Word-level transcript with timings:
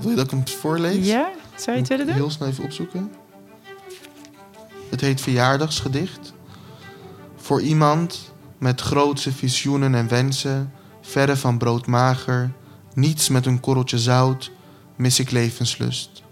Wil 0.00 0.10
je 0.10 0.16
dat 0.16 0.24
ik 0.24 0.30
hem 0.30 0.48
voorlees? 0.48 1.06
Ja? 1.06 1.30
Zou 1.56 1.72
je 1.72 1.82
het 1.82 1.88
willen 1.88 2.06
doen? 2.06 2.14
Heel 2.14 2.30
snel 2.30 2.48
even 2.48 2.64
opzoeken. 2.64 3.12
Het 4.90 5.00
heet 5.00 5.20
Verjaardagsgedicht. 5.20 6.32
Voor 7.36 7.62
iemand 7.62 8.32
met 8.58 8.80
grootse 8.80 9.32
visioenen 9.32 9.94
en 9.94 10.08
wensen, 10.08 10.72
verre 11.00 11.36
van 11.36 11.58
brood 11.58 11.86
mager, 11.86 12.52
niets 12.94 13.28
met 13.28 13.46
een 13.46 13.60
korreltje 13.60 13.98
zout, 13.98 14.50
mis 14.96 15.18
ik 15.18 15.30
levenslust. 15.30 16.22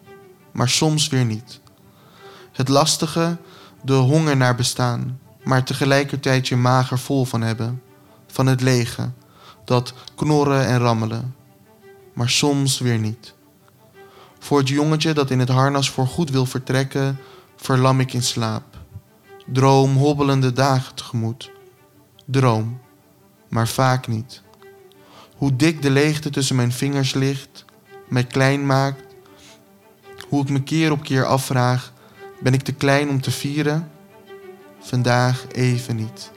Maar 0.53 0.69
soms 0.69 1.09
weer 1.09 1.25
niet. 1.25 1.61
Het 2.53 2.69
lastige, 2.69 3.37
de 3.83 3.93
honger 3.93 4.37
naar 4.37 4.55
bestaan, 4.55 5.21
maar 5.45 5.65
tegelijkertijd 5.65 6.49
je 6.49 6.57
mager 6.57 6.99
vol 6.99 7.25
van 7.25 7.41
hebben. 7.41 7.83
Van 8.27 8.47
het 8.47 8.61
lege, 8.61 9.11
dat 9.65 9.95
knorren 10.15 10.67
en 10.67 10.79
rammelen. 10.79 11.35
Maar 12.13 12.31
soms 12.31 12.79
weer 12.79 12.99
niet. 12.99 13.35
Voor 14.47 14.59
het 14.59 14.69
jongetje 14.69 15.13
dat 15.13 15.31
in 15.31 15.39
het 15.39 15.49
harnas 15.49 15.91
voor 15.91 16.07
goed 16.07 16.31
wil 16.31 16.47
vertrekken, 16.47 17.19
verlam 17.57 18.01
ik 18.01 18.13
in 18.13 18.23
slaap. 18.23 18.65
Droom 19.47 19.97
hobbelende 19.97 20.53
dagen 20.53 20.95
tegemoet. 20.95 21.51
Droom, 22.25 22.81
maar 23.49 23.69
vaak 23.69 24.07
niet. 24.07 24.43
Hoe 25.37 25.57
dik 25.57 25.83
de 25.83 25.91
leegte 25.91 26.31
tussen 26.31 26.57
mijn 26.57 26.73
vingers 26.73 27.15
ligt, 27.15 27.65
mij 28.09 28.25
klein 28.25 28.67
maakt. 28.67 29.15
Hoe 30.29 30.43
ik 30.43 30.49
me 30.49 30.63
keer 30.63 30.93
op 30.93 31.03
keer 31.03 31.25
afvraag: 31.25 31.93
ben 32.41 32.55
ik 32.55 32.63
te 32.63 32.73
klein 32.73 33.09
om 33.09 33.21
te 33.21 33.31
vieren? 33.31 33.91
Vandaag 34.79 35.47
even 35.53 35.97
niet. 35.97 36.31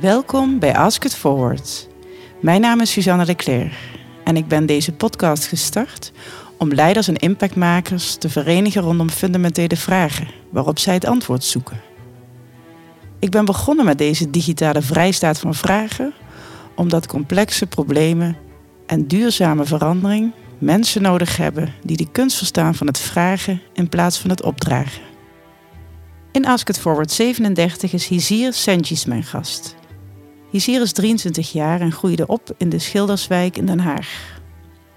Welkom 0.00 0.58
bij 0.58 0.76
Ask 0.76 1.04
It 1.04 1.14
Forward. 1.14 1.88
Mijn 2.40 2.60
naam 2.60 2.80
is 2.80 2.90
Suzanne 2.90 3.24
Leclerc 3.24 3.72
en 4.24 4.36
ik 4.36 4.48
ben 4.48 4.66
deze 4.66 4.92
podcast 4.92 5.46
gestart 5.46 6.12
om 6.58 6.72
leiders 6.72 7.08
en 7.08 7.16
impactmakers 7.16 8.14
te 8.14 8.28
verenigen 8.28 8.82
rondom 8.82 9.10
fundamentele 9.10 9.76
vragen 9.76 10.28
waarop 10.50 10.78
zij 10.78 10.94
het 10.94 11.04
antwoord 11.06 11.44
zoeken. 11.44 11.80
Ik 13.18 13.30
ben 13.30 13.44
begonnen 13.44 13.84
met 13.84 13.98
deze 13.98 14.30
digitale 14.30 14.82
vrijstaat 14.82 15.38
van 15.38 15.54
vragen 15.54 16.12
omdat 16.74 17.06
complexe 17.06 17.66
problemen 17.66 18.36
en 18.86 19.06
duurzame 19.06 19.64
verandering 19.64 20.32
mensen 20.58 21.02
nodig 21.02 21.36
hebben 21.36 21.74
die 21.84 21.96
de 21.96 22.10
kunst 22.10 22.36
verstaan 22.36 22.74
van 22.74 22.86
het 22.86 22.98
vragen 22.98 23.60
in 23.72 23.88
plaats 23.88 24.18
van 24.18 24.30
het 24.30 24.42
opdragen. 24.42 25.02
In 26.32 26.46
Ask 26.46 26.68
It 26.68 26.78
Forward 26.78 27.12
37 27.12 27.92
is 27.92 28.06
Hizir 28.06 28.52
Sentjes 28.52 29.04
mijn 29.04 29.24
gast. 29.24 29.78
Hizir 30.50 30.80
is 30.80 30.92
23 30.92 31.52
jaar 31.52 31.80
en 31.80 31.92
groeide 31.92 32.26
op 32.26 32.54
in 32.56 32.68
de 32.68 32.78
Schilderswijk 32.78 33.56
in 33.56 33.66
Den 33.66 33.80
Haag. 33.80 34.38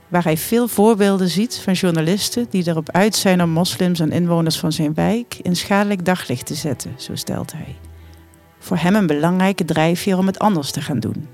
Waar 0.08 0.24
hij 0.24 0.38
veel 0.38 0.68
voorbeelden 0.68 1.30
ziet 1.30 1.60
van 1.64 1.74
journalisten 1.74 2.48
die 2.50 2.68
erop 2.68 2.92
uit 2.92 3.16
zijn 3.16 3.42
om 3.42 3.50
moslims 3.50 4.00
en 4.00 4.12
inwoners 4.12 4.60
van 4.60 4.72
zijn 4.72 4.94
wijk 4.94 5.40
in 5.42 5.56
schadelijk 5.56 6.06
daglicht 6.06 6.46
te 6.46 6.54
zetten, 6.54 6.94
zo 6.98 7.16
stelt 7.16 7.52
hij. 7.52 7.76
Voor 8.60 8.78
hem 8.78 8.96
een 8.96 9.08
belangrijke 9.08 9.66
drijfveer 9.66 10.18
om 10.18 10.28
het 10.28 10.40
anders 10.40 10.72
te 10.72 10.82
gaan 10.82 11.00
doen. 11.00 11.28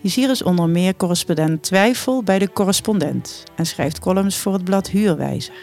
Hizir 0.00 0.30
is 0.30 0.42
onder 0.42 0.68
meer 0.68 0.96
correspondent 0.96 1.62
Twijfel 1.62 2.22
bij 2.22 2.38
de 2.38 2.52
Correspondent 2.52 3.44
en 3.54 3.66
schrijft 3.66 3.98
columns 3.98 4.36
voor 4.36 4.52
het 4.52 4.64
blad 4.64 4.88
Huurwijzer. 4.88 5.54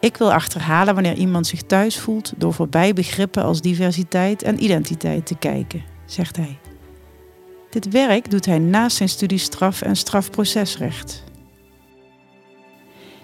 Ik 0.00 0.16
wil 0.16 0.32
achterhalen 0.32 0.94
wanneer 0.94 1.14
iemand 1.14 1.46
zich 1.46 1.62
thuis 1.62 1.98
voelt 1.98 2.32
door 2.36 2.52
voorbij 2.52 2.92
begrippen 2.92 3.42
als 3.42 3.60
diversiteit 3.60 4.42
en 4.42 4.64
identiteit 4.64 5.26
te 5.26 5.36
kijken, 5.36 5.82
zegt 6.06 6.36
hij. 6.36 6.58
Dit 7.70 7.88
werk 7.88 8.30
doet 8.30 8.46
hij 8.46 8.58
naast 8.58 8.96
zijn 8.96 9.08
studie 9.08 9.38
straf- 9.38 9.82
en 9.82 9.96
strafprocesrecht. 9.96 11.24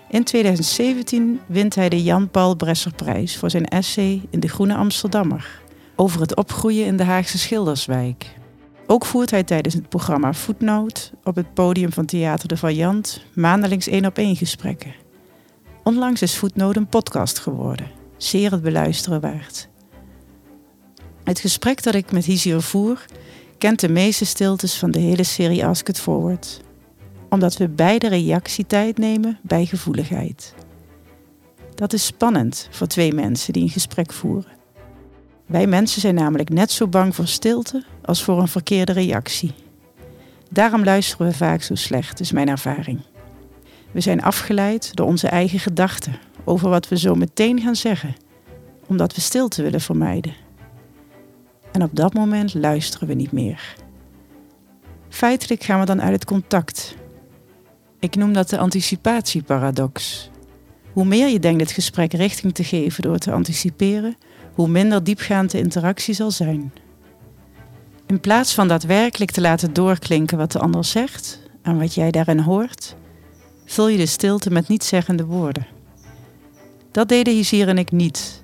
In 0.09 0.25
2017 0.25 1.41
wint 1.47 1.75
hij 1.75 1.89
de 1.89 2.03
Jan 2.03 2.31
Paul 2.31 2.55
Bresserprijs 2.55 3.37
voor 3.37 3.51
zijn 3.51 3.65
essay 3.65 4.23
in 4.31 4.41
De 4.41 4.49
Groene 4.49 4.75
Amsterdammer 4.75 5.61
over 5.97 6.21
het 6.21 6.37
opgroeien 6.37 6.87
in 6.87 6.97
de 6.97 7.05
Haagse 7.05 7.39
Schilderswijk. 7.39 8.35
Ook 8.87 9.05
voert 9.05 9.31
hij 9.31 9.45
tijdens 9.45 9.75
het 9.75 9.89
programma 9.89 10.35
Footnote 10.35 11.11
op 11.25 11.37
het 11.37 11.55
podium 11.55 11.93
van 11.93 12.07
Theater 12.07 12.49
de 12.49 12.57
Variant 12.57 13.25
maandelijks 13.35 13.87
één 13.87 14.07
op 14.07 14.19
één 14.19 14.37
gesprekken. 14.37 14.95
Onlangs 15.85 16.23
is 16.23 16.35
Footnote 16.35 16.79
een 16.79 16.87
podcast 16.87 17.39
geworden, 17.39 17.91
zeer 18.17 18.51
het 18.51 18.63
beluisteren 18.63 19.21
waard. 19.21 19.70
Het 21.31 21.41
gesprek 21.41 21.83
dat 21.83 21.95
ik 21.95 22.13
met 22.13 22.25
Hizir 22.25 22.63
voer 22.63 23.05
kent 23.59 23.81
de 23.81 23.89
meeste 23.89 24.25
stiltes 24.25 24.75
van 24.75 24.91
de 24.91 24.99
hele 24.99 25.23
serie 25.23 25.67
Ask 25.67 25.89
It 25.89 26.01
Forward, 26.01 26.61
omdat 27.29 27.57
we 27.57 27.69
beide 27.69 28.09
reactietijd 28.09 28.99
nemen 28.99 29.39
bij 29.43 29.67
gevoeligheid. 29.67 30.55
Dat 31.75 31.93
is 31.93 32.07
spannend 32.07 32.69
voor 32.71 32.87
twee 32.87 33.13
mensen 33.13 33.53
die 33.53 33.63
een 33.63 33.69
gesprek 33.69 34.13
voeren. 34.13 34.53
Wij 35.47 35.67
mensen 35.67 36.01
zijn 36.01 36.15
namelijk 36.15 36.49
net 36.49 36.71
zo 36.71 36.89
bang 36.89 37.15
voor 37.15 37.27
stilte 37.27 37.85
als 38.05 38.23
voor 38.23 38.39
een 38.41 38.49
verkeerde 38.49 38.93
reactie. 38.93 39.55
Daarom 40.51 40.85
luisteren 40.85 41.27
we 41.27 41.33
vaak 41.33 41.63
zo 41.63 41.75
slecht, 41.75 42.21
is 42.21 42.33
mijn 42.33 42.49
ervaring. 42.49 43.01
We 43.91 44.01
zijn 44.01 44.23
afgeleid 44.23 44.95
door 44.95 45.07
onze 45.07 45.29
eigen 45.29 45.59
gedachten 45.59 46.19
over 46.45 46.69
wat 46.69 46.89
we 46.89 46.99
zo 46.99 47.15
meteen 47.15 47.61
gaan 47.61 47.77
zeggen, 47.77 48.17
omdat 48.87 49.15
we 49.15 49.21
stilte 49.21 49.63
willen 49.63 49.81
vermijden. 49.81 50.49
En 51.73 51.83
op 51.83 51.97
dat 51.97 52.15
moment 52.15 52.55
luisteren 52.55 53.09
we 53.09 53.15
niet 53.15 53.33
meer. 53.33 53.75
Feitelijk 55.09 55.63
gaan 55.63 55.81
we 55.81 55.87
dan 55.87 56.03
uit 56.03 56.13
het 56.13 56.25
contact. 56.25 56.95
Ik 57.99 58.17
noem 58.17 58.33
dat 58.33 58.49
de 58.49 58.59
anticipatieparadox. 58.59 60.31
Hoe 60.93 61.05
meer 61.05 61.29
je 61.29 61.39
denkt 61.39 61.61
het 61.61 61.71
gesprek 61.71 62.13
richting 62.13 62.55
te 62.55 62.65
geven 62.65 63.03
door 63.03 63.19
te 63.19 63.33
anticiperen, 63.33 64.17
hoe 64.55 64.69
minder 64.69 65.05
diepgaand 65.05 65.51
de 65.51 65.59
interactie 65.59 66.15
zal 66.15 66.31
zijn. 66.31 66.73
In 68.07 68.21
plaats 68.21 68.55
van 68.55 68.69
daadwerkelijk 68.69 69.31
te 69.31 69.41
laten 69.41 69.73
doorklinken 69.73 70.39
wat 70.39 70.53
de 70.53 70.59
ander 70.59 70.85
zegt 70.85 71.41
en 71.63 71.79
wat 71.79 71.95
jij 71.95 72.11
daarin 72.11 72.39
hoort, 72.39 72.97
vul 73.65 73.89
je 73.89 73.97
de 73.97 74.07
stilte 74.07 74.51
met 74.51 74.69
nietszeggende 74.69 75.25
woorden. 75.25 75.67
Dat 76.91 77.09
deden 77.09 77.35
Hizir 77.35 77.69
en 77.69 77.79
ik 77.79 77.91
niet. 77.91 78.43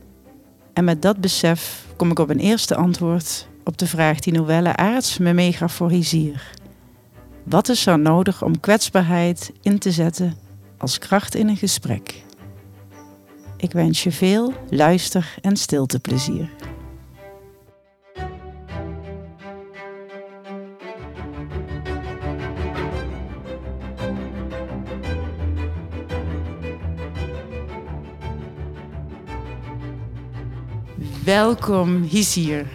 En 0.72 0.84
met 0.84 1.02
dat 1.02 1.20
besef 1.20 1.85
kom 1.96 2.10
ik 2.10 2.18
op 2.18 2.30
een 2.30 2.38
eerste 2.38 2.74
antwoord 2.74 3.48
op 3.64 3.78
de 3.78 3.86
vraag 3.86 4.20
die 4.20 4.32
Noelle 4.32 4.76
Aarts 4.76 5.18
me 5.18 5.32
meegaf. 5.32 5.82
Wat 7.42 7.68
is 7.68 7.86
er 7.86 7.98
nodig 7.98 8.42
om 8.42 8.60
kwetsbaarheid 8.60 9.52
in 9.62 9.78
te 9.78 9.92
zetten 9.92 10.36
als 10.78 10.98
kracht 10.98 11.34
in 11.34 11.48
een 11.48 11.56
gesprek? 11.56 12.22
Ik 13.56 13.72
wens 13.72 14.02
je 14.02 14.12
veel 14.12 14.52
luister- 14.70 15.34
en 15.40 15.56
stilteplezier. 15.56 16.50
Welkom, 31.36 32.02
Hizir. 32.02 32.66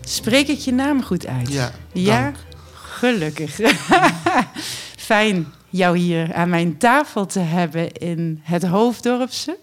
Spreek 0.00 0.48
ik 0.48 0.58
je 0.58 0.72
naam 0.72 1.02
goed 1.02 1.26
uit? 1.26 1.52
Ja, 1.52 1.72
Ja? 1.92 2.22
dank. 2.22 2.36
Gelukkig. 2.72 3.60
Fijn 4.96 5.46
jou 5.68 5.98
hier 5.98 6.34
aan 6.34 6.48
mijn 6.48 6.78
tafel 6.78 7.26
te 7.26 7.38
hebben 7.38 7.92
in 7.92 8.40
het 8.42 8.62
Hoofddorpse. 8.62 9.58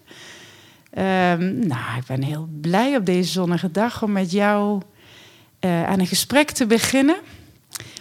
Ehm, 0.90 1.68
nou, 1.68 1.98
ik 1.98 2.06
ben 2.08 2.22
heel 2.22 2.48
blij 2.62 2.96
op 2.96 3.06
deze 3.06 3.32
zonnige 3.32 3.72
dag 3.72 4.04
om 4.04 4.12
met 4.12 4.32
jou 4.32 4.82
eh, 5.60 5.84
aan 5.84 6.00
een 6.00 6.08
gesprek 6.08 6.52
te 6.52 6.66
beginnen 6.66 7.18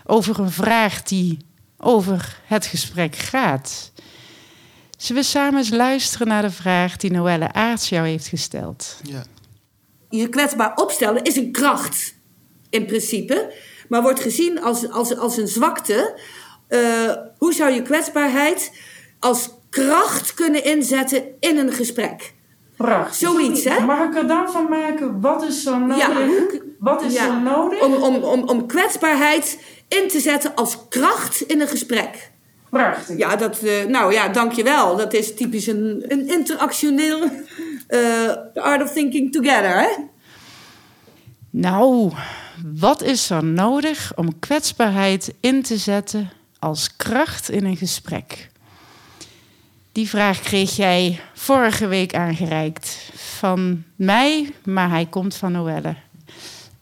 over 0.05 0.39
een 0.41 0.51
vraag 0.51 1.03
die 1.03 1.39
over 1.79 2.39
het 2.47 2.67
gesprek 2.67 3.17
gaat. 3.17 3.93
Zullen 4.97 5.23
we 5.23 5.29
samen 5.29 5.59
eens 5.59 5.71
luisteren 5.71 6.29
naar 6.29 6.43
de 6.43 6.51
vraag 6.51 6.97
die 6.97 7.11
Noelle 7.13 7.53
Aarts 7.53 7.89
jou 7.89 8.07
heeft 8.07 8.27
gesteld? 8.27 9.01
Ja. 9.03 9.25
Je 10.17 10.29
kwetsbaar 10.29 10.73
opstellen 10.77 11.23
is 11.23 11.37
een 11.37 11.53
kracht, 11.53 12.15
in 12.71 12.87
principe. 12.87 13.53
Maar 13.89 14.03
wordt 14.03 14.21
gezien 14.21 14.63
als, 14.63 14.91
als, 14.91 15.17
als 15.17 15.37
een 15.37 15.49
zwakte. 15.49 16.19
Eh, 16.69 16.81
hoe 17.39 17.53
zou 17.53 17.73
je 17.73 17.83
kwetsbaarheid 17.83 18.73
als 19.21 19.51
kracht 19.71 20.35
kunnen 20.35 20.65
inzetten 20.65 21.25
in 21.41 21.59
een 21.59 21.73
gesprek? 21.73 22.33
Prachtig. 22.77 23.15
Zoiets, 23.15 23.65
hè? 23.65 23.81
Mag 23.85 24.09
ik 24.09 24.15
er 24.17 24.27
dan 24.27 24.51
van 24.51 24.69
maken, 24.69 25.21
wat 25.21 25.45
is 25.45 25.63
zo 25.63 25.79
nodig? 25.79 25.97
Ja. 25.99 26.11
Wat 26.79 27.03
is 27.03 27.13
Ja. 27.13 27.27
zo 27.27 27.39
nodig? 27.39 27.83
Om, 27.83 27.95
om, 27.95 28.15
om, 28.15 28.43
om 28.43 28.67
kwetsbaarheid 28.67 29.59
in 29.89 30.09
te 30.09 30.21
zetten 30.21 30.55
als 30.55 30.79
kracht 30.89 31.41
in 31.41 31.61
een 31.61 31.69
gesprek. 31.69 32.31
Prachtig. 32.71 33.17
Ja, 33.19 33.37
dat, 33.37 33.59
eh, 33.59 33.85
nou 33.85 34.13
ja, 34.13 34.29
dankjewel. 34.29 34.97
Dat 34.97 35.13
is 35.13 35.35
typisch 35.35 35.67
een, 35.67 36.05
een 36.09 36.29
interactioneel... 36.29 37.31
eh, 37.87 37.99
the 38.55 38.61
art 38.61 38.83
of 38.83 38.93
thinking 38.93 39.33
together, 39.33 39.81
hè? 39.81 39.89
Nou, 41.51 42.13
Wat 42.63 43.03
is 43.03 43.31
er 43.31 43.45
nodig 43.45 44.13
om 44.17 44.39
kwetsbaarheid 44.39 45.35
in 45.41 45.63
te 45.63 45.77
zetten 45.77 46.31
als 46.59 46.97
kracht 46.97 47.51
in 47.51 47.65
een 47.65 47.77
gesprek? 47.77 48.51
Die 49.93 50.09
vraag 50.09 50.41
kreeg 50.41 50.77
jij 50.77 51.21
vorige 51.35 51.87
week 51.87 52.15
aangereikt 52.15 53.11
van 53.15 53.85
mij, 53.97 54.53
maar 54.65 54.89
hij 54.89 55.07
komt 55.07 55.35
van 55.35 55.53
Noelle. 55.53 55.95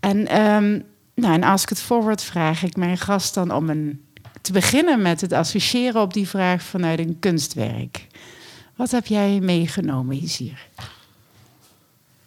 En, 0.01 0.27
ehm, 0.27 0.81
nou, 1.15 1.35
en 1.35 1.43
als 1.43 1.63
ik 1.63 1.69
het 1.69 1.81
forward 1.81 2.23
vraag 2.23 2.63
ik 2.63 2.77
mijn 2.77 2.99
gast 2.99 3.35
dan 3.35 3.51
om 3.51 3.71
een, 3.71 4.05
te 4.41 4.53
beginnen 4.53 5.03
met 5.03 5.21
het 5.21 5.33
associëren 5.33 6.01
op 6.01 6.15
die 6.15 6.29
vraag 6.29 6.63
vanuit 6.63 6.99
een 6.99 7.17
kunstwerk. 7.21 8.07
Wat 8.83 8.91
heb 8.91 9.07
jij 9.07 9.41
meegenomen 9.41 10.17
hier? 10.17 10.69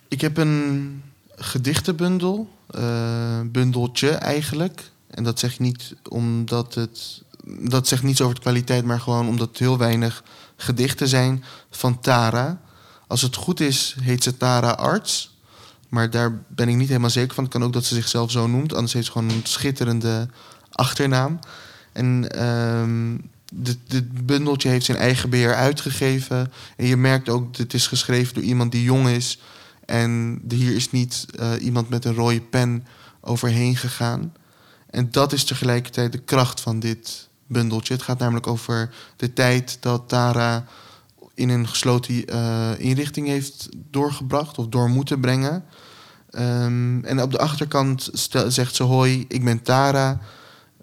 Ik 0.07 0.21
heb 0.21 0.37
een 0.37 1.03
gedichtenbundel, 1.35 2.49
uh, 2.75 3.39
bundeltje 3.45 4.09
eigenlijk. 4.09 4.91
En 5.07 5.23
dat 5.23 5.39
zeg 5.39 5.53
ik 5.53 5.59
niet 5.59 5.95
omdat 6.09 6.73
het. 6.73 7.21
Dat 7.45 7.87
zegt 7.87 8.03
niets 8.03 8.21
over 8.21 8.35
de 8.35 8.41
kwaliteit, 8.41 8.85
maar 8.85 8.99
gewoon 8.99 9.27
omdat 9.27 9.47
het 9.47 9.59
heel 9.59 9.77
weinig 9.77 10.23
gedichten 10.55 11.07
zijn 11.07 11.43
van 11.69 11.99
Tara. 11.99 12.61
Als 13.07 13.21
het 13.21 13.35
goed 13.35 13.59
is, 13.59 13.95
heet 14.01 14.23
ze 14.23 14.37
Tara 14.37 14.71
Arts. 14.71 15.37
Maar 15.89 16.09
daar 16.09 16.43
ben 16.47 16.69
ik 16.69 16.75
niet 16.75 16.87
helemaal 16.87 17.09
zeker 17.09 17.35
van. 17.35 17.43
Het 17.43 17.53
kan 17.53 17.63
ook 17.63 17.73
dat 17.73 17.85
ze 17.85 17.95
zichzelf 17.95 18.31
zo 18.31 18.47
noemt. 18.47 18.73
Anders 18.73 18.93
heeft 18.93 19.05
ze 19.05 19.11
gewoon 19.11 19.29
een 19.29 19.41
schitterende 19.43 20.29
achternaam. 20.71 21.39
En 21.91 22.43
um, 22.45 23.29
dit, 23.55 24.25
bundeltje 24.25 24.69
heeft 24.69 24.85
zijn 24.85 24.97
eigen 24.97 25.29
beheer 25.29 25.55
uitgegeven. 25.55 26.51
En 26.77 26.85
je 26.85 26.97
merkt 26.97 27.29
ook 27.29 27.51
dat 27.51 27.57
het 27.57 27.73
is 27.73 27.87
geschreven 27.87 28.33
door 28.33 28.43
iemand 28.43 28.71
die 28.71 28.83
jong 28.83 29.07
is. 29.07 29.39
En 29.85 30.41
hier 30.49 30.75
is 30.75 30.91
niet 30.91 31.25
uh, 31.39 31.51
iemand 31.59 31.89
met 31.89 32.05
een 32.05 32.13
rode 32.13 32.41
pen 32.41 32.85
overheen 33.21 33.75
gegaan. 33.75 34.33
En 34.89 35.11
dat 35.11 35.33
is 35.33 35.43
tegelijkertijd 35.43 36.11
de 36.11 36.17
kracht 36.17 36.61
van 36.61 36.79
dit 36.79 37.29
bundeltje. 37.47 37.93
Het 37.93 38.03
gaat 38.03 38.19
namelijk 38.19 38.47
over 38.47 38.93
de 39.15 39.33
tijd 39.33 39.77
dat 39.79 40.09
Tara 40.09 40.65
in 41.33 41.49
een 41.49 41.67
gesloten 41.67 42.33
uh, 42.33 42.69
inrichting 42.77 43.27
heeft 43.27 43.69
doorgebracht 43.91 44.57
of 44.57 44.67
door 44.67 44.89
moeten 44.89 45.19
brengen. 45.19 45.65
Um, 46.31 47.05
en 47.05 47.21
op 47.21 47.31
de 47.31 47.37
achterkant 47.37 48.09
zegt 48.47 48.75
ze: 48.75 48.83
Hoi, 48.83 49.25
ik 49.27 49.43
ben 49.43 49.61
Tara. 49.61 50.19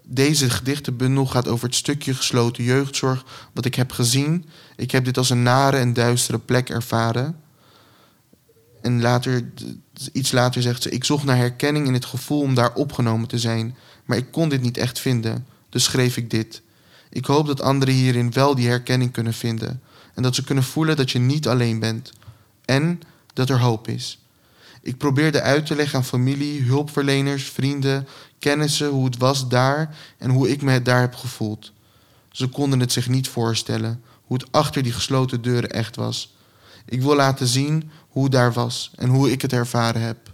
Deze 0.05 0.49
gedichtenbundel 0.49 1.25
gaat 1.25 1.47
over 1.47 1.65
het 1.65 1.75
stukje 1.75 2.13
gesloten 2.13 2.63
jeugdzorg 2.63 3.25
wat 3.53 3.65
ik 3.65 3.75
heb 3.75 3.91
gezien. 3.91 4.45
Ik 4.75 4.91
heb 4.91 5.05
dit 5.05 5.17
als 5.17 5.29
een 5.29 5.43
nare 5.43 5.77
en 5.77 5.93
duistere 5.93 6.39
plek 6.39 6.69
ervaren. 6.69 7.39
En 8.81 9.01
later, 9.01 9.51
iets 10.11 10.31
later 10.31 10.61
zegt 10.61 10.81
ze: 10.81 10.89
Ik 10.89 11.03
zocht 11.03 11.23
naar 11.23 11.37
herkenning 11.37 11.87
in 11.87 11.93
het 11.93 12.05
gevoel 12.05 12.41
om 12.41 12.55
daar 12.55 12.73
opgenomen 12.73 13.27
te 13.27 13.39
zijn, 13.39 13.75
maar 14.05 14.17
ik 14.17 14.31
kon 14.31 14.49
dit 14.49 14.61
niet 14.61 14.77
echt 14.77 14.99
vinden. 14.99 15.45
Dus 15.69 15.83
schreef 15.83 16.17
ik 16.17 16.29
dit. 16.29 16.61
Ik 17.09 17.25
hoop 17.25 17.47
dat 17.47 17.61
anderen 17.61 17.93
hierin 17.93 18.31
wel 18.31 18.55
die 18.55 18.67
herkenning 18.67 19.11
kunnen 19.11 19.33
vinden. 19.33 19.81
En 20.13 20.23
dat 20.23 20.35
ze 20.35 20.43
kunnen 20.43 20.63
voelen 20.63 20.95
dat 20.95 21.11
je 21.11 21.19
niet 21.19 21.47
alleen 21.47 21.79
bent. 21.79 22.11
En 22.65 23.01
dat 23.33 23.49
er 23.49 23.59
hoop 23.59 23.87
is. 23.87 24.19
Ik 24.81 24.97
probeerde 24.97 25.41
uit 25.41 25.65
te 25.65 25.75
leggen 25.75 25.97
aan 25.97 26.05
familie, 26.05 26.61
hulpverleners, 26.61 27.43
vrienden, 27.43 28.07
kennissen 28.43 28.89
hoe 28.89 29.05
het 29.05 29.17
was 29.17 29.47
daar 29.47 29.95
en 30.17 30.29
hoe 30.29 30.49
ik 30.49 30.61
me 30.61 30.81
daar 30.81 31.01
heb 31.01 31.15
gevoeld. 31.15 31.71
Ze 32.31 32.47
konden 32.47 32.79
het 32.79 32.91
zich 32.91 33.07
niet 33.07 33.27
voorstellen, 33.27 34.03
hoe 34.23 34.37
het 34.37 34.51
achter 34.51 34.83
die 34.83 34.91
gesloten 34.91 35.41
deuren 35.41 35.69
echt 35.69 35.95
was. 35.95 36.35
Ik 36.85 37.01
wil 37.01 37.15
laten 37.15 37.47
zien 37.47 37.91
hoe 38.09 38.23
het 38.23 38.31
daar 38.31 38.53
was 38.53 38.91
en 38.95 39.09
hoe 39.09 39.31
ik 39.31 39.41
het 39.41 39.53
ervaren 39.53 40.01
heb. 40.01 40.31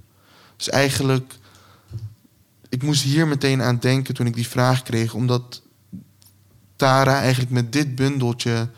Dus 0.55 0.69
eigenlijk, 0.69 1.33
ik 2.69 2.83
moest 2.83 3.03
hier 3.03 3.27
meteen 3.27 3.61
aan 3.61 3.79
denken 3.79 4.13
toen 4.13 4.25
ik 4.25 4.35
die 4.35 4.47
vraag 4.47 4.83
kreeg, 4.83 5.13
omdat 5.13 5.61
Tara 6.75 7.19
eigenlijk 7.19 7.51
met 7.51 7.73
dit 7.73 7.95
bundeltje 7.95 8.69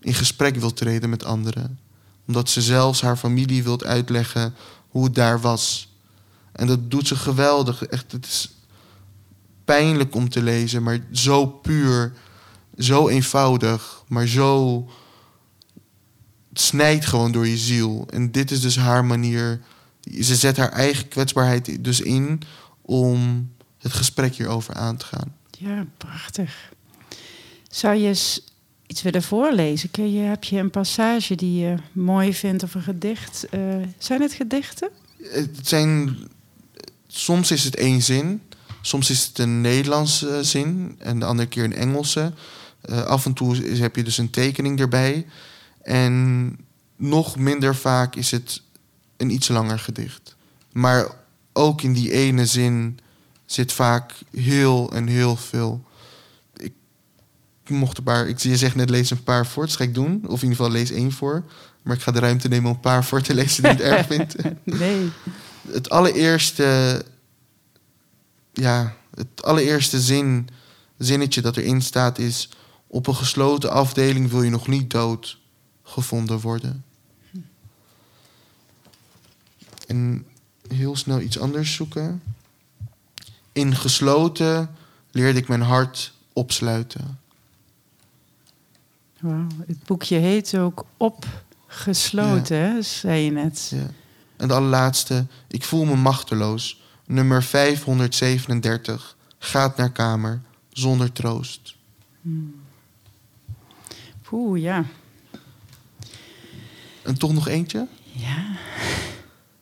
in 0.00 0.14
gesprek 0.14 0.56
wil 0.56 0.72
treden 0.72 1.10
met 1.10 1.24
anderen. 1.24 1.78
Omdat 2.26 2.48
ze 2.48 2.62
zelfs 2.62 3.00
haar 3.00 3.16
familie 3.16 3.62
wilt 3.62 3.84
uitleggen 3.84 4.54
hoe 4.88 5.04
het 5.04 5.14
daar 5.14 5.40
was. 5.40 5.88
En 6.52 6.66
dat 6.66 6.90
doet 6.90 7.06
ze 7.06 7.16
geweldig. 7.16 7.84
Echt, 7.84 8.12
het 8.12 8.26
is 8.26 8.59
pijnlijk 9.70 10.14
om 10.14 10.28
te 10.28 10.42
lezen, 10.42 10.82
maar 10.82 10.98
zo 11.12 11.46
puur, 11.46 12.12
zo 12.78 13.08
eenvoudig, 13.08 14.04
maar 14.08 14.26
zo. 14.26 14.84
Het 16.48 16.60
snijdt 16.60 17.06
gewoon 17.06 17.32
door 17.32 17.46
je 17.46 17.56
ziel. 17.56 18.06
En 18.10 18.32
dit 18.32 18.50
is 18.50 18.60
dus 18.60 18.76
haar 18.76 19.04
manier. 19.04 19.60
Ze 20.20 20.34
zet 20.34 20.56
haar 20.56 20.72
eigen 20.72 21.08
kwetsbaarheid 21.08 21.84
dus 21.84 22.00
in 22.00 22.42
om 22.82 23.50
het 23.78 23.92
gesprek 23.92 24.34
hierover 24.34 24.74
aan 24.74 24.96
te 24.96 25.04
gaan. 25.04 25.34
Ja, 25.50 25.86
prachtig. 25.96 26.72
Zou 27.68 27.96
je 27.96 28.08
eens 28.08 28.44
iets 28.86 29.02
willen 29.02 29.22
voorlezen? 29.22 29.90
Kun 29.90 30.12
je, 30.12 30.20
heb 30.20 30.44
je 30.44 30.58
een 30.58 30.70
passage 30.70 31.34
die 31.34 31.60
je 31.60 31.74
mooi 31.92 32.34
vindt 32.34 32.62
of 32.62 32.74
een 32.74 32.82
gedicht? 32.82 33.46
Uh, 33.54 33.60
zijn 33.98 34.20
het 34.20 34.32
gedichten? 34.32 34.88
Het 35.22 35.68
zijn, 35.68 36.16
soms 37.06 37.50
is 37.50 37.64
het 37.64 37.76
één 37.76 38.02
zin, 38.02 38.42
soms 38.80 39.10
is 39.10 39.24
het 39.24 39.38
een 39.38 39.60
Nederlandse 39.60 40.38
zin 40.42 40.96
en 40.98 41.18
de 41.18 41.24
andere 41.24 41.48
keer 41.48 41.64
een 41.64 41.74
Engelse. 41.74 42.32
Uh, 42.90 43.02
af 43.02 43.26
en 43.26 43.32
toe 43.32 43.56
heb 43.56 43.96
je 43.96 44.04
dus 44.04 44.18
een 44.18 44.30
tekening 44.30 44.80
erbij. 44.80 45.26
En 45.82 46.56
nog 46.96 47.36
minder 47.36 47.76
vaak 47.76 48.14
is 48.14 48.30
het 48.30 48.62
een 49.16 49.30
iets 49.30 49.48
langer 49.48 49.78
gedicht. 49.78 50.36
Maar 50.72 51.06
ook 51.52 51.82
in 51.82 51.92
die 51.92 52.12
ene 52.12 52.46
zin 52.46 52.98
zit 53.46 53.72
vaak 53.72 54.12
heel 54.30 54.92
en 54.92 55.06
heel 55.06 55.36
veel 55.36 55.84
mocht 57.70 57.98
een 57.98 58.04
paar. 58.04 58.28
Ik, 58.28 58.38
je 58.38 58.56
zegt 58.56 58.74
net 58.74 58.90
lees 58.90 59.10
een 59.10 59.22
paar 59.22 59.46
voor, 59.46 59.66
dat 59.66 59.76
ga 59.76 59.84
ik 59.84 59.94
doen. 59.94 60.22
Of 60.26 60.42
in 60.42 60.48
ieder 60.48 60.56
geval 60.56 60.70
lees 60.70 60.90
één 60.90 61.12
voor. 61.12 61.44
Maar 61.82 61.96
ik 61.96 62.02
ga 62.02 62.12
de 62.12 62.18
ruimte 62.18 62.48
nemen 62.48 62.70
om 62.70 62.74
een 62.74 62.80
paar 62.80 63.04
voor 63.04 63.20
te 63.20 63.34
lezen 63.34 63.62
die 63.62 63.72
het 63.72 63.80
erg 63.80 64.06
vindt. 64.06 64.34
Nee. 64.64 65.10
Het 65.70 65.90
allereerste. 65.90 67.04
Ja, 68.52 68.96
het 69.14 69.42
allereerste 69.42 70.00
zin, 70.00 70.48
zinnetje 70.98 71.40
dat 71.40 71.56
erin 71.56 71.82
staat 71.82 72.18
is. 72.18 72.48
Op 72.86 73.06
een 73.06 73.14
gesloten 73.14 73.70
afdeling 73.70 74.30
wil 74.30 74.42
je 74.42 74.50
nog 74.50 74.68
niet 74.68 74.90
dood 74.90 75.38
gevonden 75.82 76.40
worden. 76.40 76.84
En 79.86 80.26
heel 80.68 80.96
snel 80.96 81.20
iets 81.20 81.38
anders 81.38 81.74
zoeken. 81.74 82.22
In 83.52 83.76
gesloten 83.76 84.74
leerde 85.10 85.38
ik 85.38 85.48
mijn 85.48 85.62
hart 85.62 86.12
opsluiten. 86.32 87.18
Wow. 89.20 89.50
Het 89.66 89.82
boekje 89.84 90.16
heet 90.16 90.56
ook 90.56 90.86
Opgesloten, 90.96 92.74
ja. 92.74 92.82
zei 92.82 93.24
je 93.24 93.30
net. 93.30 93.72
Ja. 93.74 93.90
En 94.36 94.48
de 94.48 94.54
allerlaatste, 94.54 95.26
ik 95.48 95.64
voel 95.64 95.84
me 95.84 95.96
machteloos. 95.96 96.79
Nummer 97.10 97.42
537, 97.42 99.16
gaat 99.38 99.76
naar 99.76 99.92
kamer, 99.92 100.42
zonder 100.68 101.12
troost. 101.12 101.76
Hmm. 102.20 102.62
Oeh, 104.32 104.60
ja. 104.60 104.84
En 107.02 107.18
toch 107.18 107.32
nog 107.32 107.48
eentje? 107.48 107.86
Ja. 108.12 108.56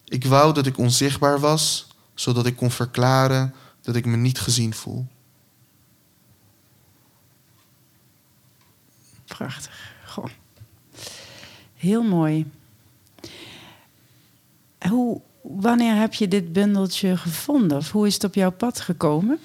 Ik 0.05 0.25
wou 0.25 0.55
dat 0.55 0.67
ik 0.67 0.79
onzichtbaar 0.79 1.41
was, 1.41 1.87
zodat 2.15 2.47
ik 2.47 2.57
kon 2.57 2.71
verklaren 2.71 3.55
dat 3.81 3.97
ik 3.97 4.05
me 4.05 4.17
niet 4.17 4.41
gezien 4.41 4.75
voel. 4.75 5.07
Prachtig. 9.25 9.95
Goh. 10.07 10.29
Heel 11.75 12.03
mooi. 12.03 12.51
Hoe, 14.89 15.21
wanneer 15.43 15.95
heb 15.95 16.15
je 16.15 16.29
dit 16.29 16.53
bundeltje 16.53 17.17
gevonden? 17.17 17.77
Of 17.77 17.91
hoe 17.91 18.07
is 18.07 18.15
het 18.15 18.25
op 18.25 18.35
jouw 18.35 18.51
pad 18.51 18.81
gekomen? 18.81 19.39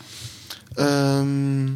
Um, 0.76 1.76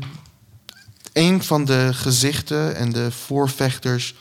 een 1.14 1.44
van 1.44 1.66
de 1.66 1.90
gezichten 1.94 2.76
en 2.76 2.92
de 2.92 3.12
voorvechters 3.12 4.16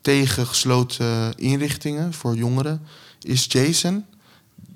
tegen 0.00 0.46
gesloten 0.46 1.34
inrichtingen 1.36 2.12
voor 2.12 2.36
jongeren 2.36 2.82
is 3.20 3.46
Jason. 3.48 4.04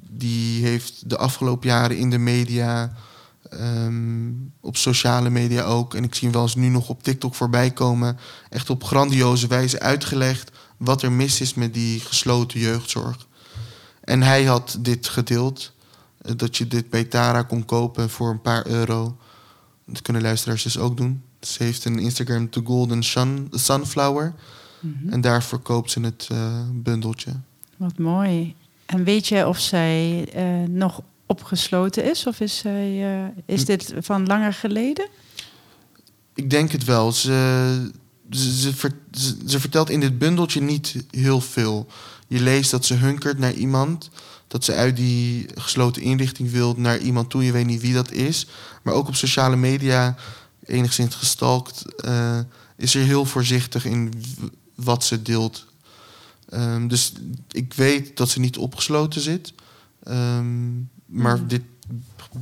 Die 0.09 0.65
heeft 0.65 1.11
de 1.11 1.17
afgelopen 1.17 1.69
jaren 1.69 1.97
in 1.97 2.11
de 2.11 2.19
media 2.19 2.93
Ehm, 3.51 4.33
op 4.61 4.77
sociale 4.77 5.31
media 5.31 5.63
ook. 5.63 5.95
En 5.95 6.05
ik 6.05 6.15
zie 6.15 6.23
hem 6.23 6.33
wel 6.33 6.43
eens 6.43 6.55
nu 6.55 6.69
nog 6.69 6.89
op 6.89 7.03
TikTok 7.03 7.35
voorbij 7.35 7.71
komen. 7.71 8.19
Echt 8.49 8.71
op 8.71 8.85
grandioze 8.85 9.47
wijze 9.47 9.81
uitgelegd 9.81 10.51
wat 10.77 11.03
er 11.03 11.13
mis 11.13 11.41
is 11.41 11.55
met 11.55 11.75
die 11.75 12.01
gesloten 12.01 12.61
jeugdzorg. 12.61 13.29
En 14.11 14.23
hij 14.23 14.45
had 14.45 14.79
dit 14.81 15.09
gedeeld. 15.09 15.73
Eh, 16.19 16.33
dat 16.37 16.57
je 16.57 16.67
dit 16.67 16.91
bij 16.91 17.05
Tara 17.05 17.43
kon 17.43 17.65
kopen 17.65 18.11
voor 18.11 18.31
een 18.31 18.41
paar 18.41 18.67
euro. 18.67 19.17
Dat 19.87 20.03
kunnen 20.03 20.23
luisteraars 20.23 20.63
dus 20.63 20.79
ook 20.79 20.97
doen. 20.97 21.23
Ze 21.41 21.63
heeft 21.63 21.85
een 21.85 21.99
Instagram, 21.99 22.51
The 22.51 22.61
Golden 22.65 23.03
Sun, 23.03 23.49
Sunflower. 23.51 24.35
Mhm. 24.81 25.09
En 25.09 25.21
daar 25.21 25.43
verkoopt 25.43 25.91
ze 25.91 26.01
het 26.01 26.29
uh, 26.33 26.61
bundeltje. 26.73 27.33
Wat 27.77 27.99
mooi. 27.99 28.55
En 28.87 29.05
weet 29.05 29.27
je 29.27 29.47
of 29.47 29.59
zij 29.59 30.29
uh, 30.37 30.69
nog 30.69 31.03
opgesloten 31.27 32.11
is? 32.11 32.27
Of 32.27 32.41
is, 32.41 32.63
uh, 32.67 33.25
is 33.47 33.65
dit 33.65 33.95
van 33.99 34.27
langer 34.27 34.53
geleden? 34.53 35.09
Ik 36.35 36.51
denk 36.51 36.73
het 36.73 36.85
wel. 36.85 37.13
Ze, 37.13 37.91
ze, 38.31 38.53
ze, 38.53 38.91
ze, 39.47 39.61
vertelt 39.61 39.91
in 39.91 40.01
dit 40.01 40.19
bundeltje 40.19 40.61
niet 40.61 41.05
heel 41.11 41.41
veel. 41.41 41.87
Je 42.31 42.41
leest 42.41 42.71
dat 42.71 42.85
ze 42.85 42.95
hunkert 42.95 43.39
naar 43.39 43.53
iemand. 43.53 44.11
Dat 44.47 44.65
ze 44.65 44.75
uit 44.75 44.97
die 44.97 45.47
gesloten 45.55 46.03
inrichting 46.03 46.51
wil 46.51 46.75
naar 46.77 46.99
iemand 46.99 47.31
toe. 47.31 47.45
Je 47.45 47.53
weet 47.53 47.67
niet 47.67 47.81
wie 47.81 47.93
dat 47.93 48.11
is. 48.11 48.47
Maar 48.83 48.95
ook 48.95 49.09
op 49.09 49.15
sociale 49.15 49.57
media, 49.57 50.17
enigszins 50.65 51.15
gestalkt, 51.15 51.85
uh, 52.05 52.39
is 52.77 52.95
er 52.95 53.03
heel 53.03 53.25
voorzichtig 53.25 53.85
in 53.85 54.13
wat 54.75 55.05
ze 55.05 55.23
deelt. 55.23 55.67
Um, 56.53 56.89
dus 56.89 57.13
ik 57.51 57.75
weet 57.75 58.17
dat 58.17 58.29
ze 58.29 58.41
niet 58.41 58.57
opgesloten 58.57 59.21
zit. 59.21 59.53
Um, 60.09 60.89
maar 61.07 61.39
mm. 61.39 61.49
dit 61.49 61.63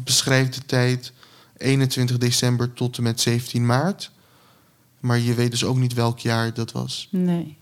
beschrijft 0.05 0.55
de 0.55 0.67
tijd 0.67 1.13
21 1.57 2.19
december 2.19 2.73
tot 2.73 2.97
en 2.97 3.03
met 3.03 3.21
17 3.21 3.67
maart. 3.67 4.11
Maar 5.01 5.19
je 5.19 5.35
weet 5.35 5.51
dus 5.51 5.65
ook 5.65 5.77
niet 5.77 5.95
welk 5.95 6.19
jaar 6.19 6.55
dat 6.55 6.73
was. 6.73 7.09
Nee. 7.11 7.57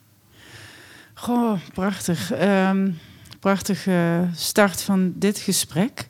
Goh, 1.18 1.58
prachtig. 1.73 2.32
Um, 2.40 2.99
prachtige 3.40 4.28
start 4.35 4.82
van 4.82 5.12
dit 5.14 5.38
gesprek. 5.38 6.06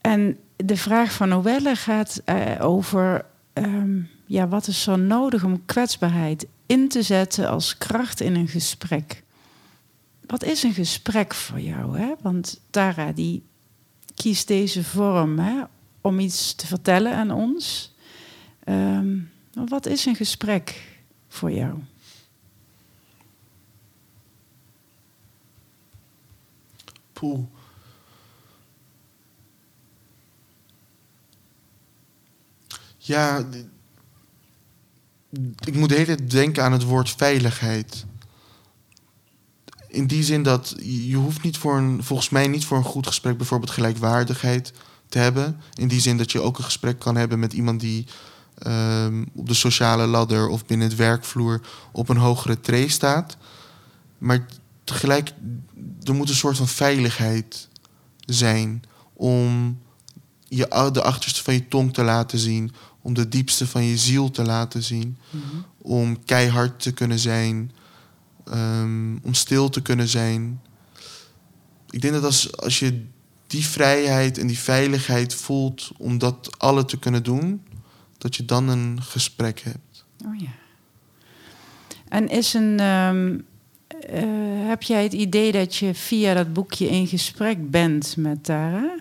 En 0.00 0.38
de 0.56 0.76
vraag 0.76 1.12
van 1.12 1.28
Noelle 1.28 1.76
gaat 1.76 2.22
uh, 2.26 2.56
over... 2.60 3.24
Um, 3.52 4.10
ja, 4.26 4.48
wat 4.48 4.66
is 4.66 4.82
zo 4.82 4.96
nodig 4.96 5.44
om 5.44 5.64
kwetsbaarheid 5.64 6.46
in 6.66 6.88
te 6.88 7.02
zetten 7.02 7.48
als 7.48 7.78
kracht 7.78 8.20
in 8.20 8.34
een 8.34 8.48
gesprek? 8.48 9.22
Wat 10.26 10.42
is 10.42 10.62
een 10.62 10.74
gesprek 10.74 11.34
voor 11.34 11.60
jou? 11.60 11.98
Hè? 11.98 12.14
Want 12.20 12.60
Tara 12.70 13.12
die 13.12 13.42
kiest 14.14 14.48
deze 14.48 14.84
vorm 14.84 15.38
hè, 15.38 15.62
om 16.00 16.18
iets 16.18 16.54
te 16.54 16.66
vertellen 16.66 17.14
aan 17.14 17.30
ons. 17.30 17.94
Um, 18.64 19.30
wat 19.68 19.86
is 19.86 20.06
een 20.06 20.16
gesprek 20.16 20.96
voor 21.28 21.50
jou? 21.50 21.78
Poeh. 27.20 27.46
Ja, 32.98 33.44
ik 35.64 35.74
moet 35.74 35.88
de 35.88 35.94
hele 35.94 36.24
denken 36.24 36.62
aan 36.62 36.72
het 36.72 36.82
woord 36.82 37.10
veiligheid. 37.10 38.06
In 39.88 40.06
die 40.06 40.22
zin 40.22 40.42
dat 40.42 40.74
je 40.82 41.16
hoeft 41.16 41.42
niet 41.42 41.58
voor 41.58 41.76
een, 41.76 42.04
volgens 42.04 42.28
mij 42.28 42.48
niet 42.48 42.64
voor 42.64 42.76
een 42.76 42.84
goed 42.84 43.06
gesprek 43.06 43.36
bijvoorbeeld 43.36 43.70
gelijkwaardigheid 43.70 44.72
te 45.08 45.18
hebben. 45.18 45.60
In 45.74 45.88
die 45.88 46.00
zin 46.00 46.16
dat 46.16 46.32
je 46.32 46.40
ook 46.40 46.58
een 46.58 46.64
gesprek 46.64 46.98
kan 46.98 47.16
hebben 47.16 47.38
met 47.38 47.52
iemand 47.52 47.80
die 47.80 48.06
um, 48.66 49.28
op 49.34 49.48
de 49.48 49.54
sociale 49.54 50.06
ladder 50.06 50.48
of 50.48 50.66
binnen 50.66 50.88
het 50.88 50.96
werkvloer 50.96 51.60
op 51.92 52.08
een 52.08 52.16
hogere 52.16 52.60
tree 52.60 52.88
staat. 52.88 53.36
Maar 54.18 54.46
tegelijk, 54.86 55.32
er 56.02 56.14
moet 56.14 56.28
een 56.28 56.34
soort 56.34 56.56
van 56.56 56.68
veiligheid 56.68 57.68
zijn 58.26 58.82
om 59.12 59.78
je, 60.48 60.90
de 60.92 61.02
achterste 61.02 61.42
van 61.42 61.54
je 61.54 61.68
tong 61.68 61.94
te 61.94 62.02
laten 62.02 62.38
zien, 62.38 62.72
om 63.02 63.14
de 63.14 63.28
diepste 63.28 63.66
van 63.66 63.84
je 63.84 63.98
ziel 63.98 64.30
te 64.30 64.42
laten 64.42 64.82
zien, 64.82 65.18
mm 65.30 65.40
-hmm. 65.50 65.64
om 65.78 66.24
keihard 66.24 66.80
te 66.80 66.92
kunnen 66.92 67.18
zijn, 67.18 67.72
um, 68.54 69.18
om 69.22 69.34
stil 69.34 69.68
te 69.68 69.82
kunnen 69.82 70.08
zijn. 70.08 70.60
Ik 71.90 72.00
denk 72.00 72.14
dat 72.14 72.24
als, 72.24 72.56
als 72.56 72.78
je 72.78 73.04
die 73.46 73.66
vrijheid 73.66 74.38
en 74.38 74.46
die 74.46 74.58
veiligheid 74.58 75.34
voelt 75.34 75.90
om 75.98 76.18
dat 76.18 76.58
alle 76.58 76.84
te 76.84 76.98
kunnen 76.98 77.22
doen, 77.22 77.62
dat 78.18 78.36
je 78.36 78.44
dan 78.44 78.68
een 78.68 79.02
gesprek 79.02 79.60
hebt. 79.60 80.04
Oh 80.26 80.40
ja. 80.40 80.54
En 82.08 82.28
is 82.28 82.54
een. 82.54 82.80
Um, 82.80 83.46
uh, 84.12 84.68
heb 84.68 84.82
jij 84.82 85.02
het 85.02 85.12
idee 85.12 85.52
dat 85.52 85.76
je 85.76 85.94
via 85.94 86.34
dat 86.34 86.52
boekje 86.52 86.88
in 86.88 87.06
gesprek 87.06 87.70
bent 87.70 88.16
met 88.16 88.44
Tara? 88.44 88.94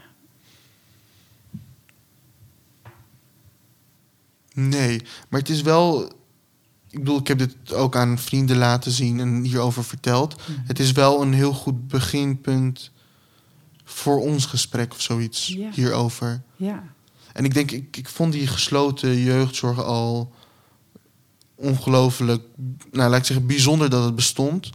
Nee, 4.53 5.01
maar 5.29 5.39
het 5.39 5.49
is 5.49 5.61
wel. 5.61 6.03
Ik 6.89 6.99
bedoel, 6.99 7.19
ik 7.19 7.27
heb 7.27 7.37
dit 7.37 7.73
ook 7.73 7.95
aan 7.95 8.19
vrienden 8.19 8.57
laten 8.57 8.91
zien 8.91 9.19
en 9.19 9.43
hierover 9.43 9.83
verteld. 9.83 10.35
Mm. 10.47 10.63
Het 10.67 10.79
is 10.79 10.91
wel 10.91 11.21
een 11.21 11.33
heel 11.33 11.53
goed 11.53 11.87
beginpunt 11.87 12.91
voor 13.83 14.19
ons 14.19 14.45
gesprek 14.45 14.93
of 14.93 15.01
zoiets 15.01 15.47
ja. 15.47 15.69
hierover. 15.73 16.41
Ja. 16.55 16.83
En 17.33 17.45
ik 17.45 17.53
denk, 17.53 17.71
ik, 17.71 17.97
ik 17.97 18.09
vond 18.09 18.33
die 18.33 18.47
gesloten 18.47 19.17
jeugdzorg 19.17 19.83
al 19.83 20.33
ongelooflijk, 21.55 22.43
nou 22.91 23.09
laat 23.09 23.19
ik 23.19 23.25
zeggen, 23.25 23.47
bijzonder 23.47 23.89
dat 23.89 24.03
het 24.03 24.15
bestond. 24.15 24.69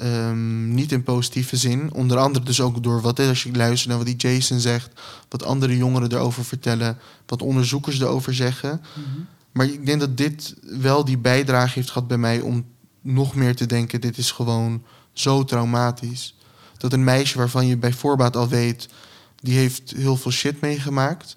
Um, 0.00 0.74
niet 0.74 0.92
in 0.92 1.02
positieve 1.02 1.56
zin. 1.56 1.92
Onder 1.92 2.18
andere 2.18 2.44
dus 2.44 2.60
ook 2.60 2.82
door 2.82 3.00
wat, 3.00 3.18
als 3.18 3.42
je 3.42 3.52
luistert 3.52 3.88
naar 3.88 3.96
wat 3.96 4.06
die 4.06 4.16
Jason 4.16 4.60
zegt, 4.60 5.00
wat 5.28 5.44
andere 5.44 5.76
jongeren 5.76 6.12
erover 6.12 6.44
vertellen, 6.44 6.98
wat 7.26 7.42
onderzoekers 7.42 8.00
erover 8.00 8.34
zeggen. 8.34 8.70
Mm 8.70 9.04
-hmm. 9.04 9.26
Maar 9.52 9.66
ik 9.66 9.86
denk 9.86 10.00
dat 10.00 10.16
dit 10.16 10.54
wel 10.62 11.04
die 11.04 11.18
bijdrage 11.18 11.72
heeft 11.74 11.90
gehad 11.90 12.08
bij 12.08 12.18
mij 12.18 12.40
om 12.40 12.64
nog 13.00 13.34
meer 13.34 13.56
te 13.56 13.66
denken: 13.66 14.00
dit 14.00 14.18
is 14.18 14.30
gewoon 14.30 14.82
zo 15.12 15.44
traumatisch. 15.44 16.36
Dat 16.76 16.92
een 16.92 17.04
meisje 17.04 17.38
waarvan 17.38 17.66
je 17.66 17.76
bij 17.76 17.92
voorbaat 17.92 18.36
al 18.36 18.48
weet, 18.48 18.88
die 19.36 19.58
heeft 19.58 19.92
heel 19.96 20.16
veel 20.16 20.30
shit 20.30 20.60
meegemaakt 20.60 21.36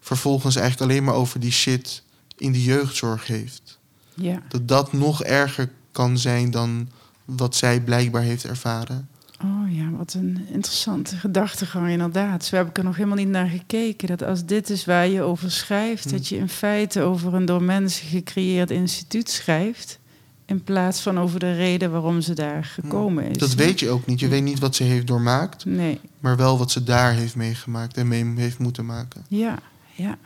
vervolgens 0.00 0.56
eigenlijk 0.56 0.90
alleen 0.90 1.04
maar 1.04 1.14
over 1.14 1.40
die 1.40 1.52
shit 1.52 2.02
in 2.36 2.52
de 2.52 2.62
jeugdzorg 2.62 3.26
heeft. 3.26 3.78
Ja. 4.14 4.42
Dat 4.48 4.68
dat 4.68 4.92
nog 4.92 5.22
erger 5.22 5.70
kan 5.92 6.18
zijn 6.18 6.50
dan 6.50 6.88
wat 7.24 7.56
zij 7.56 7.80
blijkbaar 7.80 8.22
heeft 8.22 8.44
ervaren. 8.44 9.08
Oh 9.42 9.76
ja, 9.76 9.90
wat 9.90 10.14
een 10.14 10.46
interessante 10.48 11.16
gedachtegang 11.16 11.88
inderdaad. 11.88 12.44
Zo 12.44 12.56
heb 12.56 12.68
ik 12.68 12.78
er 12.78 12.84
nog 12.84 12.96
helemaal 12.96 13.16
niet 13.16 13.28
naar 13.28 13.46
gekeken. 13.46 14.08
Dat 14.08 14.22
als 14.22 14.44
dit 14.44 14.70
is 14.70 14.84
waar 14.84 15.08
je 15.08 15.22
over 15.22 15.50
schrijft, 15.50 16.10
dat 16.10 16.28
hm. 16.28 16.34
je 16.34 16.40
in 16.40 16.48
feite 16.48 17.02
over 17.02 17.34
een 17.34 17.44
door 17.44 17.62
mensen 17.62 18.06
gecreëerd 18.06 18.70
instituut 18.70 19.30
schrijft. 19.30 19.98
In 20.46 20.62
plaats 20.62 21.00
van 21.00 21.18
over 21.18 21.38
de 21.38 21.52
reden 21.52 21.90
waarom 21.90 22.20
ze 22.20 22.34
daar 22.34 22.72
hm. 22.74 22.80
gekomen 22.80 23.24
is. 23.24 23.38
Dat 23.38 23.54
weet 23.54 23.80
je 23.80 23.90
ook 23.90 24.06
niet. 24.06 24.20
Je 24.20 24.28
weet 24.28 24.42
niet 24.42 24.58
wat 24.58 24.74
ze 24.74 24.82
heeft 24.82 25.06
doormaakt. 25.06 25.64
Nee. 25.64 26.00
Maar 26.20 26.36
wel 26.36 26.58
wat 26.58 26.70
ze 26.70 26.84
daar 26.84 27.12
heeft 27.12 27.36
meegemaakt 27.36 27.96
en 27.96 28.08
mee 28.08 28.32
heeft 28.36 28.58
moeten 28.58 28.86
maken. 28.86 29.24
Ja, 29.28 29.58
ja. 29.94 30.18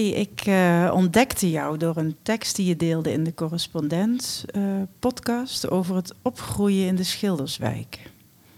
Ik 0.00 0.46
uh, 0.46 0.90
ontdekte 0.94 1.50
jou 1.50 1.76
door 1.76 1.96
een 1.96 2.16
tekst 2.22 2.56
die 2.56 2.66
je 2.66 2.76
deelde 2.76 3.12
in 3.12 3.24
de 3.24 3.34
correspondent 3.34 4.44
uh, 4.56 4.62
podcast 4.98 5.70
over 5.70 5.96
het 5.96 6.14
opgroeien 6.22 6.86
in 6.86 6.96
de 6.96 7.02
Schilderswijk. 7.02 8.10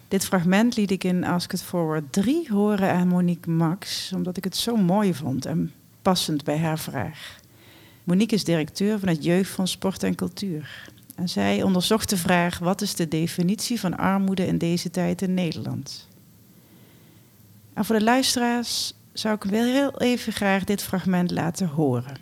Dit 0.09 0.25
fragment 0.25 0.77
liet 0.77 0.91
ik 0.91 1.05
in 1.05 1.25
Ask 1.25 1.53
It 1.53 1.63
Forward 1.63 2.13
3 2.13 2.53
horen 2.53 2.93
aan 2.93 3.09
Monique 3.09 3.51
Max, 3.51 4.13
omdat 4.15 4.37
ik 4.37 4.45
het 4.45 4.57
zo 4.57 4.77
mooi 4.77 5.15
vond 5.15 5.47
en 5.47 5.73
passend 6.03 6.45
bij 6.45 6.59
haar 6.59 6.79
vraag. 6.79 7.37
Monique 8.05 8.35
is 8.35 8.45
directeur 8.45 8.99
van 8.99 9.09
het 9.09 9.25
Jeugdfonds 9.25 9.73
Sport 9.73 10.03
en 10.03 10.15
Cultuur. 10.15 10.91
En 11.15 11.29
zij 11.29 11.63
onderzocht 11.63 12.11
de 12.11 12.17
vraag: 12.17 12.59
wat 12.59 12.81
is 12.81 12.95
de 12.95 13.09
definitie 13.09 13.81
van 13.81 13.97
armoede 13.97 14.47
in 14.47 14.59
deze 14.59 14.91
tijd 14.91 15.23
in 15.23 15.35
Nederland? 15.35 16.09
En 17.73 17.85
voor 17.85 17.99
de 17.99 18.05
luisteraars 18.05 18.95
zou 19.15 19.35
ik 19.35 19.45
wel 19.45 19.65
heel 19.65 20.01
even 20.01 20.33
graag 20.33 20.65
dit 20.65 20.83
fragment 20.83 21.31
laten 21.31 21.69
horen. 21.69 22.17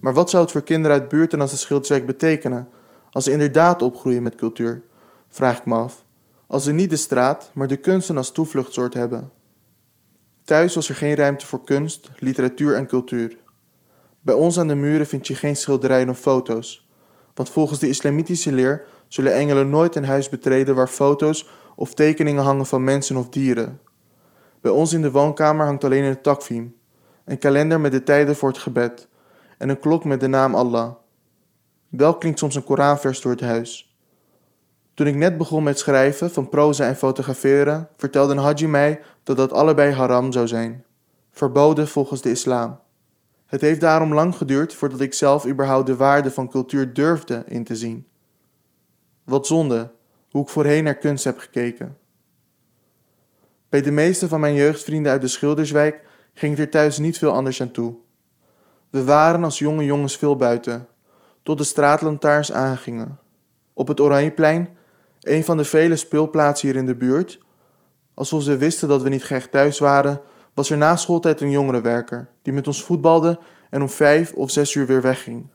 Maar 0.00 0.14
wat 0.14 0.30
zou 0.30 0.42
het 0.42 0.52
voor 0.52 0.62
kinderen 0.62 1.00
uit 1.00 1.08
buurten 1.08 1.40
als 1.40 1.50
de 1.50 1.56
Schilderswijk 1.56 2.06
betekenen 2.06 2.68
als 3.10 3.24
ze 3.24 3.32
inderdaad 3.32 3.82
opgroeien 3.82 4.22
met 4.22 4.34
cultuur? 4.34 4.82
Vraag 5.28 5.58
ik 5.58 5.64
me 5.64 5.74
af. 5.74 6.04
Als 6.46 6.64
ze 6.64 6.72
niet 6.72 6.90
de 6.90 6.96
straat, 6.96 7.50
maar 7.54 7.66
de 7.66 7.76
kunsten 7.76 8.16
als 8.16 8.32
toevluchtsoort 8.32 8.94
hebben. 8.94 9.30
Thuis 10.44 10.74
was 10.74 10.88
er 10.88 10.94
geen 10.94 11.14
ruimte 11.14 11.46
voor 11.46 11.64
kunst, 11.64 12.10
literatuur 12.18 12.74
en 12.74 12.86
cultuur. 12.86 13.36
Bij 14.20 14.34
ons 14.34 14.58
aan 14.58 14.68
de 14.68 14.74
muren 14.74 15.06
vind 15.06 15.26
je 15.26 15.34
geen 15.34 15.56
schilderijen 15.56 16.08
of 16.08 16.18
foto's, 16.18 16.88
want 17.34 17.50
volgens 17.50 17.78
de 17.78 17.88
islamitische 17.88 18.52
leer 18.52 18.84
zullen 19.08 19.34
engelen 19.34 19.70
nooit 19.70 19.94
een 19.94 20.04
huis 20.04 20.28
betreden 20.28 20.74
waar 20.74 20.88
foto's 20.88 21.48
of 21.76 21.94
tekeningen 21.94 22.42
hangen 22.42 22.66
van 22.66 22.84
mensen 22.84 23.16
of 23.16 23.28
dieren. 23.28 23.80
Bij 24.60 24.70
ons 24.70 24.92
in 24.92 25.02
de 25.02 25.10
woonkamer 25.10 25.66
hangt 25.66 25.84
alleen 25.84 26.04
een 26.04 26.20
takviem, 26.20 26.76
een 27.24 27.38
kalender 27.38 27.80
met 27.80 27.92
de 27.92 28.02
tijden 28.02 28.36
voor 28.36 28.48
het 28.48 28.58
gebed 28.58 29.08
en 29.58 29.68
een 29.68 29.78
klok 29.78 30.04
met 30.04 30.20
de 30.20 30.26
naam 30.26 30.54
Allah. 30.54 30.92
Wel 31.88 32.18
klinkt 32.18 32.38
soms 32.38 32.54
een 32.54 32.64
Koranvers 32.64 33.20
door 33.20 33.32
het 33.32 33.40
huis. 33.40 33.96
Toen 34.94 35.06
ik 35.06 35.14
net 35.14 35.36
begon 35.36 35.62
met 35.62 35.78
schrijven 35.78 36.30
van 36.30 36.48
proza 36.48 36.86
en 36.86 36.96
fotograferen, 36.96 37.88
vertelde 37.96 38.32
een 38.32 38.38
haji 38.38 38.66
mij 38.66 39.00
dat 39.22 39.36
dat 39.36 39.52
allebei 39.52 39.92
haram 39.92 40.32
zou 40.32 40.46
zijn, 40.46 40.84
verboden 41.30 41.88
volgens 41.88 42.22
de 42.22 42.30
islam. 42.30 42.80
Het 43.46 43.60
heeft 43.60 43.80
daarom 43.80 44.14
lang 44.14 44.36
geduurd 44.36 44.74
voordat 44.74 45.00
ik 45.00 45.14
zelf 45.14 45.46
überhaupt 45.46 45.86
de 45.86 45.96
waarde 45.96 46.30
van 46.30 46.48
cultuur 46.48 46.94
durfde 46.94 47.42
in 47.46 47.64
te 47.64 47.76
zien. 47.76 48.06
Wat 49.24 49.46
zonde, 49.46 49.90
hoe 50.30 50.42
ik 50.42 50.48
voorheen 50.48 50.84
naar 50.84 50.98
kunst 50.98 51.24
heb 51.24 51.38
gekeken. 51.38 51.97
Bij 53.68 53.82
de 53.82 53.90
meeste 53.90 54.28
van 54.28 54.40
mijn 54.40 54.54
jeugdvrienden 54.54 55.12
uit 55.12 55.20
de 55.20 55.28
Schilderswijk 55.28 56.04
ging 56.34 56.56
het 56.56 56.60
er 56.60 56.70
thuis 56.70 56.98
niet 56.98 57.18
veel 57.18 57.32
anders 57.32 57.60
aan 57.60 57.70
toe. 57.70 57.94
We 58.90 59.04
waren 59.04 59.44
als 59.44 59.58
jonge 59.58 59.84
jongens 59.84 60.16
veel 60.16 60.36
buiten, 60.36 60.88
tot 61.42 61.58
de 61.58 61.64
straatlantaarns 61.64 62.52
aangingen. 62.52 63.18
Op 63.72 63.88
het 63.88 64.00
Oranjeplein, 64.00 64.76
een 65.20 65.44
van 65.44 65.56
de 65.56 65.64
vele 65.64 65.96
speelplaatsen 65.96 66.68
hier 66.68 66.76
in 66.76 66.86
de 66.86 66.94
buurt, 66.94 67.38
alsof 68.14 68.42
ze 68.42 68.56
wisten 68.56 68.88
dat 68.88 69.02
we 69.02 69.08
niet 69.08 69.24
gehecht 69.24 69.50
thuis 69.50 69.78
waren, 69.78 70.20
was 70.54 70.70
er 70.70 70.76
na 70.76 70.96
schooltijd 70.96 71.40
een 71.40 71.50
jongerenwerker 71.50 72.28
die 72.42 72.52
met 72.52 72.66
ons 72.66 72.84
voetbalde 72.84 73.38
en 73.70 73.82
om 73.82 73.88
vijf 73.88 74.32
of 74.32 74.50
zes 74.50 74.74
uur 74.74 74.86
weer 74.86 75.02
wegging. 75.02 75.46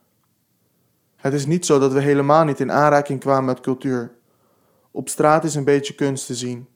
Het 1.15 1.33
is 1.33 1.45
niet 1.45 1.65
zo 1.65 1.79
dat 1.79 1.93
we 1.93 2.01
helemaal 2.01 2.43
niet 2.43 2.59
in 2.59 2.71
aanraking 2.71 3.19
kwamen 3.19 3.45
met 3.45 3.59
cultuur. 3.59 4.11
Op 4.91 5.09
straat 5.09 5.43
is 5.43 5.55
een 5.55 5.63
beetje 5.63 5.93
kunst 5.93 6.25
te 6.25 6.35
zien. 6.35 6.67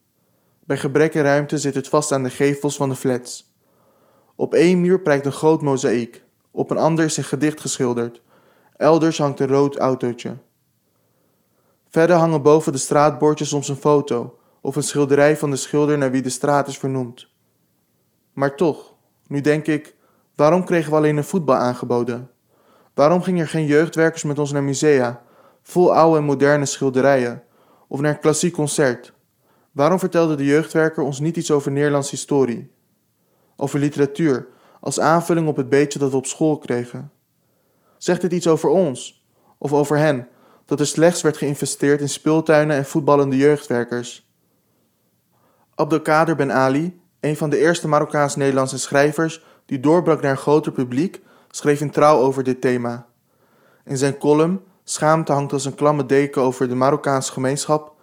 Bij 0.68 0.78
gebrek 0.78 1.16
aan 1.16 1.22
ruimte 1.22 1.58
zit 1.58 1.76
het 1.76 1.88
vast 1.88 2.12
aan 2.12 2.24
de 2.24 2.30
gevels 2.30 2.76
van 2.76 2.90
de 2.90 2.96
flats. 2.96 3.54
Op 4.36 4.54
één 4.54 4.82
muur 4.82 5.02
prijkt 5.02 5.26
een 5.26 5.32
groot 5.32 5.62
mozaïek, 5.62 6.24
op 6.52 6.70
een 6.72 6.78
ander 6.78 7.06
is 7.06 7.18
een 7.18 7.24
gedicht 7.24 7.62
geschilderd. 7.62 8.22
Elders 8.78 9.18
hangt 9.18 9.40
een 9.40 9.48
rood 9.48 9.78
autootje. 9.78 10.38
Verder 11.90 12.16
hangen 12.16 12.42
boven 12.42 12.72
de 12.72 12.78
straatbordjes 12.78 13.50
soms 13.50 13.70
een 13.70 13.76
foto 13.76 14.40
of 14.62 14.76
een 14.76 14.84
schilderij 14.84 15.38
van 15.38 15.50
de 15.50 15.56
schilder 15.56 15.98
naar 15.98 16.12
wie 16.12 16.22
de 16.22 16.30
straat 16.30 16.68
is 16.68 16.78
vernoemd. 16.78 17.28
Maar 18.34 18.56
toch, 18.56 18.94
nu 19.28 19.42
denk 19.42 19.68
ik, 19.68 19.96
waarom 20.36 20.66
kregen 20.66 20.92
we 20.92 20.98
alleen 20.98 21.18
een 21.18 21.24
voetbal 21.24 21.56
aangeboden? 21.56 22.32
Waarom 22.94 23.22
gingen 23.22 23.42
er 23.42 23.50
geen 23.50 23.66
jeugdwerkers 23.66 24.24
met 24.24 24.40
ons 24.40 24.52
naar 24.52 24.64
musea, 24.64 25.22
vol 25.62 25.94
oude 25.94 26.18
en 26.18 26.24
moderne 26.24 26.66
schilderijen, 26.66 27.44
of 27.88 28.00
naar 28.00 28.14
een 28.14 28.20
klassiek 28.20 28.54
concert? 28.54 29.16
Waarom 29.78 30.00
vertelde 30.00 30.36
de 30.36 30.46
jeugdwerker 30.46 31.04
ons 31.04 31.20
niet 31.20 31.38
iets 31.38 31.52
over 31.52 31.72
Nederlandse 31.72 32.16
historie? 32.16 32.72
Over 33.56 33.80
literatuur, 33.80 34.48
als 34.80 35.00
aanvulling 35.00 35.48
op 35.48 35.56
het 35.56 35.70
beetje 35.70 36.00
dat 36.00 36.12
we 36.12 36.18
op 36.18 36.26
school 36.26 36.58
kregen? 36.58 37.12
Zegt 37.98 38.22
het 38.22 38.32
iets 38.32 38.48
over 38.48 38.70
ons, 38.70 39.26
of 39.58 39.74
over 39.74 39.98
hen, 39.98 40.28
dat 40.66 40.80
er 40.80 40.88
slechts 40.88 41.22
werd 41.22 41.38
geïnvesteerd 41.38 42.02
in 42.02 42.10
speeltuinen 42.10 42.76
en 42.76 42.86
voetballende 42.86 43.38
jeugdwerkers? 43.38 44.32
Abdelkader 45.76 46.36
Ben 46.36 46.52
Ali, 46.52 47.02
een 47.20 47.38
van 47.38 47.50
de 47.50 47.58
eerste 47.58 47.88
Marokkaans-Nederlandse 47.88 48.80
schrijvers 48.80 49.46
die 49.66 49.80
doorbrak 49.80 50.22
naar 50.22 50.32
een 50.32 50.38
groter 50.38 50.72
publiek, 50.72 51.22
schreef 51.50 51.82
in 51.82 51.92
trouw 51.92 52.20
over 52.20 52.44
dit 52.44 52.62
thema. 52.62 53.08
In 53.86 53.98
zijn 53.98 54.18
column 54.18 54.62
Schaamte 54.84 55.32
hangt 55.32 55.54
als 55.54 55.66
een 55.66 55.76
klamme 55.76 56.06
deken 56.06 56.42
over 56.42 56.68
de 56.68 56.76
Marokkaanse 56.76 57.32
gemeenschap, 57.32 57.96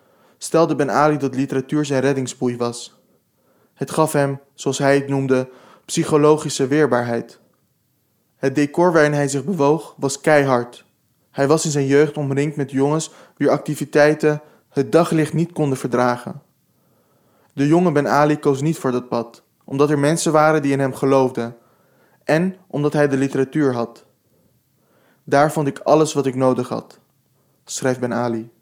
stelde 0.44 0.74
Ben 0.74 0.90
Ali 0.90 1.16
dat 1.16 1.34
literatuur 1.34 1.84
zijn 1.84 2.00
reddingsboei 2.00 2.56
was. 2.56 2.94
Het 3.74 3.90
gaf 3.90 4.12
hem, 4.12 4.40
zoals 4.54 4.78
hij 4.78 4.94
het 4.94 5.08
noemde, 5.08 5.48
psychologische 5.84 6.66
weerbaarheid. 6.66 7.40
Het 8.36 8.54
decor 8.54 8.92
waarin 8.92 9.12
hij 9.12 9.28
zich 9.28 9.44
bewoog 9.44 9.94
was 9.96 10.20
keihard. 10.20 10.84
Hij 11.30 11.46
was 11.46 11.64
in 11.64 11.70
zijn 11.70 11.86
jeugd 11.86 12.16
omringd 12.16 12.56
met 12.56 12.70
jongens 12.70 13.10
wier 13.36 13.50
activiteiten 13.50 14.42
het 14.68 14.92
daglicht 14.92 15.32
niet 15.32 15.52
konden 15.52 15.78
verdragen. 15.78 16.42
De 17.52 17.66
jonge 17.66 17.92
Ben 17.92 18.08
Ali 18.08 18.38
koos 18.38 18.60
niet 18.60 18.78
voor 18.78 18.92
dat 18.92 19.08
pad, 19.08 19.42
omdat 19.64 19.90
er 19.90 19.98
mensen 19.98 20.32
waren 20.32 20.62
die 20.62 20.72
in 20.72 20.80
hem 20.80 20.94
geloofden 20.94 21.56
en 22.24 22.56
omdat 22.66 22.92
hij 22.92 23.08
de 23.08 23.16
literatuur 23.16 23.74
had. 23.74 24.04
Daar 25.24 25.52
vond 25.52 25.66
ik 25.66 25.78
alles 25.78 26.12
wat 26.12 26.26
ik 26.26 26.34
nodig 26.34 26.68
had, 26.68 26.98
schrijft 27.64 28.00
Ben 28.00 28.14
Ali. 28.14 28.53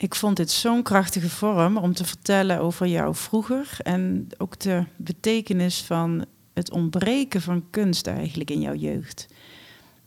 Ik 0.00 0.14
vond 0.14 0.36
dit 0.36 0.50
zo'n 0.50 0.82
krachtige 0.82 1.30
vorm 1.30 1.76
om 1.76 1.92
te 1.92 2.04
vertellen 2.04 2.60
over 2.60 2.86
jou 2.86 3.14
vroeger 3.14 3.76
en 3.82 4.28
ook 4.38 4.58
de 4.58 4.84
betekenis 4.96 5.82
van 5.82 6.24
het 6.52 6.70
ontbreken 6.70 7.40
van 7.40 7.64
kunst 7.70 8.06
eigenlijk 8.06 8.50
in 8.50 8.60
jouw 8.60 8.74
jeugd. 8.74 9.26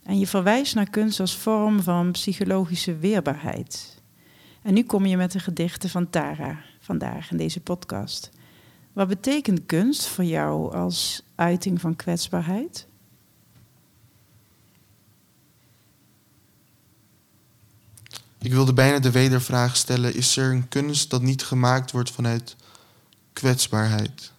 En 0.02 0.18
je 0.18 0.26
verwijst 0.26 0.74
naar 0.74 0.90
kunst 0.90 1.20
als 1.20 1.36
vorm 1.36 1.82
van 1.82 2.10
psychologische 2.10 2.96
weerbaarheid. 2.96 4.02
En 4.62 4.74
nu 4.74 4.82
kom 4.82 5.06
je 5.06 5.16
met 5.16 5.32
de 5.32 5.40
gedichten 5.40 5.90
van 5.90 6.10
Tara 6.10 6.58
vandaag 6.80 7.30
in 7.30 7.36
deze 7.36 7.60
podcast. 7.60 8.30
Wat 8.92 9.08
betekent 9.08 9.66
kunst 9.66 10.06
voor 10.06 10.24
jou 10.24 10.74
als 10.74 11.22
uiting 11.34 11.80
van 11.80 11.96
kwetsbaarheid? 11.96 12.86
Ik 18.44 18.52
wilde 18.52 18.72
bijna 18.72 18.98
de 18.98 19.10
wedervraag 19.10 19.76
stellen: 19.76 20.14
is 20.14 20.36
er 20.36 20.52
een 20.52 20.68
kunst 20.68 21.10
dat 21.10 21.22
niet 21.22 21.42
gemaakt 21.42 21.90
wordt 21.90 22.10
vanuit 22.10 22.56
kwetsbaarheid? 23.32 24.32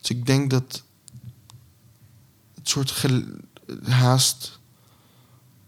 Dus 0.00 0.10
ik 0.10 0.26
denk 0.26 0.50
dat 0.50 0.82
het 2.54 2.68
soort 2.68 3.04
haast 3.82 4.58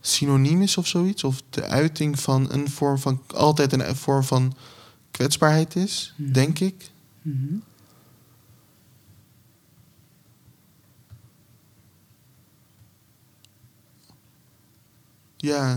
synoniem 0.01 0.63
is 0.63 0.77
of 0.77 0.87
zoiets, 0.87 1.25
of 1.25 1.43
de 1.51 1.65
uiting 1.65 2.21
van 2.21 2.53
een 2.53 2.71
vorm 2.71 2.99
van 2.99 3.23
altijd 3.27 3.73
een 3.73 3.97
vorm 3.97 4.23
van 4.23 4.57
kwetsbaarheid 5.11 5.77
is, 5.77 6.13
hmm. 6.17 6.33
denk 6.33 6.59
ik. 6.59 6.91
Hmm. 7.23 7.63
Ja. 15.37 15.77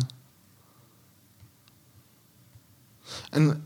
En 3.38 3.64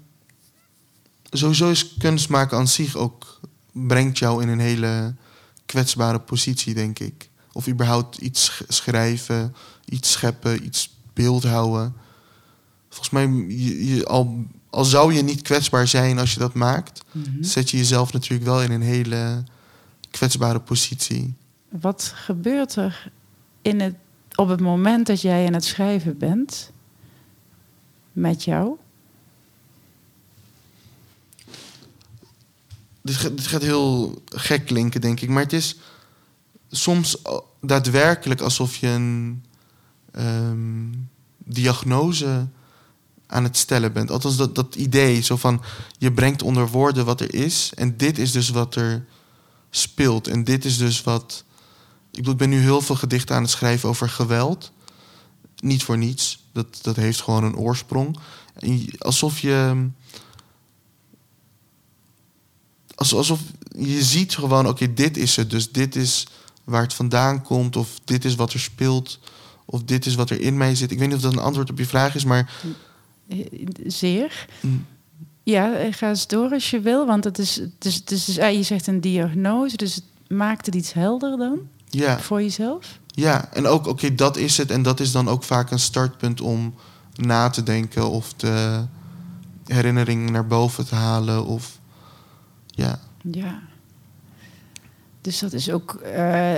sowieso 1.29 1.69
is 1.69 1.97
kunst 1.97 2.29
maken 2.29 2.57
aan 2.57 2.67
zich 2.67 2.95
ook... 2.95 3.39
brengt 3.71 4.17
jou 4.17 4.41
in 4.41 4.47
een 4.47 4.59
hele 4.59 5.15
kwetsbare 5.65 6.19
positie, 6.19 6.73
denk 6.73 6.99
ik. 6.99 7.29
Of 7.53 7.67
überhaupt 7.67 8.17
iets 8.17 8.63
schrijven, 8.67 9.55
iets 9.85 10.11
scheppen, 10.11 10.65
iets 10.65 10.97
beeldhouden. 11.13 11.93
Volgens 12.89 13.09
mij, 13.09 13.27
je, 13.55 14.05
al, 14.05 14.45
al 14.69 14.85
zou 14.85 15.13
je 15.13 15.21
niet 15.21 15.41
kwetsbaar 15.41 15.87
zijn 15.87 16.19
als 16.19 16.33
je 16.33 16.39
dat 16.39 16.53
maakt... 16.53 17.01
Mhm. 17.11 17.43
zet 17.43 17.69
je 17.69 17.77
jezelf 17.77 18.13
natuurlijk 18.13 18.49
wel 18.49 18.63
in 18.63 18.71
een 18.71 18.81
hele 18.81 19.43
kwetsbare 20.09 20.59
positie. 20.59 21.33
Wat 21.69 22.11
gebeurt 22.15 22.75
er 22.75 23.11
in 23.61 23.79
het, 23.79 23.95
op 24.35 24.47
het 24.47 24.59
moment 24.59 25.07
dat 25.07 25.21
jij 25.21 25.45
aan 25.45 25.53
het 25.53 25.65
schrijven 25.65 26.17
bent 26.17 26.71
met 28.11 28.43
jou? 28.43 28.77
Dit, 33.01 33.47
gaat 33.47 33.61
heel 33.61 34.21
gek 34.25 34.65
klinken, 34.65 35.01
denk 35.01 35.19
ik. 35.19 35.29
Maar 35.29 35.43
het 35.43 35.53
is 35.53 35.77
soms 36.69 37.17
daadwerkelijk 37.61 38.41
alsof 38.41 38.75
je 38.75 38.87
een 38.87 39.43
ehm, 40.11 40.87
diagnose 41.37 42.47
aan 43.27 43.43
het 43.43 43.57
stellen 43.57 43.93
bent. 43.93 44.11
Althans, 44.11 44.37
dat, 44.37 44.55
dat 44.55 44.75
idee 44.75 45.21
zo 45.21 45.35
van 45.35 45.61
je 45.97 46.11
brengt 46.11 46.41
onder 46.41 46.67
woorden 46.67 47.05
wat 47.05 47.21
er 47.21 47.33
is. 47.33 47.71
En 47.75 47.97
dit 47.97 48.17
is 48.17 48.31
dus 48.31 48.49
wat 48.49 48.75
er 48.75 49.05
speelt. 49.69 50.27
En 50.27 50.43
dit 50.43 50.65
is 50.65 50.77
dus 50.77 51.03
wat. 51.03 51.43
Ik, 52.11 52.17
bedoel, 52.17 52.33
ik 52.33 52.39
ben 52.39 52.49
nu 52.49 52.59
heel 52.59 52.81
veel 52.81 52.95
gedichten 52.95 53.35
aan 53.35 53.41
het 53.41 53.51
schrijven 53.51 53.89
over 53.89 54.09
geweld. 54.09 54.71
Niet 55.55 55.83
voor 55.83 55.97
niets. 55.97 56.43
Dat, 56.51 56.79
dat 56.81 56.95
heeft 56.95 57.21
gewoon 57.21 57.43
een 57.43 57.55
oorsprong. 57.55 58.17
alsof 58.97 59.39
je 59.39 59.87
alsof 63.01 63.39
je 63.77 64.03
ziet 64.03 64.35
gewoon, 64.35 64.67
oké, 64.67 64.93
dit 64.93 65.17
is 65.17 65.35
het. 65.35 65.49
Dus 65.49 65.71
dit 65.71 65.95
is 65.95 66.27
waar 66.63 66.81
het 66.81 66.93
vandaan 66.93 67.41
komt, 67.41 67.75
of 67.75 67.99
dit 68.03 68.25
is 68.25 68.35
wat 68.35 68.53
er 68.53 68.59
speelt, 68.59 69.19
of 69.65 69.83
dit 69.83 70.05
is 70.05 70.15
wat 70.15 70.29
er 70.29 70.41
in 70.41 70.57
mij 70.57 70.75
zit. 70.75 70.91
Ik 70.91 70.99
weet 70.99 71.07
niet 71.07 71.17
of 71.17 71.23
dat 71.23 71.33
een 71.33 71.39
antwoord 71.39 71.69
op 71.69 71.77
je 71.77 71.85
vraag 71.85 72.15
is, 72.15 72.23
maar. 72.23 72.53
Zeer. 73.85 74.47
Mm. 74.59 74.85
Ja, 75.43 75.91
ga 75.91 76.09
eens 76.09 76.27
door 76.27 76.51
als 76.51 76.69
je 76.69 76.79
wil, 76.79 77.05
want 77.05 77.23
het 77.23 77.39
is, 77.39 77.55
het 77.55 77.85
is, 77.85 77.95
het 77.95 78.11
is, 78.11 78.35
je 78.35 78.63
zegt 78.63 78.87
een 78.87 79.01
diagnose, 79.01 79.77
dus 79.77 79.95
het 79.95 80.03
maakt 80.27 80.65
het 80.65 80.75
iets 80.75 80.93
helder 80.93 81.37
dan 81.37 81.59
ja. 81.89 82.19
voor 82.19 82.41
jezelf. 82.41 82.99
Ja, 83.05 83.53
en 83.53 83.67
ook, 83.67 83.87
oké, 83.87 84.15
dat 84.15 84.37
is 84.37 84.57
het. 84.57 84.71
En 84.71 84.81
dat 84.81 84.99
is 84.99 85.11
dan 85.11 85.27
ook 85.27 85.43
vaak 85.43 85.71
een 85.71 85.79
startpunt 85.79 86.41
om 86.41 86.73
na 87.15 87.49
te 87.49 87.63
denken 87.63 88.09
of 88.09 88.33
de 88.33 88.85
herinnering 89.65 90.29
naar 90.29 90.47
boven 90.47 90.87
te 90.87 90.95
halen. 90.95 91.45
Of 91.45 91.79
ja. 92.71 92.99
Ja. 93.21 93.61
Dus 95.21 95.39
dat 95.39 95.53
is 95.53 95.71
ook, 95.71 96.01
uh, 96.05 96.53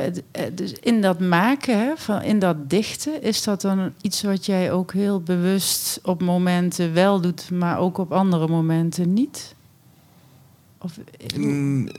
dus 0.54 0.73
in 0.73 1.02
dat 1.02 1.19
maken, 1.19 1.97
van, 1.97 2.21
in 2.21 2.39
dat 2.39 2.69
dichten, 2.69 3.21
is 3.21 3.43
dat 3.43 3.62
dan 3.62 3.93
iets 4.02 4.21
wat 4.21 4.45
jij 4.45 4.71
ook 4.71 4.93
heel 4.93 5.21
bewust 5.21 5.99
op 6.04 6.21
momenten 6.21 6.93
wel 6.93 7.21
doet, 7.21 7.49
maar 7.49 7.78
ook 7.78 7.97
op 7.97 8.12
andere 8.12 8.47
momenten 8.47 9.13
niet? 9.13 9.56
Of, 10.78 10.99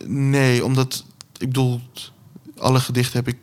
nee, 0.06 0.64
omdat, 0.64 1.04
ik 1.38 1.46
bedoel, 1.46 1.80
alle 2.56 2.80
gedichten 2.80 3.16
heb 3.24 3.28
ik 3.34 3.38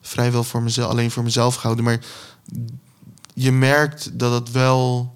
vrijwel 0.00 0.44
voor 0.44 0.62
mezelf, 0.62 0.90
alleen 0.90 1.10
voor 1.10 1.22
mezelf 1.22 1.54
gehouden, 1.54 1.84
maar 1.84 2.00
je 3.34 3.52
merkt 3.52 4.18
dat 4.18 4.32
het 4.32 4.50
wel, 4.50 5.14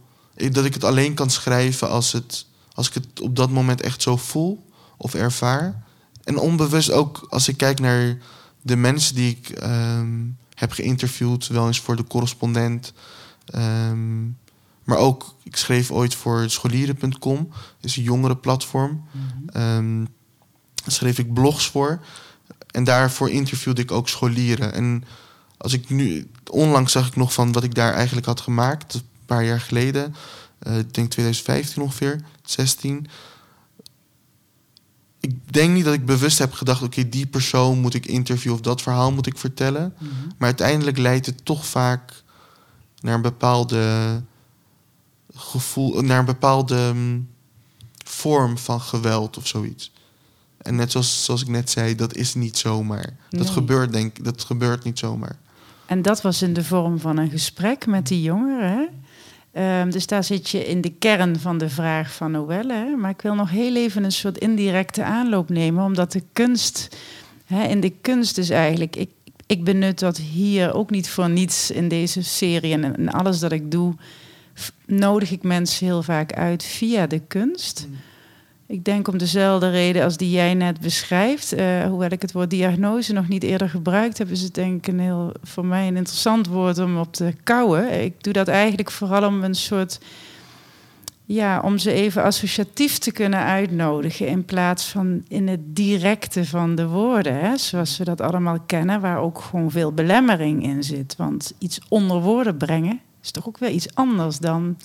dat 0.51 0.65
ik 0.65 0.75
het 0.75 0.85
alleen 0.85 1.15
kan 1.15 1.31
schrijven 1.31 1.89
als 1.89 2.13
het 2.13 2.47
Als 2.75 2.89
ik 2.89 2.95
het 2.95 3.21
op 3.21 3.37
dat 3.37 3.51
moment 3.51 3.81
echt 3.81 4.03
zo 4.03 4.17
voel 4.17 4.65
of 5.05 5.15
ervaar. 5.15 5.83
En 6.25 6.39
onbewust 6.39 6.91
ook 6.91 7.27
als 7.29 7.49
ik 7.49 7.57
kijk 7.57 7.81
naar 7.81 8.19
de 8.63 8.77
mensen 8.77 9.15
die 9.15 9.31
ik 9.31 9.49
ehm, 9.49 10.17
heb 10.55 10.73
geïnterviewd, 10.73 11.47
wel 11.47 11.67
eens 11.67 11.81
voor 11.81 11.97
de 11.97 12.05
correspondent. 12.07 12.93
ehm, 13.45 14.25
maar 14.85 14.99
ook, 14.99 15.35
ik 15.43 15.57
schreef 15.57 15.91
ooit 15.91 16.15
voor 16.15 16.51
scholieren.com, 16.51 17.49
is 17.81 17.97
een 17.97 18.03
jongerenplatform. 18.03 19.05
Ehm, 19.47 20.05
daar 20.75 20.93
schreef 20.93 21.19
ik 21.19 21.35
blogs 21.35 21.67
voor. 21.67 22.01
En 22.71 22.85
daarvoor 22.85 23.31
interviewde 23.31 23.83
ik 23.83 23.91
ook 23.91 24.09
scholieren. 24.09 24.73
En 24.73 25.05
als 25.57 25.73
ik 25.73 25.91
nu, 25.91 26.31
onlangs 26.51 26.93
zag 26.93 27.07
ik 27.07 27.17
nog 27.17 27.33
van 27.33 27.53
wat 27.53 27.65
ik 27.65 27.75
daar 27.75 27.93
eigenlijk 27.93 28.27
had 28.27 28.41
gemaakt, 28.41 28.95
een 28.95 29.03
paar 29.27 29.45
jaar 29.45 29.61
geleden. 29.61 30.15
Eh, 30.59 30.79
ik 30.79 30.95
denk 30.95 31.11
2015 31.11 31.83
ongeveer, 31.83 32.21
16. 32.43 33.07
Ik 35.25 35.53
denk 35.53 35.75
niet 35.75 35.85
dat 35.85 35.95
ik 35.95 36.07
bewust 36.07 36.39
heb 36.39 36.53
gedacht, 36.53 36.83
oké, 36.83 37.09
die 37.09 37.27
persoon 37.27 37.79
moet 37.79 37.95
ik 37.95 38.07
interviewen 38.07 38.59
of 38.59 38.65
dat 38.65 38.83
verhaal 38.83 39.13
moet 39.13 39.27
ik 39.27 39.39
vertellen. 39.39 39.95
Maar 40.39 40.49
uiteindelijk 40.49 40.99
leidt 40.99 41.27
het 41.27 41.45
toch 41.45 41.67
vaak 41.67 42.23
naar 43.01 43.15
een 43.15 43.23
bepaalde 43.23 44.23
gevoel, 45.35 46.03
naar 46.03 46.19
een 46.19 46.25
bepaalde 46.25 46.91
mm, 46.95 47.29
vorm 48.05 48.59
van 48.59 48.81
geweld 48.81 49.37
of 49.37 49.47
zoiets. 49.47 49.93
En 50.57 50.77
net 50.77 50.91
zoals, 50.91 51.25
zoals 51.25 51.43
ik 51.43 51.49
net 51.49 51.71
zei, 51.71 51.95
dat 51.95 52.15
is 52.15 52.35
niet 52.35 52.59
zomaar. 52.59 53.17
Dat 53.31 53.51
gebeurt 53.51 53.93
denk 53.93 54.19
ik, 54.19 54.25
dat 54.25 54.45
gebeurt 54.45 54.85
niet 54.85 54.99
zomaar. 54.99 55.37
En 55.87 56.03
dat 56.03 56.23
was 56.23 56.43
in 56.43 56.53
de 56.53 56.65
vorm 56.65 56.99
van 56.99 57.17
een 57.17 57.31
gesprek 57.31 57.87
met 57.87 58.07
die 58.07 58.23
jongeren. 58.23 58.89
Ehm, 59.55 59.91
dus 59.91 60.07
daar 60.07 60.25
zit 60.25 60.51
je 60.51 60.67
in 60.67 60.81
de 60.81 60.93
kern 60.99 61.39
van 61.39 61.59
de 61.59 61.69
vraag 61.69 62.15
van 62.15 62.31
Noëlle. 62.31 62.73
Hè? 62.73 62.97
Maar 62.97 63.11
ik 63.11 63.23
wil 63.23 63.35
nog 63.35 63.51
heel 63.51 63.77
even 63.77 64.05
een 64.05 64.13
soort 64.13 64.39
indirecte 64.39 65.05
aanloop 65.05 65.49
nemen, 65.49 65.85
omdat 65.85 66.13
de 66.13 66.23
kunst, 66.33 66.97
hè, 67.47 67.65
in 67.65 67.81
de 67.81 67.93
kunst 68.01 68.39
is 68.39 68.51
eigenlijk, 68.51 68.97
ik, 68.97 69.11
ik 69.47 69.65
benut 69.65 69.99
dat 69.99 70.17
hier 70.17 70.75
ook 70.75 70.91
niet 70.91 71.09
voor 71.09 71.31
niets 71.31 71.71
in 71.71 71.89
deze 71.89 72.23
serie 72.23 72.73
en, 72.73 73.09
alles 73.09 73.39
dat 73.39 73.53
ik 73.53 73.71
doe, 73.71 73.95
nodig 74.87 75.31
ik 75.31 75.43
mensen 75.43 75.87
heel 75.87 76.03
vaak 76.03 76.33
uit 76.33 76.65
via 76.65 77.07
de 77.07 77.21
kunst. 77.21 77.89
Ik 78.67 78.85
denk 78.85 79.09
om 79.09 79.19
dezelfde 79.19 79.71
reden 79.71 80.05
als 80.05 80.17
die 80.17 80.31
jij 80.31 80.55
net 80.55 80.81
beschrijft. 80.81 81.53
Eh, 81.53 81.85
hoewel 81.85 82.11
ik 82.11 82.23
het 82.23 82.33
woord 82.33 82.51
diagnose 82.51 83.13
nog 83.13 83.29
niet 83.29 83.43
eerder 83.43 83.69
gebruikt 83.69 84.19
heb, 84.19 84.31
is 84.31 84.43
het 84.43 84.55
denk 84.55 84.87
ik 84.87 84.93
een 84.93 85.01
heel, 85.01 85.33
voor 85.43 85.67
mij 85.67 85.87
een 85.87 85.97
interessant 85.97 86.47
woord 86.47 86.79
om 86.79 86.99
op 86.99 87.13
te 87.13 87.35
kouwen. 87.43 88.03
Ik 88.03 88.25
doe 88.25 88.33
dat 88.33 88.49
eigenlijk 88.49 88.91
vooral 88.91 89.27
om 89.27 89.43
een 89.43 89.55
soort. 89.55 90.01
Ja, 91.27 91.61
om 91.61 91.79
ze 91.79 91.93
even 91.93 92.23
associatief 92.23 92.99
te 92.99 93.13
kunnen 93.13 93.39
uitnodigen. 93.39 94.27
In 94.27 94.45
plaats 94.45 94.89
van 94.89 95.25
in 95.29 95.49
het 95.49 95.61
directe 95.77 96.45
van 96.45 96.75
de 96.75 96.87
woorden. 96.87 97.35
Hè, 97.35 97.57
zoals 97.57 97.99
we 97.99 98.05
dat 98.05 98.21
allemaal 98.21 98.59
kennen, 98.67 99.01
waar 99.01 99.19
ook 99.19 99.41
gewoon 99.41 99.71
veel 99.71 99.93
belemmering 99.93 100.63
in 100.63 100.83
zit. 100.83 101.17
Want 101.17 101.53
iets 101.59 101.81
onder 101.89 102.21
woorden 102.21 102.57
brengen 102.57 103.01
is 103.23 103.31
toch 103.31 103.49
ook 103.49 103.59
weer 103.59 103.71
iets 103.71 103.95
anders 103.95 104.39
dan 104.39 104.77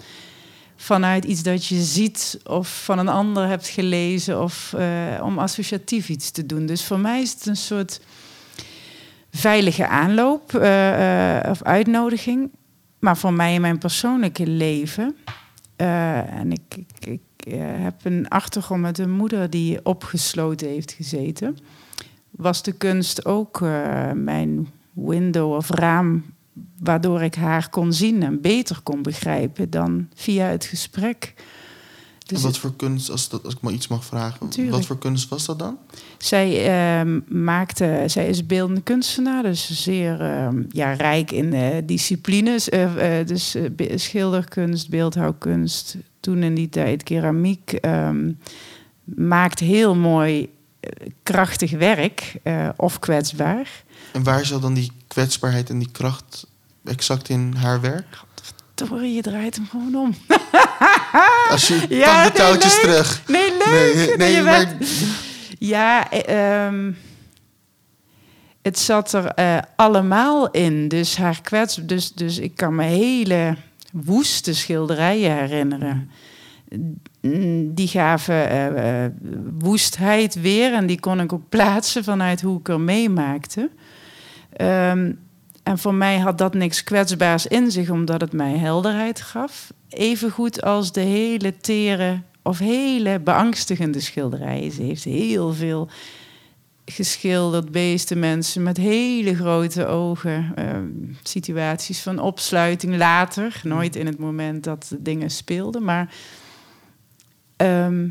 vanuit 0.81 1.25
iets 1.25 1.43
dat 1.43 1.65
je 1.65 1.81
ziet 1.81 2.39
of 2.43 2.83
van 2.83 2.99
een 2.99 3.07
ander 3.07 3.47
hebt 3.47 3.67
gelezen 3.67 4.41
of 4.41 4.73
eh, 4.73 5.21
om 5.23 5.39
associatief 5.39 6.09
iets 6.09 6.31
te 6.31 6.45
doen. 6.45 6.65
Dus 6.65 6.85
voor 6.85 6.99
mij 6.99 7.21
is 7.21 7.31
het 7.31 7.45
een 7.45 7.55
soort 7.55 8.01
veilige 9.31 9.87
aanloop 9.87 10.53
eh, 10.53 11.37
eh, 11.37 11.49
of 11.49 11.63
uitnodiging. 11.63 12.51
Maar 12.99 13.17
voor 13.17 13.33
mij 13.33 13.53
in 13.53 13.61
mijn 13.61 13.77
persoonlijke 13.77 14.47
leven, 14.47 15.15
en 15.75 16.51
ik, 16.51 16.75
ik, 16.99 17.19
ik 17.39 17.53
heb 17.53 18.05
een 18.05 18.27
achtergrond 18.27 18.81
met 18.81 18.97
een 18.97 19.11
moeder 19.11 19.49
die 19.49 19.85
opgesloten 19.85 20.67
heeft 20.67 20.91
gezeten, 20.91 21.57
was 22.29 22.63
de 22.63 22.71
kunst 22.71 23.25
ook 23.25 23.59
mijn 24.13 24.67
window 24.93 25.53
of 25.53 25.69
raam 25.69 26.23
waardoor 26.79 27.21
ik 27.21 27.35
haar 27.35 27.69
kon 27.69 27.93
zien 27.93 28.23
en 28.23 28.41
beter 28.41 28.79
kon 28.83 29.01
begrijpen 29.01 29.69
dan 29.69 30.07
via 30.15 30.45
het 30.45 30.65
gesprek. 30.65 31.33
Dus 32.25 32.41
wat 32.41 32.57
voor 32.57 32.75
kunst, 32.75 33.11
als, 33.11 33.29
dat, 33.29 33.43
als 33.43 33.53
ik 33.53 33.61
maar 33.61 33.73
iets 33.73 33.87
mag 33.87 34.05
vragen, 34.05 34.69
wat 34.69 34.85
voor 34.85 34.97
kunst 34.97 35.29
was 35.29 35.45
dat 35.45 35.59
dan? 35.59 35.77
zij 36.17 36.65
ehm, 36.67 37.19
maakte, 37.27 38.03
zij 38.05 38.29
is 38.29 38.45
beeldende 38.45 38.81
kunstenaar, 38.81 39.43
dus 39.43 39.83
zeer 39.83 40.21
ehm, 40.21 40.63
ja, 40.69 40.93
rijk 40.93 41.31
in 41.31 41.53
eh, 41.53 41.77
disciplines. 41.85 42.69
eh, 42.69 43.19
eh, 43.19 43.27
dus 43.27 43.55
schilderkunst, 43.95 44.89
beeldhouwkunst, 44.89 45.97
toen 46.19 46.43
in 46.43 46.55
die 46.55 46.69
tijd 46.69 47.03
keramiek. 47.03 47.71
ehm, 47.73 48.31
maakt 49.03 49.59
heel 49.59 49.95
mooi, 49.95 50.49
krachtig 51.23 51.71
werk 51.71 52.35
eh, 52.43 52.69
of 52.75 52.99
kwetsbaar. 52.99 53.67
En 54.11 54.23
waar 54.23 54.45
zat 54.45 54.61
dan 54.61 54.73
die 54.73 54.91
kwetsbaarheid 55.07 55.69
en 55.69 55.79
die 55.79 55.91
kracht 55.91 56.47
exact 56.85 57.29
in 57.29 57.53
haar 57.57 57.81
werk? 57.81 58.19
Torre, 58.73 59.13
je 59.13 59.21
draait 59.21 59.55
hem 59.55 59.67
gewoon 59.69 59.95
om. 59.95 60.15
Als 61.51 61.67
je 61.67 61.85
Ja, 61.89 62.23
pak 62.23 62.33
de 62.33 62.39
nee, 62.39 62.47
touwtjes 62.47 62.79
terug. 62.81 63.21
Nee, 63.27 63.49
leuk. 63.51 63.65
Nee, 63.67 63.95
Nee, 64.07 64.17
nee, 64.17 64.33
je 64.35 64.41
maar- 64.41 64.65
bent- 64.77 64.89
Ja, 65.59 66.09
eh, 66.11 66.65
ehm, 66.65 66.91
het 68.61 68.79
zat 68.79 69.13
er 69.13 69.25
eh, 69.25 69.57
allemaal 69.75 70.51
in. 70.51 70.87
Dus 70.87 71.17
haar 71.17 71.41
kwets... 71.41 71.75
Dus, 71.75 72.11
dus 72.13 72.37
ik 72.37 72.55
kan 72.55 72.75
me 72.75 72.83
hele 72.83 73.55
woeste 73.93 74.53
schilderijen 74.53 75.35
herinneren. 75.37 76.11
Mm, 77.21 77.73
Die 77.73 77.87
gaven 77.87 78.49
eh, 78.49 79.03
eh, 79.05 79.11
woestheid 79.59 80.41
weer. 80.41 80.73
En 80.73 80.85
die 80.85 80.99
kon 80.99 81.19
ik 81.19 81.33
ook 81.33 81.49
plaatsen 81.49 82.03
vanuit 82.03 82.41
hoe 82.41 82.59
ik 82.59 82.67
er 82.67 82.79
meemaakte. 82.79 83.69
Ehm, 84.53 85.11
en 85.63 85.77
voor 85.77 85.93
mij 85.93 86.17
had 86.17 86.37
dat 86.37 86.53
niks 86.53 86.83
kwetsbaars 86.83 87.47
in 87.47 87.71
zich, 87.71 87.89
omdat 87.89 88.21
het 88.21 88.33
mij 88.33 88.57
helderheid 88.57 89.21
gaf. 89.21 89.73
Evengoed 89.89 90.61
als 90.61 90.91
de 90.91 91.01
hele 91.01 91.57
tere 91.57 92.21
of 92.43 92.59
hele 92.59 93.19
beangstigende 93.19 93.99
schilderijen. 93.99 94.71
Ze 94.71 94.81
heeft 94.81 95.03
heel 95.03 95.53
veel 95.53 95.89
geschilderd 96.85 97.71
beesten, 97.71 98.19
mensen 98.19 98.63
met 98.63 98.77
hele 98.77 99.35
grote 99.35 99.85
ogen. 99.85 100.51
ehm, 100.55 100.85
situaties 101.23 102.01
van 102.01 102.19
opsluiting 102.19 102.97
later, 102.97 103.61
nooit 103.63 103.95
in 103.95 104.05
het 104.05 104.19
moment 104.19 104.63
dat 104.63 104.95
dingen 104.99 105.29
speelden. 105.29 105.83
Maar 105.83 106.13
ehm, 107.59 108.09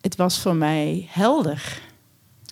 het 0.00 0.16
was 0.16 0.40
voor 0.40 0.54
mij 0.54 1.06
helder. 1.10 1.82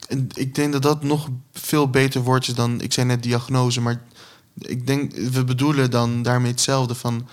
En 0.09 0.29
ik 0.35 0.55
denk 0.55 0.73
dat 0.73 0.83
dat 0.83 1.03
nog 1.03 1.29
veel 1.53 1.91
beter 1.91 2.23
woord 2.23 2.49
is 2.49 2.55
dan, 2.55 2.81
ik 2.81 2.93
zei 2.93 3.07
net 3.07 3.23
diagnose, 3.23 3.81
maar 3.81 4.03
ik 4.59 4.87
denk, 4.87 5.15
we 5.15 5.45
bedoelen 5.45 5.91
dan 5.91 6.23
daarmee 6.23 6.51
hetzelfde 6.51 6.95
van, 6.95 7.29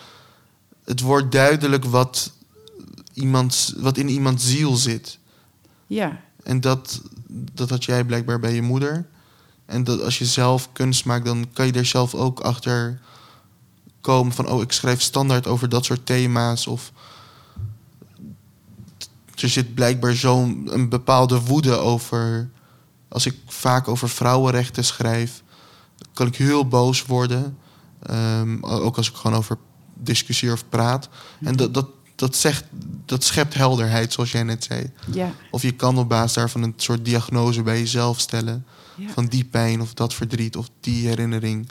het 0.84 1.02
wordt 1.02 1.32
duidelijk 1.32 1.86
wat, 1.86 2.32
iemand, 3.13 3.73
wat 3.78 3.97
in 3.97 4.10
iemands 4.10 4.45
ziel 4.47 4.75
zit. 4.75 5.19
Ja, 5.88 6.21
En 6.43 6.62
dat, 6.62 7.02
dat 7.54 7.69
had 7.69 7.86
jij 7.86 8.04
blijkbaar 8.04 8.39
bij 8.39 8.54
je 8.54 8.62
moeder. 8.62 9.08
En 9.65 9.84
dat 9.84 10.02
als 10.02 10.17
je 10.17 10.25
zelf 10.25 10.71
kunst 10.71 11.06
maakt, 11.06 11.25
dan 11.25 11.49
kan 11.54 11.65
je 11.65 11.71
er 11.71 11.86
zelf 11.86 12.15
ook 12.15 12.39
achter 12.39 12.99
komen 14.02 14.34
van, 14.34 14.47
oh, 14.47 14.62
ik 14.62 14.71
schrijf 14.71 15.02
standaard 15.02 15.47
over 15.47 15.69
dat 15.69 15.86
soort 15.86 16.06
thema's. 16.06 16.67
Of 16.67 16.91
er 19.41 19.49
zit 19.49 19.73
blijkbaar 19.73 20.13
zo'n 20.13 20.67
een 20.73 20.89
bepaalde 20.89 21.41
woede 21.41 21.75
over. 21.78 22.49
Als 23.08 23.25
ik 23.25 23.36
vaak 23.47 23.88
over 23.88 24.10
vrouwenrechten 24.10 24.84
schrijf, 24.86 25.43
kan 26.13 26.28
ik 26.28 26.36
heel 26.36 26.67
boos 26.67 27.06
worden. 27.06 27.58
Ehm, 28.04 28.63
ook 28.63 28.97
als 28.97 29.10
ik 29.10 29.15
gewoon 29.15 29.38
over 29.38 29.58
discussieer 29.93 30.54
of 30.54 30.69
praat. 30.69 31.10
En 31.41 31.56
dat, 31.56 31.73
dat, 31.73 31.88
dat, 32.15 32.36
zegt, 32.36 32.63
dat 33.06 33.23
schept 33.23 33.54
helderheid, 33.54 34.13
zoals 34.13 34.32
jij 34.32 34.43
net 34.43 34.63
zei. 34.63 34.91
ja, 35.12 35.32
Of 35.52 35.62
je 35.62 35.71
kan 35.71 35.97
op 35.97 36.10
basis 36.10 36.34
daarvan 36.34 36.63
een 36.63 36.73
soort 36.75 37.06
diagnose 37.06 37.62
bij 37.63 37.80
jezelf 37.80 38.19
stellen. 38.19 38.65
ja. 38.95 39.10
Van 39.10 39.25
die 39.25 39.43
pijn 39.45 39.82
of 39.82 39.93
dat 39.93 40.13
verdriet 40.13 40.56
of 40.56 40.69
die 40.80 41.08
herinnering. 41.08 41.69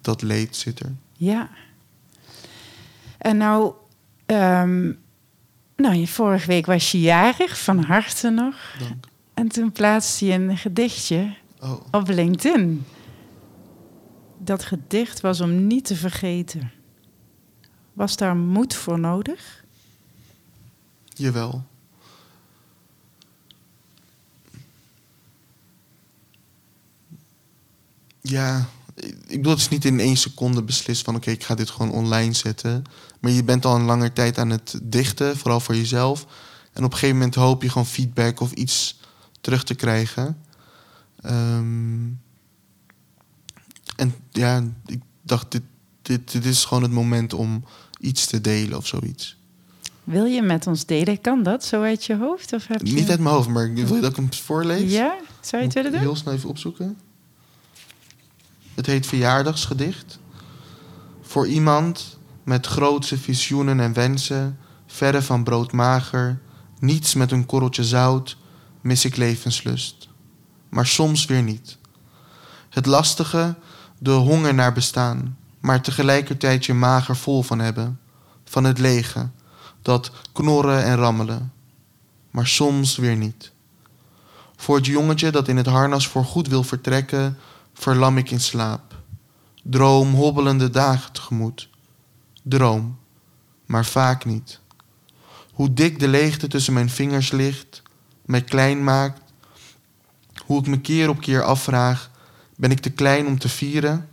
Dat 0.00 0.22
leed 0.22 0.56
zit 0.56 0.80
er. 0.80 0.94
Ja. 1.12 1.50
En 3.18 3.36
nou, 3.36 3.72
ehm, 4.26 4.92
nou, 5.76 6.06
vorige 6.06 6.46
week 6.46 6.66
was 6.66 6.90
je 6.92 7.00
jarig, 7.00 7.58
van 7.62 7.84
harte 7.84 8.30
nog. 8.30 8.54
Dank. 8.78 9.04
En 9.34 9.48
toen 9.48 9.72
plaatste 9.72 10.26
je 10.26 10.32
een 10.32 10.56
gedichtje 10.56 11.36
Oh, 11.60 11.80
op 11.90 12.08
LinkedIn. 12.08 12.84
Dat 14.38 14.64
gedicht 14.64 15.20
was 15.20 15.40
om 15.40 15.66
niet 15.66 15.84
te 15.84 15.96
vergeten. 15.96 16.70
Was 17.92 18.16
daar 18.16 18.36
moed 18.36 18.74
voor 18.74 18.98
nodig? 18.98 19.64
jawel. 21.14 21.64
Ja, 28.20 28.66
Ik 29.26 29.36
bedoel, 29.36 29.50
het 29.52 29.60
is 29.60 29.68
niet 29.68 29.84
in 29.84 30.00
één 30.00 30.16
seconde 30.16 30.62
beslist 30.62 31.04
van 31.04 31.14
oké, 31.16 31.30
ik 31.30 31.44
ga 31.44 31.54
dit 31.54 31.70
gewoon 31.70 31.92
online 31.92 32.32
zetten. 32.32 32.84
Maar 33.26 33.34
je 33.34 33.44
bent 33.44 33.64
al 33.64 33.74
een 33.74 33.84
lange 33.84 34.12
tijd 34.12 34.38
aan 34.38 34.50
het 34.50 34.78
dichten, 34.82 35.36
vooral 35.36 35.60
voor 35.60 35.76
jezelf. 35.76 36.26
En 36.72 36.84
op 36.84 36.92
een 36.92 36.98
gegeven 36.98 37.16
moment 37.16 37.34
hoop 37.34 37.62
je 37.62 37.68
gewoon 37.68 37.86
feedback 37.86 38.40
of 38.40 38.52
iets 38.52 39.00
terug 39.40 39.64
te 39.64 39.74
krijgen. 39.74 40.38
Ehm, 41.20 42.06
en 43.96 44.14
ja, 44.30 44.64
ik 44.86 45.00
dacht, 45.22 45.50
dit, 45.50 45.62
dit, 46.02 46.32
dit 46.32 46.44
is 46.44 46.64
gewoon 46.64 46.82
het 46.82 46.92
moment 46.92 47.32
om 47.34 47.64
iets 48.00 48.26
te 48.26 48.40
delen 48.40 48.76
of 48.76 48.86
zoiets. 48.86 49.36
Wil 50.04 50.24
je 50.24 50.42
met 50.42 50.66
ons 50.66 50.86
delen? 50.86 51.20
Kan 51.20 51.42
dat 51.42 51.64
zo 51.64 51.82
uit 51.82 52.04
je 52.04 52.16
hoofd? 52.16 52.52
Of 52.52 52.66
heb 52.66 52.86
je... 52.86 52.92
Niet 52.92 53.10
uit 53.10 53.20
mijn 53.20 53.34
hoofd, 53.34 53.48
maar 53.48 53.72
wil 53.72 53.94
je 53.94 54.00
dat 54.00 54.10
ik 54.10 54.16
hem 54.16 54.34
voorlees? 54.34 54.92
Ja? 54.92 55.16
Zou 55.40 55.62
je 55.62 55.68
het 55.68 55.76
willen 55.76 55.92
doen? 55.92 56.00
Heel 56.00 56.16
snel 56.16 56.34
even 56.34 56.48
opzoeken. 56.48 56.98
Het 58.74 58.86
heet 58.86 59.06
Verjaardagsgedicht. 59.06 60.18
Voor 61.22 61.46
iemand 61.46 62.15
met 62.46 62.66
grootse 62.66 63.18
visioenen 63.18 63.80
en 63.80 63.92
wensen, 63.92 64.58
verre 64.86 65.22
van 65.22 65.44
broodmager, 65.44 66.40
niets 66.78 67.14
met 67.14 67.30
een 67.32 67.46
korreltje 67.46 67.84
zout, 67.84 68.36
mis 68.80 69.04
ik 69.04 69.16
levenslust. 69.16 70.08
Maar 70.68 70.86
soms 70.86 71.24
weer 71.24 71.42
niet. 71.42 71.78
Het 72.68 72.86
lastige, 72.86 73.54
de 73.98 74.10
honger 74.10 74.54
naar 74.54 74.72
bestaan, 74.72 75.36
maar 75.60 75.82
tegelijkertijd 75.82 76.66
je 76.66 76.74
mager 76.74 77.16
vol 77.16 77.42
van 77.42 77.58
hebben. 77.58 78.00
Van 78.44 78.64
het 78.64 78.78
lege, 78.78 79.28
dat 79.82 80.10
knorren 80.32 80.84
en 80.84 80.96
rammelen. 80.96 81.52
Maar 82.30 82.46
soms 82.46 82.96
weer 82.96 83.16
niet. 83.16 83.52
Voor 84.56 84.76
het 84.76 84.86
jongetje 84.86 85.30
dat 85.30 85.48
in 85.48 85.56
het 85.56 85.66
harnas 85.66 86.08
voorgoed 86.08 86.48
wil 86.48 86.62
vertrekken, 86.62 87.38
verlam 87.74 88.18
ik 88.18 88.30
in 88.30 88.40
slaap. 88.40 88.94
Droom 89.62 90.14
hobbelende 90.14 90.70
dagen 90.70 91.12
tegemoet. 91.12 91.68
Droom, 92.48 92.98
maar 93.64 93.84
vaak 93.84 94.24
niet. 94.24 94.60
Hoe 95.52 95.72
dik 95.72 95.98
de 95.98 96.08
leegte 96.08 96.48
tussen 96.48 96.72
mijn 96.72 96.90
vingers 96.90 97.30
ligt, 97.30 97.82
mij 98.24 98.42
klein 98.42 98.84
maakt. 98.84 99.20
Hoe 100.44 100.60
ik 100.60 100.66
me 100.66 100.80
keer 100.80 101.08
op 101.08 101.20
keer 101.20 101.42
afvraag, 101.42 102.10
ben 102.56 102.70
ik 102.70 102.80
te 102.80 102.90
klein 102.90 103.26
om 103.26 103.38
te 103.38 103.48
vieren? 103.48 104.08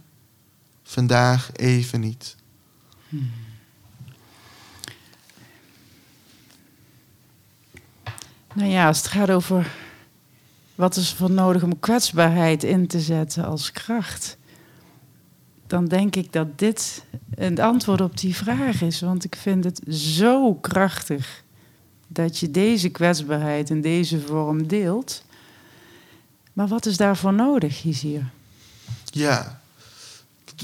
Vandaag 0.84 1.52
even 1.56 2.00
niet. 2.00 2.36
Nou 8.54 8.69
ja, 8.69 8.88
als 8.88 8.98
het 8.98 9.08
gaat 9.08 9.30
over 9.30 9.72
wat 10.76 10.96
is 10.96 11.12
er 11.12 11.17
voor 11.17 11.32
nodig 11.32 11.63
om 11.63 11.80
kwetsbaarheid 11.80 12.63
in 12.63 12.88
te 12.88 13.00
zetten 13.00 13.46
als 13.46 13.72
kracht, 13.72 14.38
dan 15.73 15.86
denk 15.86 16.15
ik 16.15 16.33
dat 16.33 16.59
dit 16.59 17.03
een 17.36 17.59
antwoord 17.59 18.01
op 18.01 18.17
die 18.17 18.36
vraag 18.36 18.81
is. 18.81 19.01
Want 19.01 19.23
ik 19.23 19.36
vind 19.36 19.63
het 19.63 19.81
zo 19.89 20.53
krachtig 20.53 21.43
dat 22.07 22.39
je 22.39 22.51
deze 22.51 22.89
kwetsbaarheid 22.89 23.69
in 23.69 23.81
deze 23.81 24.21
vorm 24.21 24.67
deelt. 24.67 25.23
Maar 26.53 26.67
wat 26.67 26.86
is 26.86 26.97
daarvoor 26.97 27.33
nodig, 27.33 27.81
hier? 27.81 28.31
Ja, 29.05 29.62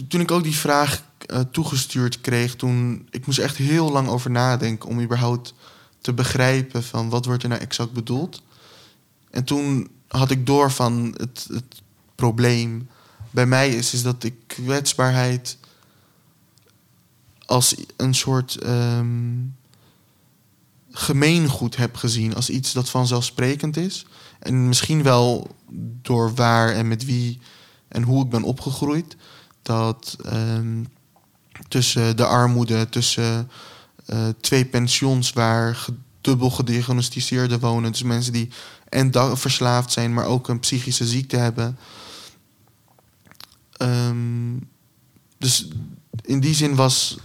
toen 0.08 0.22
ik 0.22 0.32
ook 0.32 0.44
die 0.44 0.56
vraag 0.56 1.04
uh, 1.28 1.40
toegestuurd 1.40 2.22
kreeg, 2.22 2.56
toen 2.56 3.08
ik 3.10 3.26
moest 3.26 3.40
echt 3.40 3.58
heel 3.58 3.92
lang 3.92 4.08
over 4.08 4.32
nadenken 4.32 4.90
om 4.90 5.02
überhaupt 5.02 5.54
te 6.02 6.14
begrijpen 6.14 6.84
van 6.84 7.10
wat 7.10 7.26
wordt 7.26 7.44
er 7.44 7.50
nou 7.50 7.62
exact 7.62 7.92
bedoeld. 7.94 8.42
En 9.30 9.44
toen 9.44 9.90
had 10.08 10.32
ik 10.32 10.46
door 10.46 10.72
van 10.72 11.16
het, 11.18 11.48
het 11.52 11.82
probleem 12.16 12.88
bij 13.32 13.46
mij 13.46 13.70
is, 13.70 13.94
is 13.94 14.04
dat 14.04 14.24
ik 14.24 14.34
kwetsbaarheid 14.48 15.58
als 17.46 17.76
een 17.98 18.16
soort 18.16 18.64
um, 18.64 19.56
gemeengoed 20.92 21.76
heb 21.76 21.96
gezien, 21.96 22.36
als 22.36 22.50
iets 22.50 22.74
dat 22.74 22.90
vanzelfsprekend 22.90 23.78
is. 23.78 24.06
En 24.40 24.68
misschien 24.68 25.04
wel 25.04 25.56
door 26.02 26.34
waar 26.34 26.70
en 26.70 26.88
met 26.88 27.06
wie 27.06 27.40
en 27.88 28.04
hoe 28.04 28.24
ik 28.24 28.30
ben 28.30 28.44
opgegroeid, 28.44 29.16
dat 29.62 30.16
um, 30.34 30.88
tussen 31.68 32.18
de 32.18 32.26
armoede, 32.26 32.90
tussen 32.90 33.50
uh, 34.06 34.28
twee 34.42 34.66
pensions 34.66 35.34
waar 35.34 35.86
dubbel 36.22 36.50
gediagnosticeerden 36.50 37.60
wonen, 37.60 37.92
dus 37.92 38.04
mensen 38.04 38.34
die 38.34 38.50
en 38.90 39.38
verslaafd 39.38 39.92
zijn, 39.92 40.14
maar 40.14 40.26
ook 40.26 40.48
een 40.48 40.60
psychische 40.60 41.06
ziekte 41.06 41.38
hebben. 41.38 41.78
Um, 43.82 44.68
dus 45.38 45.68
in 46.22 46.40
die 46.40 46.56
zin 46.56 46.76
was 46.76 47.18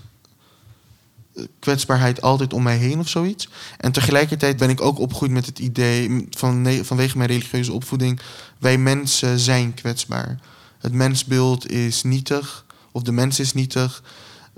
kwetsbaarheid 1.59 2.23
altijd 2.23 2.53
om 2.53 2.63
mij 2.63 2.77
heen 2.77 2.99
of 2.99 3.09
zoiets. 3.09 3.49
En 3.79 3.93
tegelijkertijd 3.93 4.57
ben 4.57 4.71
ik 4.71 4.81
ook 4.81 4.99
opgegroeid 4.99 5.33
met 5.33 5.47
het 5.47 5.59
idee, 5.59 6.27
van, 6.31 6.69
vanwege 6.83 7.17
mijn 7.17 7.31
religieuze 7.31 7.73
opvoeding, 7.73 8.21
wij 8.59 8.79
mensen 8.79 9.39
zijn 9.39 9.75
kwetsbaar. 9.75 10.41
Het 10.79 10.93
mensbeeld 10.93 11.71
is 11.71 12.03
nietig, 12.03 12.65
of 12.93 13.03
de 13.03 13.13
mens 13.13 13.41
is 13.41 13.53
nietig, 13.53 14.03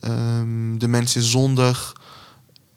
um, 0.04 0.78
de 0.78 0.88
mens 0.88 1.16
is 1.16 1.30
zondig. 1.30 1.96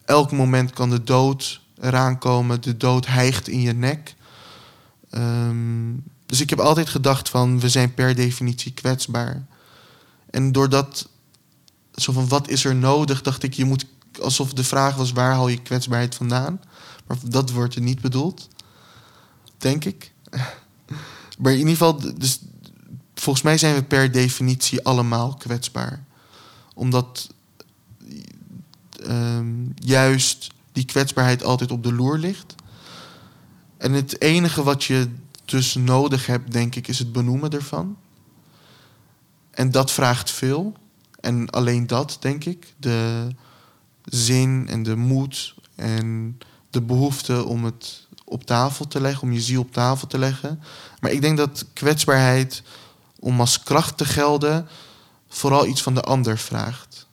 Elk 0.06 0.32
moment 0.32 0.72
kan 0.72 0.90
de 0.90 1.04
dood 1.04 1.62
eraan 1.82 2.18
komen, 2.18 2.62
de 2.62 2.78
dood 2.78 3.06
hijgt 3.06 3.48
in 3.48 3.62
je 3.62 3.74
nek. 3.74 4.16
Um, 5.12 6.04
dus 6.30 6.42
ik 6.42 6.50
heb 6.50 6.60
altijd 6.60 6.90
gedacht 6.90 7.30
van 7.30 7.60
we 7.60 7.70
zijn 7.70 7.94
per 7.94 8.16
definitie 8.16 8.72
kwetsbaar. 8.72 9.46
En 10.30 10.52
doordat, 10.52 11.10
zo 11.96 12.12
van 12.12 12.28
wat 12.28 12.50
is 12.50 12.66
er 12.66 12.76
nodig, 12.76 13.22
dacht 13.22 13.44
ik 13.44 13.54
je 13.54 13.66
moet, 13.66 13.86
alsof 14.22 14.54
de 14.54 14.64
vraag 14.64 14.96
was 14.96 15.12
waar 15.12 15.34
haal 15.34 15.48
je 15.48 15.62
kwetsbaarheid 15.62 16.16
vandaan. 16.16 16.62
Maar 17.08 17.18
dat 17.24 17.52
wordt 17.52 17.76
er 17.76 17.82
niet 17.82 18.02
bedoeld, 18.02 18.48
denk 19.58 19.86
ik. 19.86 20.12
Maar 21.40 21.52
in 21.52 21.58
ieder 21.58 21.72
geval, 21.72 22.00
dus, 22.18 22.40
volgens 23.16 23.44
mij 23.44 23.58
zijn 23.58 23.76
we 23.76 23.84
per 23.84 24.12
definitie 24.12 24.84
allemaal 24.84 25.34
kwetsbaar. 25.34 26.04
Omdat 26.74 27.30
um, 29.08 29.72
juist 29.76 30.52
die 30.72 30.86
kwetsbaarheid 30.86 31.44
altijd 31.44 31.72
op 31.72 31.84
de 31.84 31.94
loer 31.94 32.18
ligt. 32.18 32.56
En 33.78 33.94
het 33.94 34.22
enige 34.22 34.64
wat 34.64 34.84
je 34.84 35.10
dus 35.50 35.74
nodig 35.74 36.26
hebt, 36.26 36.52
denk 36.52 36.76
ik, 36.76 36.88
is 36.88 37.00
het 37.00 37.12
benoemen 37.12 37.50
ervan. 37.50 37.98
En 39.52 39.72
dat 39.72 39.92
vraagt 39.92 40.32
veel. 40.32 40.74
En 41.20 41.50
alleen 41.50 41.88
dat, 41.88 42.18
denk 42.20 42.46
ik. 42.46 42.74
De 42.78 43.28
zin 44.04 44.68
en 44.70 44.84
de 44.84 44.96
moed 44.96 45.56
en 45.76 46.38
de 46.70 46.82
behoefte 46.82 47.44
om 47.46 47.66
het 47.66 48.08
op 48.26 48.44
tafel 48.44 48.88
te 48.88 49.02
leggen, 49.02 49.24
om 49.24 49.34
je 49.34 49.42
ziel 49.42 49.62
op 49.62 49.72
tafel 49.72 50.08
te 50.08 50.18
leggen. 50.18 50.62
Maar 51.00 51.12
ik 51.12 51.22
denk 51.22 51.38
dat 51.38 51.66
kwetsbaarheid, 51.74 52.64
om 53.20 53.40
als 53.40 53.64
kracht 53.64 53.98
te 53.98 54.06
gelden, 54.06 54.68
vooral 55.28 55.66
iets 55.66 55.82
van 55.82 55.94
de 55.94 56.02
ander 56.02 56.38
vraagt. 56.38 57.08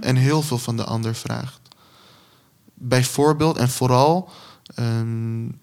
En 0.00 0.16
heel 0.16 0.42
veel 0.42 0.58
van 0.58 0.76
de 0.76 0.84
ander 0.84 1.14
vraagt. 1.14 1.60
Bijvoorbeeld 2.74 3.56
en 3.56 3.68
vooral 3.68 4.30
um, 4.78 5.58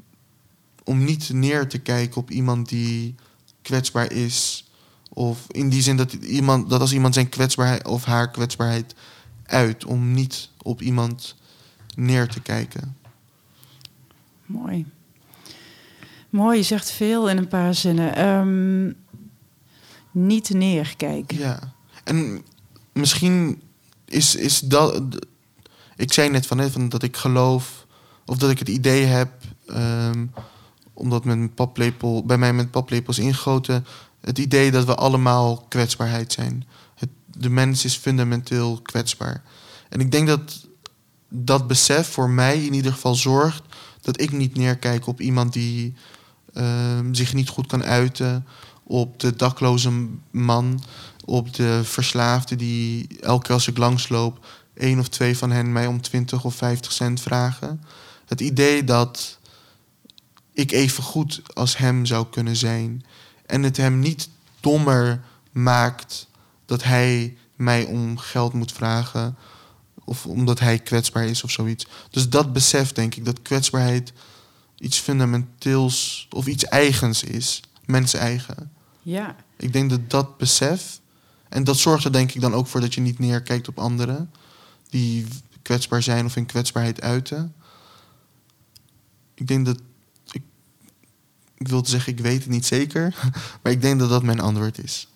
om 0.83 1.03
niet 1.03 1.29
neer 1.29 1.67
te 1.67 1.77
kijken 1.77 2.21
op 2.21 2.31
iemand 2.31 2.69
die 2.69 3.15
kwetsbaar 3.61 4.11
is. 4.11 4.65
Of 5.09 5.45
in 5.47 5.69
die 5.69 5.81
zin 5.81 5.97
dat, 5.97 6.13
iemand, 6.13 6.69
dat 6.69 6.81
als 6.81 6.93
iemand 6.93 7.13
zijn 7.13 7.29
kwetsbaarheid 7.29 7.87
of 7.87 8.05
haar 8.05 8.31
kwetsbaarheid 8.31 8.95
uit, 9.45 9.85
om 9.85 10.13
niet 10.13 10.49
op 10.61 10.81
iemand 10.81 11.35
neer 11.95 12.27
te 12.27 12.41
kijken. 12.41 12.97
Mooi. 14.45 14.85
Mooi, 16.29 16.57
je 16.57 16.63
zegt 16.63 16.91
veel 16.91 17.29
in 17.29 17.37
een 17.37 17.47
paar 17.47 17.75
zinnen. 17.75 18.25
Um, 18.25 18.95
niet 20.11 20.49
neerkijken. 20.49 21.37
Ja, 21.37 21.73
en 22.03 22.43
misschien 22.91 23.61
is, 24.05 24.35
is 24.35 24.59
dat. 24.59 25.01
Ik 25.95 26.13
zei 26.13 26.29
net 26.29 26.45
van, 26.45 26.89
dat 26.89 27.03
ik 27.03 27.17
geloof, 27.17 27.85
of 28.25 28.37
dat 28.37 28.49
ik 28.49 28.59
het 28.59 28.69
idee 28.69 29.05
heb. 29.05 29.31
Um, 29.67 30.31
omdat 30.93 31.25
met 31.25 31.55
paplepel, 31.55 32.25
bij 32.25 32.37
mij 32.37 32.53
met 32.53 32.71
paplepels 32.71 33.19
ingegoten, 33.19 33.85
het 34.21 34.37
idee 34.37 34.71
dat 34.71 34.85
we 34.85 34.95
allemaal 34.95 35.65
kwetsbaarheid 35.69 36.31
zijn. 36.31 36.67
Het, 36.95 37.09
de 37.25 37.49
mens 37.49 37.85
is 37.85 37.95
fundamenteel 37.95 38.79
kwetsbaar. 38.81 39.43
En 39.89 39.99
ik 39.99 40.11
denk 40.11 40.27
dat 40.27 40.67
dat 41.29 41.67
besef 41.67 42.07
voor 42.07 42.29
mij 42.29 42.65
in 42.65 42.73
ieder 42.73 42.93
geval 42.93 43.15
zorgt 43.15 43.63
dat 44.01 44.21
ik 44.21 44.31
niet 44.31 44.55
neerkijk 44.55 45.07
op 45.07 45.21
iemand 45.21 45.53
die 45.53 45.93
uh, 46.53 46.99
zich 47.11 47.33
niet 47.33 47.49
goed 47.49 47.67
kan 47.67 47.83
uiten, 47.83 48.45
op 48.83 49.19
de 49.19 49.35
dakloze 49.35 50.07
man, 50.31 50.83
op 51.25 51.53
de 51.53 51.81
verslaafde 51.83 52.55
die 52.55 53.07
elke 53.21 53.43
keer 53.43 53.53
als 53.53 53.67
ik 53.67 53.77
langsloop, 53.77 54.45
één 54.73 54.99
of 54.99 55.07
twee 55.07 55.37
van 55.37 55.51
hen 55.51 55.71
mij 55.71 55.87
om 55.87 56.01
20 56.01 56.43
of 56.43 56.55
50 56.55 56.91
cent 56.91 57.21
vragen. 57.21 57.81
Het 58.25 58.41
idee 58.41 58.83
dat 58.83 59.39
ik 60.53 60.71
even 60.71 61.03
goed 61.03 61.41
als 61.53 61.77
hem 61.77 62.05
zou 62.05 62.25
kunnen 62.29 62.55
zijn. 62.55 63.05
En 63.45 63.63
het 63.63 63.77
hem 63.77 63.99
niet 63.99 64.29
dommer 64.59 65.23
maakt 65.51 66.27
dat 66.65 66.83
hij 66.83 67.37
mij 67.55 67.85
om 67.85 68.17
geld 68.17 68.53
moet 68.53 68.71
vragen. 68.71 69.37
Of 70.03 70.25
omdat 70.25 70.59
hij 70.59 70.79
kwetsbaar 70.79 71.25
is 71.25 71.43
of 71.43 71.51
zoiets. 71.51 71.87
Dus 72.09 72.29
dat 72.29 72.53
besef, 72.53 72.91
denk 72.91 73.15
ik, 73.15 73.25
dat 73.25 73.41
kwetsbaarheid 73.41 74.13
iets 74.77 74.97
fundamenteels 74.97 76.27
of 76.29 76.47
iets 76.47 76.65
eigens 76.65 77.23
is. 77.23 77.61
Mens 77.85 78.13
eigen. 78.13 78.71
Ja, 79.01 79.35
Ik 79.57 79.73
denk 79.73 79.89
dat 79.89 80.09
dat 80.09 80.37
besef. 80.37 80.99
En 81.49 81.63
dat 81.63 81.77
zorgt 81.77 82.05
er 82.05 82.11
denk 82.11 82.31
ik 82.31 82.41
dan 82.41 82.53
ook 82.53 82.67
voor 82.67 82.81
dat 82.81 82.93
je 82.93 83.01
niet 83.01 83.19
neerkijkt 83.19 83.67
op 83.67 83.79
anderen. 83.79 84.31
Die 84.89 85.27
kwetsbaar 85.61 86.03
zijn 86.03 86.25
of 86.25 86.33
hun 86.33 86.45
kwetsbaarheid 86.45 87.01
uiten. 87.01 87.53
Ik 89.33 89.47
denk 89.47 89.65
dat. 89.65 89.79
Ik, 91.61 91.67
wil 91.67 91.85
zeggen, 91.85 92.13
ik 92.13 92.19
weet 92.19 92.39
het 92.39 92.49
niet 92.49 92.65
zeker. 92.65 93.15
Maar 93.61 93.71
ik 93.71 93.81
denk 93.81 93.99
dat 93.99 94.09
dat 94.09 94.23
mijn 94.23 94.39
antwoord 94.39 94.83
is. 94.83 95.07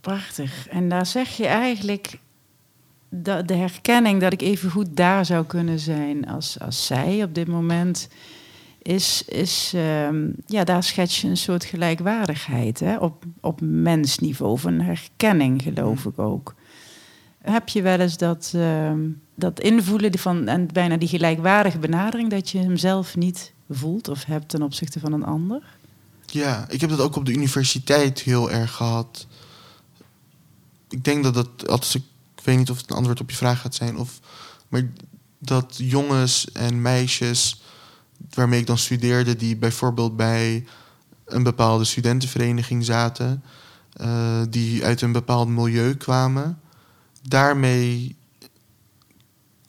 prachtig. 0.00 0.68
En 0.68 0.88
daar 0.88 1.06
zeg 1.06 1.36
je 1.36 1.46
eigenlijk 1.46 2.18
de, 3.08 3.42
de 3.44 3.54
herkenning 3.54 4.20
dat 4.20 4.32
ik 4.32 4.42
even 4.42 4.70
goed 4.70 4.96
daar 4.96 5.24
zou 5.24 5.46
kunnen 5.46 5.78
zijn 5.78 6.26
als, 6.26 6.60
als 6.60 6.86
zij 6.86 7.22
op 7.22 7.34
dit 7.34 7.46
moment. 7.46 8.08
Is, 8.82 9.24
is 9.24 9.72
ehm, 9.74 10.26
ja, 10.46 10.64
daar 10.64 10.82
schets 10.82 11.20
je 11.20 11.28
een 11.28 11.36
soort 11.36 11.64
gelijkwaardigheid 11.64 12.80
hè? 12.80 12.96
Op, 12.96 13.24
op 13.40 13.60
mensniveau, 13.60 14.58
een 14.62 14.82
herkenning, 14.82 15.62
geloof 15.62 16.04
ik 16.04 16.18
ook. 16.18 16.54
Heb 17.40 17.68
je 17.68 17.82
wel 17.82 18.00
eens 18.00 18.16
dat, 18.16 18.52
ehm, 18.54 19.00
dat 19.34 19.60
invoelen 19.60 20.18
van, 20.18 20.48
en 20.48 20.68
bijna 20.72 20.96
die 20.96 21.08
gelijkwaardige 21.08 21.78
benadering, 21.78 22.30
dat 22.30 22.50
je 22.50 22.58
hem 22.58 22.76
zelf 22.76 23.16
niet 23.16 23.53
voelt 23.70 24.08
of 24.08 24.24
hebt 24.24 24.48
ten 24.48 24.62
opzichte 24.62 25.00
van 25.00 25.12
een 25.12 25.24
ander? 25.24 25.62
Ja, 26.26 26.66
ik 26.68 26.80
heb 26.80 26.90
dat 26.90 27.00
ook 27.00 27.16
op 27.16 27.24
de 27.24 27.32
universiteit 27.32 28.20
heel 28.20 28.50
erg 28.50 28.72
gehad. 28.72 29.26
Ik 30.88 31.04
denk 31.04 31.22
dat 31.22 31.34
dat, 31.34 31.68
als 31.68 31.94
ik, 31.94 32.02
ik 32.36 32.44
weet 32.44 32.56
niet 32.58 32.70
of 32.70 32.76
het 32.76 32.90
een 32.90 32.96
antwoord 32.96 33.20
op 33.20 33.30
je 33.30 33.36
vraag 33.36 33.60
gaat 33.60 33.74
zijn, 33.74 33.96
of, 33.96 34.20
maar 34.68 34.90
dat 35.38 35.74
jongens 35.76 36.52
en 36.52 36.82
meisjes 36.82 37.62
waarmee 38.30 38.60
ik 38.60 38.66
dan 38.66 38.78
studeerde, 38.78 39.36
die 39.36 39.56
bijvoorbeeld 39.56 40.16
bij 40.16 40.66
een 41.24 41.42
bepaalde 41.42 41.84
studentenvereniging 41.84 42.84
zaten, 42.84 43.42
eh, 43.92 44.42
die 44.48 44.84
uit 44.84 45.00
een 45.00 45.12
bepaald 45.12 45.48
milieu 45.48 45.94
kwamen, 45.94 46.60
daarmee 47.22 48.16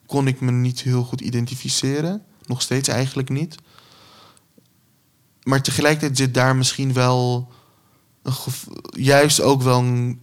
kon 0.05 0.27
ik 0.27 0.39
me 0.39 0.51
niet 0.51 0.81
heel 0.81 1.03
goed 1.03 1.21
identificeren. 1.21 2.23
Nog 2.45 2.61
steeds 2.61 2.87
eigenlijk 2.87 3.29
niet. 3.29 3.55
Maar 5.45 5.61
tegelijkertijd 5.61 6.17
zit 6.17 6.33
daar 6.33 6.55
misschien 6.55 6.93
wel 6.93 7.51
juist 8.89 9.41
ook 9.41 9.61
wel 9.61 9.79
een, 9.79 10.21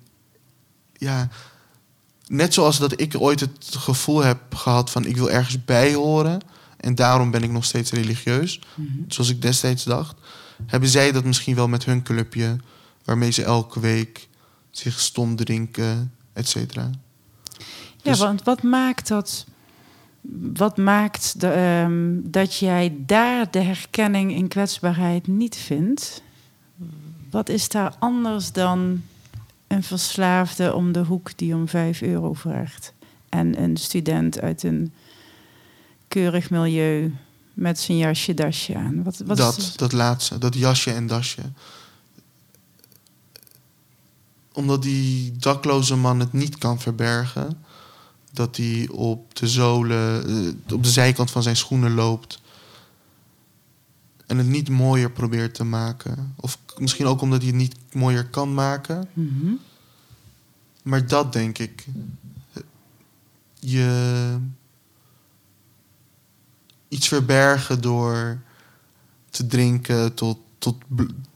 ja, 0.92 1.28
net 2.26 2.54
zoals 2.54 2.78
dat 2.78 3.00
ik 3.00 3.20
ooit 3.20 3.40
het 3.40 3.76
gevoel 3.76 4.22
heb 4.22 4.54
gehad 4.54 4.90
van 4.90 5.04
ik 5.04 5.16
wil 5.16 5.30
ergens 5.30 5.64
bij 5.64 5.94
horen 5.94 6.40
en 6.76 6.94
daarom 6.94 7.30
ben 7.30 7.42
ik 7.42 7.50
nog 7.50 7.64
steeds 7.64 7.90
religieus, 7.92 8.60
zoals 9.08 9.30
ik 9.30 9.42
destijds 9.42 9.84
dacht, 9.84 10.16
hebben 10.66 10.88
zij 10.88 11.12
dat 11.12 11.24
misschien 11.24 11.54
wel 11.54 11.68
met 11.68 11.84
hun 11.84 12.02
clubje, 12.02 12.56
waarmee 13.04 13.30
ze 13.30 13.44
elke 13.44 13.80
week 13.80 14.28
zich 14.70 15.00
stom 15.00 15.36
drinken, 15.36 16.14
et 16.32 16.48
cetera. 16.48 16.90
Ja, 17.96 18.10
Dus- 18.10 18.18
want 18.18 18.42
wat 18.42 18.62
maakt 18.62 19.08
dat? 19.08 19.44
Wat 20.54 20.76
maakt 20.76 21.40
de, 21.40 21.48
ehm, 21.48 22.20
dat 22.22 22.56
jij 22.56 22.96
daar 23.06 23.50
de 23.50 23.60
herkenning 23.60 24.32
in 24.32 24.48
kwetsbaarheid 24.48 25.26
niet 25.26 25.56
vindt? 25.56 26.22
Wat 27.30 27.48
is 27.48 27.68
daar 27.68 27.94
anders 27.98 28.52
dan 28.52 29.02
een 29.66 29.82
verslaafde 29.82 30.74
om 30.74 30.92
de 30.92 31.04
hoek 31.04 31.38
die 31.38 31.54
om 31.54 31.68
5 31.68 32.02
euro 32.02 32.32
vraagt? 32.32 32.92
En 33.28 33.62
een 33.62 33.76
student 33.76 34.40
uit 34.40 34.62
een 34.62 34.92
keurig 36.08 36.50
milieu 36.50 37.14
met 37.54 37.80
zijn 37.80 37.98
jasje, 37.98 38.34
dasje 38.34 38.74
aan. 38.74 39.02
Wat, 39.02 39.22
wat 39.26 39.36
dat, 39.36 39.56
is 39.56 39.76
dat 39.76 39.92
laatste, 39.92 40.38
dat 40.38 40.54
jasje 40.54 40.92
en 40.92 41.06
dasje. 41.06 41.42
Omdat 44.52 44.82
die 44.82 45.32
dakloze 45.36 45.96
man 45.96 46.20
het 46.20 46.32
niet 46.32 46.58
kan 46.58 46.80
verbergen. 46.80 47.64
Dat 48.34 48.56
hij 48.56 48.88
op 48.90 49.36
de 49.36 49.48
zolen, 49.48 50.28
eh, 50.28 50.74
op 50.74 50.82
de 50.82 50.90
zijkant 50.90 51.30
van 51.30 51.42
zijn 51.42 51.56
schoenen 51.56 51.94
loopt. 51.94 52.40
En 54.26 54.38
het 54.38 54.46
niet 54.46 54.68
mooier 54.68 55.10
probeert 55.10 55.54
te 55.54 55.64
maken. 55.64 56.34
Of 56.36 56.58
misschien 56.78 57.06
ook 57.06 57.20
omdat 57.20 57.38
hij 57.38 57.48
het 57.48 57.56
niet 57.56 57.76
mooier 57.92 58.26
kan 58.26 58.54
maken. 58.54 59.08
Mhm. 59.12 59.52
Maar 60.82 61.06
dat 61.06 61.32
denk 61.32 61.58
ik. 61.58 61.86
Je. 63.58 64.36
iets 66.88 67.08
verbergen 67.08 67.80
door 67.80 68.40
te 69.30 69.46
drinken, 69.46 70.14
tot, 70.14 70.38
tot 70.58 70.76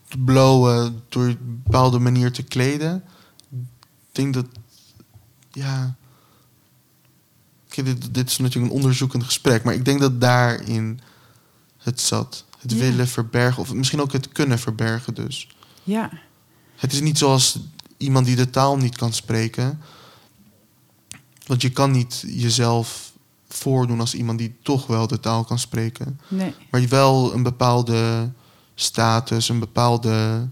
te 0.08 0.18
blowen, 0.18 1.02
door 1.08 1.24
een 1.24 1.60
bepaalde 1.64 1.98
manier 1.98 2.32
te 2.32 2.42
kleden. 2.42 3.04
Ik 3.50 4.12
denk 4.12 4.34
dat. 4.34 4.46
Ja. 5.52 5.96
Dit, 7.84 8.14
dit 8.14 8.30
is 8.30 8.38
natuurlijk 8.38 8.72
een 8.72 8.78
onderzoekend 8.78 9.24
gesprek, 9.24 9.64
maar 9.64 9.74
ik 9.74 9.84
denk 9.84 10.00
dat 10.00 10.20
daarin 10.20 11.00
het 11.78 12.00
zat. 12.00 12.44
Het 12.58 12.72
Ja. 12.72 12.78
willen 12.78 13.08
verbergen, 13.08 13.62
of 13.62 13.72
misschien 13.72 14.00
ook 14.00 14.12
het 14.12 14.28
kunnen 14.32 14.58
verbergen, 14.58 15.14
dus. 15.14 15.48
Ja, 15.82 16.10
Het 16.76 16.92
is 16.92 17.00
niet 17.00 17.18
zoals 17.18 17.58
iemand 17.96 18.26
die 18.26 18.36
de 18.36 18.50
taal 18.50 18.76
niet 18.76 18.96
kan 18.96 19.12
spreken. 19.12 19.80
Want 21.46 21.62
je 21.62 21.70
kan 21.70 21.90
niet 21.90 22.24
jezelf 22.26 23.12
voordoen 23.48 24.00
als 24.00 24.14
iemand 24.14 24.38
die 24.38 24.56
toch 24.62 24.86
wel 24.86 25.06
de 25.06 25.20
taal 25.20 25.44
kan 25.44 25.58
spreken. 25.58 26.20
nee. 26.28 26.54
Maar 26.70 26.80
je 26.80 26.88
wel 26.88 27.34
een 27.34 27.42
bepaalde 27.42 28.30
status, 28.74 29.48
een 29.48 29.58
bepaalde 29.58 30.48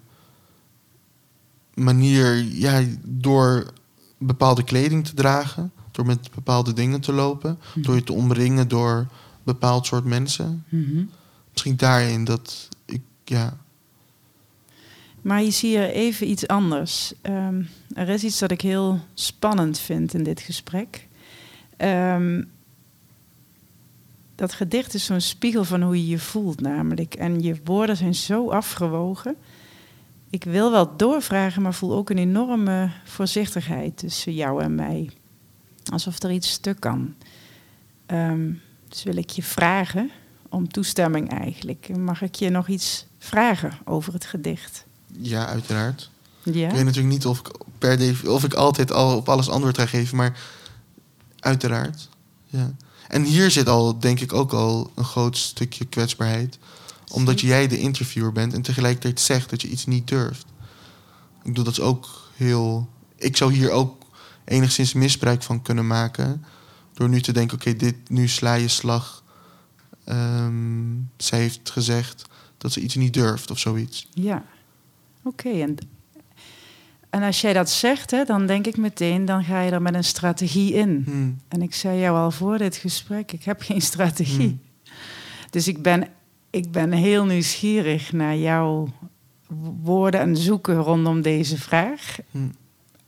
manier, 1.74 2.34
ja, 2.44 2.82
door 3.02 3.72
bepaalde 4.18 4.62
kleding 4.62 5.06
te 5.06 5.14
dragen, 5.14 5.72
door 5.94 6.06
met 6.06 6.30
bepaalde 6.34 6.72
dingen 6.72 7.00
te 7.00 7.12
lopen, 7.12 7.58
door 7.74 7.94
je 7.94 8.02
te 8.02 8.12
omringen 8.12 8.68
door 8.68 8.96
een 8.96 9.08
bepaald 9.42 9.86
soort 9.86 10.04
mensen. 10.04 10.64
Mhm. 10.68 11.04
Misschien 11.50 11.76
daarin 11.76 12.24
dat 12.24 12.68
ik, 12.84 13.00
ja, 13.24 13.56
Maar 15.22 15.42
je 15.42 15.50
ziet 15.50 15.74
er 15.74 15.90
even 15.90 16.30
iets 16.30 16.46
anders. 16.46 17.12
Ehm, 17.22 17.62
er 17.94 18.08
is 18.08 18.24
iets 18.24 18.38
dat 18.38 18.50
ik 18.50 18.60
heel 18.60 19.00
spannend 19.14 19.78
vind 19.78 20.14
in 20.14 20.22
dit 20.22 20.40
gesprek. 20.40 21.08
Ehm, 21.76 22.42
dat 24.34 24.52
gedicht 24.52 24.94
is 24.94 25.04
zo'n 25.04 25.20
spiegel 25.20 25.64
van 25.64 25.82
hoe 25.82 25.96
je 25.96 26.06
je 26.06 26.18
voelt, 26.18 26.60
namelijk. 26.60 27.14
En 27.14 27.40
je 27.40 27.60
woorden 27.64 27.96
zijn 27.96 28.14
zo 28.14 28.50
afgewogen. 28.50 29.36
Ik 30.30 30.44
wil 30.44 30.70
wel 30.70 30.96
doorvragen, 30.96 31.62
maar 31.62 31.74
voel 31.74 31.94
ook 31.94 32.10
een 32.10 32.18
enorme 32.18 32.90
voorzichtigheid 33.04 33.96
tussen 33.96 34.34
jou 34.34 34.62
en 34.62 34.74
mij. 34.74 35.10
Alsof 35.92 36.22
er 36.22 36.30
iets 36.30 36.50
stuk 36.50 36.80
kan. 36.80 37.14
Ehm, 38.06 38.52
dus 38.88 39.02
wil 39.02 39.16
ik 39.16 39.30
je 39.30 39.42
vragen 39.42 40.10
om 40.48 40.68
toestemming 40.68 41.30
eigenlijk. 41.30 41.96
Mag 41.96 42.22
ik 42.22 42.34
je 42.34 42.50
nog 42.50 42.68
iets 42.68 43.06
vragen 43.18 43.72
over 43.84 44.12
het 44.12 44.24
gedicht? 44.24 44.84
ja, 45.18 45.46
uiteraard. 45.46 46.10
Ja. 46.42 46.68
Ik 46.68 46.74
weet 46.74 46.84
natuurlijk 46.84 47.14
niet 47.14 47.26
of 47.26 47.38
ik 47.38 47.50
per 47.78 48.30
of 48.30 48.44
ik 48.44 48.54
altijd 48.54 48.92
al 48.92 49.16
op 49.16 49.28
alles 49.28 49.48
antwoord 49.48 49.78
ga 49.78 49.86
geven, 49.86 50.16
maar 50.16 50.38
uiteraard. 51.38 52.08
Ja. 52.46 52.74
En 53.08 53.22
hier 53.22 53.50
zit 53.50 53.68
al, 53.68 53.98
denk 53.98 54.20
ik, 54.20 54.32
ook 54.32 54.52
al 54.52 54.90
een 54.94 55.04
groot 55.04 55.36
stukje 55.36 55.84
kwetsbaarheid. 55.84 56.58
Omdat 57.12 57.40
jij 57.40 57.66
de 57.68 57.78
interviewer 57.78 58.32
bent 58.32 58.52
en 58.52 58.62
tegelijkertijd 58.62 59.20
zegt 59.20 59.50
dat 59.50 59.62
je 59.62 59.68
iets 59.68 59.86
niet 59.86 60.08
durft. 60.08 60.46
Ik 61.42 61.50
bedoel, 61.50 61.64
dat 61.64 61.72
is 61.72 61.80
ook 61.80 62.30
heel. 62.34 62.88
Ik 63.16 63.36
zou 63.36 63.52
hier 63.52 63.70
ook 63.70 64.03
enigszins 64.44 64.92
misbruik 64.92 65.42
van 65.42 65.62
kunnen 65.62 65.86
maken. 65.86 66.44
Door 66.92 67.08
nu 67.08 67.20
te 67.20 67.32
denken, 67.32 67.56
oké, 67.56 67.76
dit 67.76 67.96
nu 68.08 68.28
sla 68.28 68.54
je 68.54 68.68
slag. 68.68 69.24
Ehm, 70.04 70.92
zij 71.16 71.38
heeft 71.38 71.70
gezegd 71.70 72.24
dat 72.58 72.72
ze 72.72 72.80
iets 72.80 72.94
niet 72.94 73.14
durft 73.14 73.50
of 73.50 73.58
zoiets. 73.58 74.08
Ja, 74.12 74.44
oké. 75.22 75.48
En, 75.48 75.76
en 77.10 77.22
als 77.22 77.40
jij 77.40 77.52
dat 77.52 77.70
zegt, 77.70 78.10
hè, 78.10 78.24
dan 78.24 78.46
denk 78.46 78.66
ik 78.66 78.76
meteen, 78.76 79.24
dan 79.24 79.44
ga 79.44 79.60
je 79.60 79.70
er 79.70 79.82
met 79.82 79.94
een 79.94 80.04
strategie 80.04 80.72
in. 80.72 81.02
Hmm. 81.04 81.38
En 81.48 81.62
ik 81.62 81.74
zei 81.74 81.98
jou 81.98 82.16
al 82.16 82.30
voor 82.30 82.58
dit 82.58 82.76
gesprek, 82.76 83.32
ik 83.32 83.44
heb 83.44 83.60
geen 83.60 83.82
strategie. 83.82 84.46
Hmm. 84.48 84.60
Dus 85.50 85.68
ik 85.68 85.82
ben, 85.82 86.08
ik 86.50 86.70
ben 86.70 86.92
heel 86.92 87.24
nieuwsgierig 87.24 88.12
naar 88.12 88.36
jouw 88.36 88.88
woorden 89.82 90.20
en 90.20 90.36
zoeken 90.36 90.76
rondom 90.76 91.22
deze 91.22 91.58
vraag. 91.58 92.16
Hmm. 92.30 92.52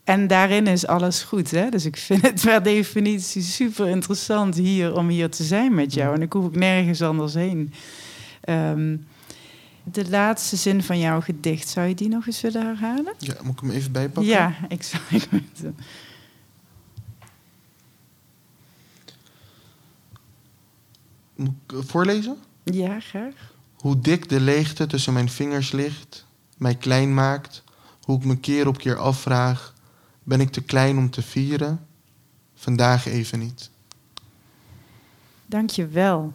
En 0.07 0.27
daarin 0.27 0.67
is 0.67 0.87
alles 0.87 1.23
goed. 1.23 1.51
Hè? 1.51 1.69
Dus 1.69 1.85
ik 1.85 1.97
vind 1.97 2.23
het 2.23 2.41
per 2.41 2.63
definitie 2.63 3.43
super 3.43 3.89
interessant 3.89 4.55
hier 4.55 4.95
om 4.95 5.09
hier 5.09 5.31
te 5.31 5.45
zijn 5.45 5.75
met 5.75 5.95
jou. 5.95 6.15
En 6.15 6.23
ik 6.23 6.33
hoef 6.33 6.45
ook 6.45 6.57
nergens 6.57 7.03
anders 7.03 7.35
heen. 7.35 7.73
Ehm, 8.41 8.97
de 9.85 10.09
laatste 10.09 10.57
zin 10.57 10.83
van 10.83 10.99
jouw 10.99 11.21
gedicht, 11.21 11.69
zou 11.69 11.87
je 11.87 11.95
die 11.95 12.09
nog 12.09 12.27
eens 12.27 12.41
willen 12.41 12.67
herhalen? 12.67 13.15
Ja, 13.19 13.35
moet 13.43 13.53
ik 13.53 13.61
hem 13.61 13.71
even 13.71 13.93
bijpakken? 13.93 14.33
Ja, 14.33 14.55
ik 14.69 15.01
weet 15.11 15.29
het. 15.31 15.75
Moet 21.35 21.55
ik 21.67 21.73
eh, 21.73 21.79
voorlezen? 21.87 22.37
Ja, 22.65 23.01
graag. 23.01 23.55
Hoe 23.75 24.01
dik 24.01 24.29
de 24.29 24.41
leegte 24.41 24.87
tussen 24.87 25.13
mijn 25.13 25.29
vingers 25.29 25.73
ligt, 25.73 26.27
mij 26.57 26.75
klein 26.75 27.15
maakt, 27.15 27.63
hoe 28.01 28.19
ik 28.19 28.25
me 28.25 28.37
keer 28.37 28.69
op 28.69 28.79
keer 28.79 28.97
afvraag: 28.97 29.75
ben 30.27 30.41
ik 30.41 30.51
te 30.51 30.63
klein 30.63 30.99
om 30.99 31.11
te 31.11 31.23
vieren? 31.23 31.87
Vandaag 32.55 33.07
even 33.07 33.39
niet. 33.39 33.71
Dank 35.47 35.71
je 35.71 35.87
wel. 35.87 36.35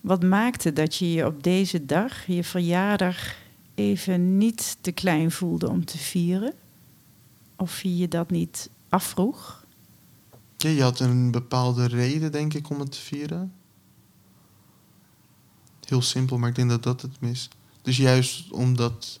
Wat 0.00 0.22
maakte 0.22 0.72
dat 0.72 0.94
je 0.94 1.12
je 1.12 1.26
op 1.26 1.42
deze 1.42 1.86
dag, 1.86 2.26
je 2.26 2.44
verjaardag, 2.44 3.34
even 3.74 4.38
niet 4.38 4.76
te 4.80 4.92
klein 4.92 5.30
voelde 5.30 5.68
om 5.68 5.84
te 5.84 5.98
vieren? 5.98 6.54
Of 7.56 7.82
je 7.82 7.96
je 7.96 8.08
dat 8.08 8.30
niet 8.30 8.70
afvroeg? 8.88 9.64
Ja, 10.56 10.68
je 10.68 10.82
had 10.82 11.00
een 11.00 11.30
bepaalde 11.30 11.86
reden, 11.86 12.32
denk 12.32 12.54
ik, 12.54 12.70
om 12.70 12.80
het 12.80 12.92
te 12.92 13.00
vieren. 13.00 13.52
Heel 15.84 16.02
simpel, 16.02 16.38
maar 16.38 16.48
ik 16.48 16.54
denk 16.54 16.70
dat 16.70 16.82
dat 16.82 17.02
het 17.02 17.20
mis. 17.20 17.48
Dus 17.82 17.96
juist 17.96 18.50
omdat 18.50 19.20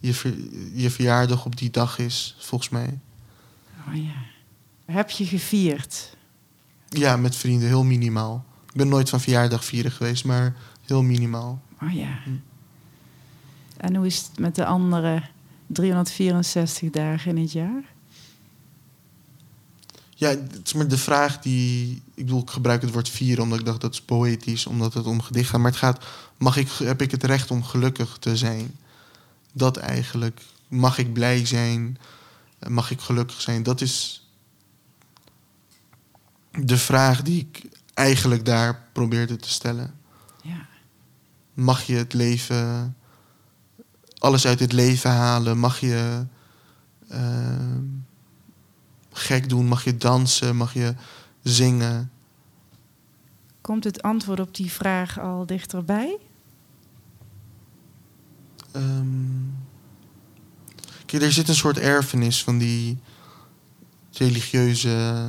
je, 0.00 0.14
ver- 0.14 0.36
je 0.72 0.90
verjaardag 0.90 1.44
op 1.44 1.56
die 1.56 1.70
dag 1.70 1.98
is, 1.98 2.36
volgens 2.38 2.70
mij. 2.70 2.98
Oh 3.88 3.94
ja. 3.96 4.22
Heb 4.84 5.10
je 5.10 5.26
gevierd? 5.26 6.16
Ja, 6.88 7.16
met 7.16 7.36
vrienden, 7.36 7.68
heel 7.68 7.84
minimaal. 7.84 8.44
Ik 8.68 8.76
ben 8.76 8.88
nooit 8.88 9.08
van 9.08 9.20
verjaardag 9.20 9.64
vieren 9.64 9.92
geweest, 9.92 10.24
maar 10.24 10.56
heel 10.86 11.02
minimaal. 11.02 11.62
Oh 11.82 11.94
ja. 11.94 12.18
En 13.76 13.94
hoe 13.94 14.06
is 14.06 14.16
het 14.16 14.38
met 14.38 14.54
de 14.54 14.64
andere 14.64 15.22
364 15.66 16.90
dagen 16.90 17.36
in 17.36 17.42
het 17.42 17.52
jaar? 17.52 17.82
Ja, 20.14 20.28
het 20.28 20.60
is 20.64 20.72
maar 20.72 20.88
de 20.88 20.98
vraag 20.98 21.38
die... 21.38 22.02
Ik 22.14 22.24
bedoel, 22.24 22.40
ik 22.40 22.50
gebruik 22.50 22.82
het 22.82 22.92
woord 22.92 23.08
vieren 23.08 23.42
omdat 23.42 23.58
ik 23.58 23.64
dacht 23.64 23.80
dat 23.80 23.92
is 23.92 24.00
poëtisch, 24.00 24.66
omdat 24.66 24.94
het 24.94 25.06
om 25.06 25.20
gedicht 25.20 25.48
gaat. 25.48 25.60
Maar 25.60 25.70
het 25.70 25.80
gaat, 25.80 26.04
mag 26.36 26.56
ik, 26.56 26.68
heb 26.70 27.02
ik 27.02 27.10
het 27.10 27.24
recht 27.24 27.50
om 27.50 27.64
gelukkig 27.64 28.16
te 28.18 28.36
zijn? 28.36 28.74
Dat 29.52 29.76
eigenlijk. 29.76 30.42
Mag 30.68 30.98
ik 30.98 31.12
blij 31.12 31.46
zijn? 31.46 31.98
Mag 32.68 32.90
ik 32.90 33.00
gelukkig 33.00 33.40
zijn? 33.40 33.62
Dat 33.62 33.80
is 33.80 34.28
de 36.50 36.78
vraag 36.78 37.22
die 37.22 37.48
ik 37.50 37.68
eigenlijk 37.94 38.44
daar 38.44 38.82
probeerde 38.92 39.36
te 39.36 39.50
stellen. 39.50 39.94
Ja. 40.42 40.66
Mag 41.54 41.82
je 41.82 41.94
het 41.94 42.12
leven, 42.12 42.96
alles 44.18 44.46
uit 44.46 44.60
het 44.60 44.72
leven 44.72 45.10
halen? 45.10 45.58
Mag 45.58 45.80
je 45.80 46.26
ehm, 47.08 47.84
gek 49.12 49.48
doen? 49.48 49.66
Mag 49.66 49.84
je 49.84 49.96
dansen? 49.96 50.56
Mag 50.56 50.74
je 50.74 50.94
zingen? 51.42 52.10
Komt 53.60 53.84
het 53.84 54.02
antwoord 54.02 54.40
op 54.40 54.54
die 54.54 54.72
vraag 54.72 55.18
al 55.18 55.46
dichterbij? 55.46 56.18
Kijk, 61.06 61.22
er 61.22 61.32
zit 61.32 61.48
een 61.48 61.54
soort 61.54 61.78
erfenis 61.78 62.42
van 62.44 62.58
die 62.58 62.98
religieuze 64.12 65.26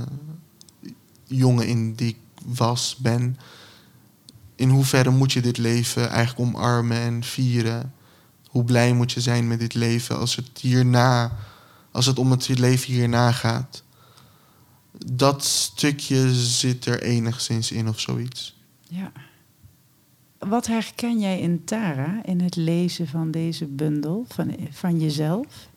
jongen 1.23 1.67
in 1.67 1.93
die 1.93 2.07
ik 2.07 2.17
was, 2.45 2.95
ben. 2.95 3.37
In 4.55 4.69
hoeverre 4.69 5.09
moet 5.09 5.31
je 5.31 5.41
dit 5.41 5.57
leven 5.57 6.09
eigenlijk 6.09 6.49
omarmen 6.49 6.97
en 6.97 7.23
vieren? 7.23 7.93
Hoe 8.47 8.63
blij 8.63 8.93
moet 8.93 9.11
je 9.11 9.21
zijn 9.21 9.47
met 9.47 9.59
dit 9.59 9.73
leven 9.73 10.17
als 10.17 10.35
het 10.35 10.49
hierna, 10.59 11.37
als 11.91 12.05
het 12.05 12.19
om 12.19 12.31
het 12.31 12.47
leven 12.47 12.93
hierna 12.93 13.31
gaat? 13.31 13.83
Dat 15.05 15.43
stukje 15.45 16.33
zit 16.35 16.85
er 16.85 17.01
enigszins 17.01 17.71
in 17.71 17.87
of 17.87 17.99
zoiets. 17.99 18.57
Ja. 18.87 19.11
Wat 20.47 20.67
herken 20.67 21.19
jij 21.19 21.39
in 21.39 21.63
Tara 21.63 22.23
in 22.23 22.41
het 22.41 22.55
lezen 22.55 23.07
van 23.07 23.31
deze 23.31 23.65
bundel 23.65 24.25
van, 24.27 24.55
van 24.71 24.99
jezelf? 24.99 25.69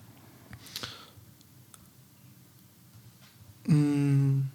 Mm. 3.65 4.51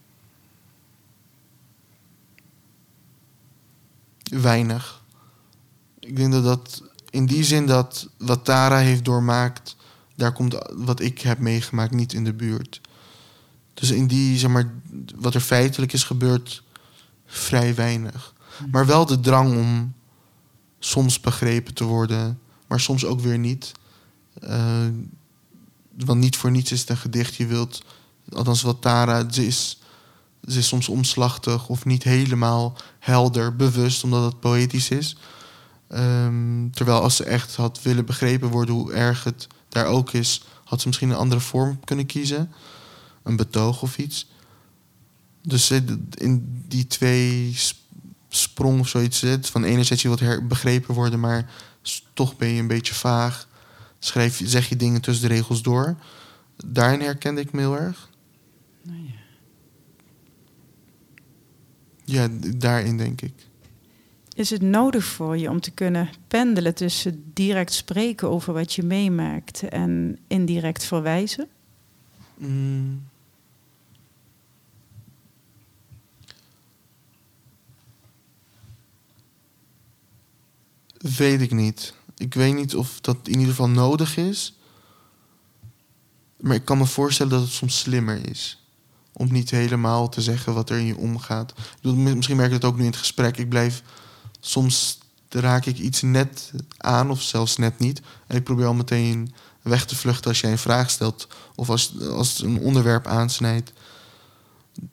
Weinig. 4.23 5.03
Ik 5.99 6.15
denk 6.15 6.31
dat 6.31 6.43
dat 6.43 6.83
in 7.09 7.25
die 7.25 7.43
zin 7.43 7.65
dat 7.65 8.09
wat 8.17 8.45
Tara 8.45 8.77
heeft 8.77 9.05
doormaakt, 9.05 9.75
daar 10.15 10.33
komt 10.33 10.55
wat 10.75 10.99
ik 10.99 11.21
heb 11.21 11.39
meegemaakt 11.39 11.93
niet 11.93 12.13
in 12.13 12.23
de 12.23 12.33
buurt. 12.33 12.81
Dus 13.73 13.91
in 13.91 14.07
die, 14.07 14.37
zeg 14.37 14.51
maar, 14.51 14.73
wat 15.15 15.33
er 15.33 15.41
feitelijk 15.41 15.93
is 15.93 16.03
gebeurd, 16.03 16.63
vrij 17.25 17.75
weinig. 17.75 18.33
Maar 18.71 18.85
wel 18.85 19.05
de 19.05 19.19
drang 19.19 19.57
om 19.57 19.93
soms 20.79 21.19
begrepen 21.19 21.73
te 21.73 21.83
worden, 21.83 22.39
maar 22.67 22.79
soms 22.79 23.05
ook 23.05 23.19
weer 23.19 23.37
niet. 23.39 23.71
Eh, 24.41 24.87
want 26.05 26.19
niet 26.19 26.37
voor 26.37 26.51
niets 26.51 26.71
is 26.71 26.79
het 26.79 26.89
een 26.89 26.97
gedicht. 26.97 27.35
Je 27.35 27.45
wilt 27.45 27.83
althans 28.29 28.61
wat 28.61 28.81
Tara, 28.81 29.31
ze 29.31 29.45
is, 29.45 29.79
ze 30.47 30.57
is 30.59 30.67
soms 30.67 30.89
omslachtig 30.89 31.69
of 31.69 31.85
niet 31.85 32.03
helemaal 32.03 32.77
helder, 32.99 33.55
bewust, 33.55 34.03
omdat 34.03 34.23
het 34.23 34.39
poëtisch 34.39 34.89
is. 34.89 35.15
Ehm, 35.87 36.69
terwijl 36.71 37.01
als 37.01 37.15
ze 37.15 37.23
echt 37.23 37.55
had 37.55 37.81
willen 37.81 38.05
begrepen 38.05 38.49
worden 38.49 38.75
hoe 38.75 38.93
erg 38.93 39.23
het 39.23 39.47
daar 39.69 39.85
ook 39.85 40.11
is, 40.11 40.41
had 40.63 40.81
ze 40.81 40.87
misschien 40.87 41.09
een 41.09 41.15
andere 41.15 41.41
vorm 41.41 41.79
kunnen 41.85 42.05
kiezen. 42.05 42.51
Een 43.23 43.35
betoog 43.35 43.81
of 43.81 43.97
iets. 43.97 44.27
Dus 45.41 45.65
ze- 45.65 45.99
in 46.13 46.63
die 46.67 46.87
twee 46.87 47.55
sprong 48.29 48.79
of 48.79 48.87
zoiets 48.87 49.19
zit. 49.19 49.47
Van 49.47 49.63
enerzijds 49.63 50.01
je 50.01 50.07
wilt 50.07 50.19
her- 50.19 50.47
begrepen 50.47 50.93
worden, 50.93 51.19
maar 51.19 51.51
toch 52.13 52.37
ben 52.37 52.47
je 52.49 52.59
een 52.61 52.67
beetje 52.67 52.93
vaag. 52.93 53.47
Schrijf, 53.99 54.41
zeg 54.43 54.69
je 54.69 54.75
dingen 54.75 55.01
tussen 55.01 55.27
de 55.29 55.35
regels 55.35 55.61
door. 55.61 55.95
Daarin 56.65 57.01
herkende 57.01 57.41
ik 57.41 57.51
me 57.51 57.59
heel 57.59 57.77
erg. 57.77 58.09
Nou 58.81 58.97
ja. 59.03 59.17
Ja, 62.05 62.27
daarin 62.57 62.97
denk 62.97 63.21
ik. 63.21 63.33
Is 64.33 64.49
het 64.49 64.61
nodig 64.61 65.05
voor 65.05 65.37
je 65.37 65.49
om 65.49 65.59
te 65.61 65.71
kunnen 65.71 66.09
pendelen 66.27 66.75
tussen 66.75 67.31
direct 67.33 67.73
spreken 67.73 68.29
over 68.29 68.53
wat 68.53 68.73
je 68.73 68.83
meemaakt 68.83 69.63
en 69.63 70.19
indirect 70.27 70.83
verwijzen? 70.83 71.47
Mm. 72.37 73.03
Weet 80.99 81.41
ik 81.41 81.51
niet. 81.51 81.93
Ik 82.17 82.33
weet 82.33 82.55
niet 82.55 82.75
of 82.75 83.01
dat 83.01 83.17
in 83.23 83.33
ieder 83.33 83.47
geval 83.47 83.69
nodig 83.69 84.17
is. 84.17 84.57
Maar 86.39 86.55
ik 86.55 86.65
kan 86.65 86.77
me 86.77 86.85
voorstellen 86.85 87.31
dat 87.31 87.41
het 87.41 87.51
soms 87.51 87.79
slimmer 87.79 88.29
is. 88.29 88.63
Om 89.13 89.31
niet 89.31 89.49
helemaal 89.49 90.09
te 90.09 90.21
zeggen 90.21 90.53
wat 90.53 90.69
er 90.69 90.77
in 90.77 90.85
je 90.85 90.97
omgaat. 90.97 91.53
Misschien 91.81 92.35
merk 92.35 92.51
ik 92.51 92.61
dat 92.61 92.71
ook 92.71 92.77
nu 92.77 92.83
in 92.83 92.89
het 92.89 92.99
gesprek. 92.99 93.37
Ik 93.37 93.49
blijf 93.49 93.83
soms 94.39 94.97
raak 95.29 95.65
ik 95.65 95.77
iets 95.77 96.01
net 96.01 96.51
aan 96.77 97.11
of 97.11 97.21
zelfs 97.21 97.57
net 97.57 97.79
niet. 97.79 98.01
En 98.27 98.35
ik 98.37 98.43
probeer 98.43 98.65
al 98.65 98.73
meteen 98.73 99.33
weg 99.61 99.85
te 99.85 99.95
vluchten 99.95 100.29
als 100.29 100.39
jij 100.39 100.51
een 100.51 100.57
vraag 100.57 100.89
stelt. 100.89 101.27
Of 101.55 101.69
als, 101.69 101.99
als 102.01 102.29
het 102.29 102.41
een 102.41 102.59
onderwerp 102.59 103.07
aansnijdt. 103.07 103.73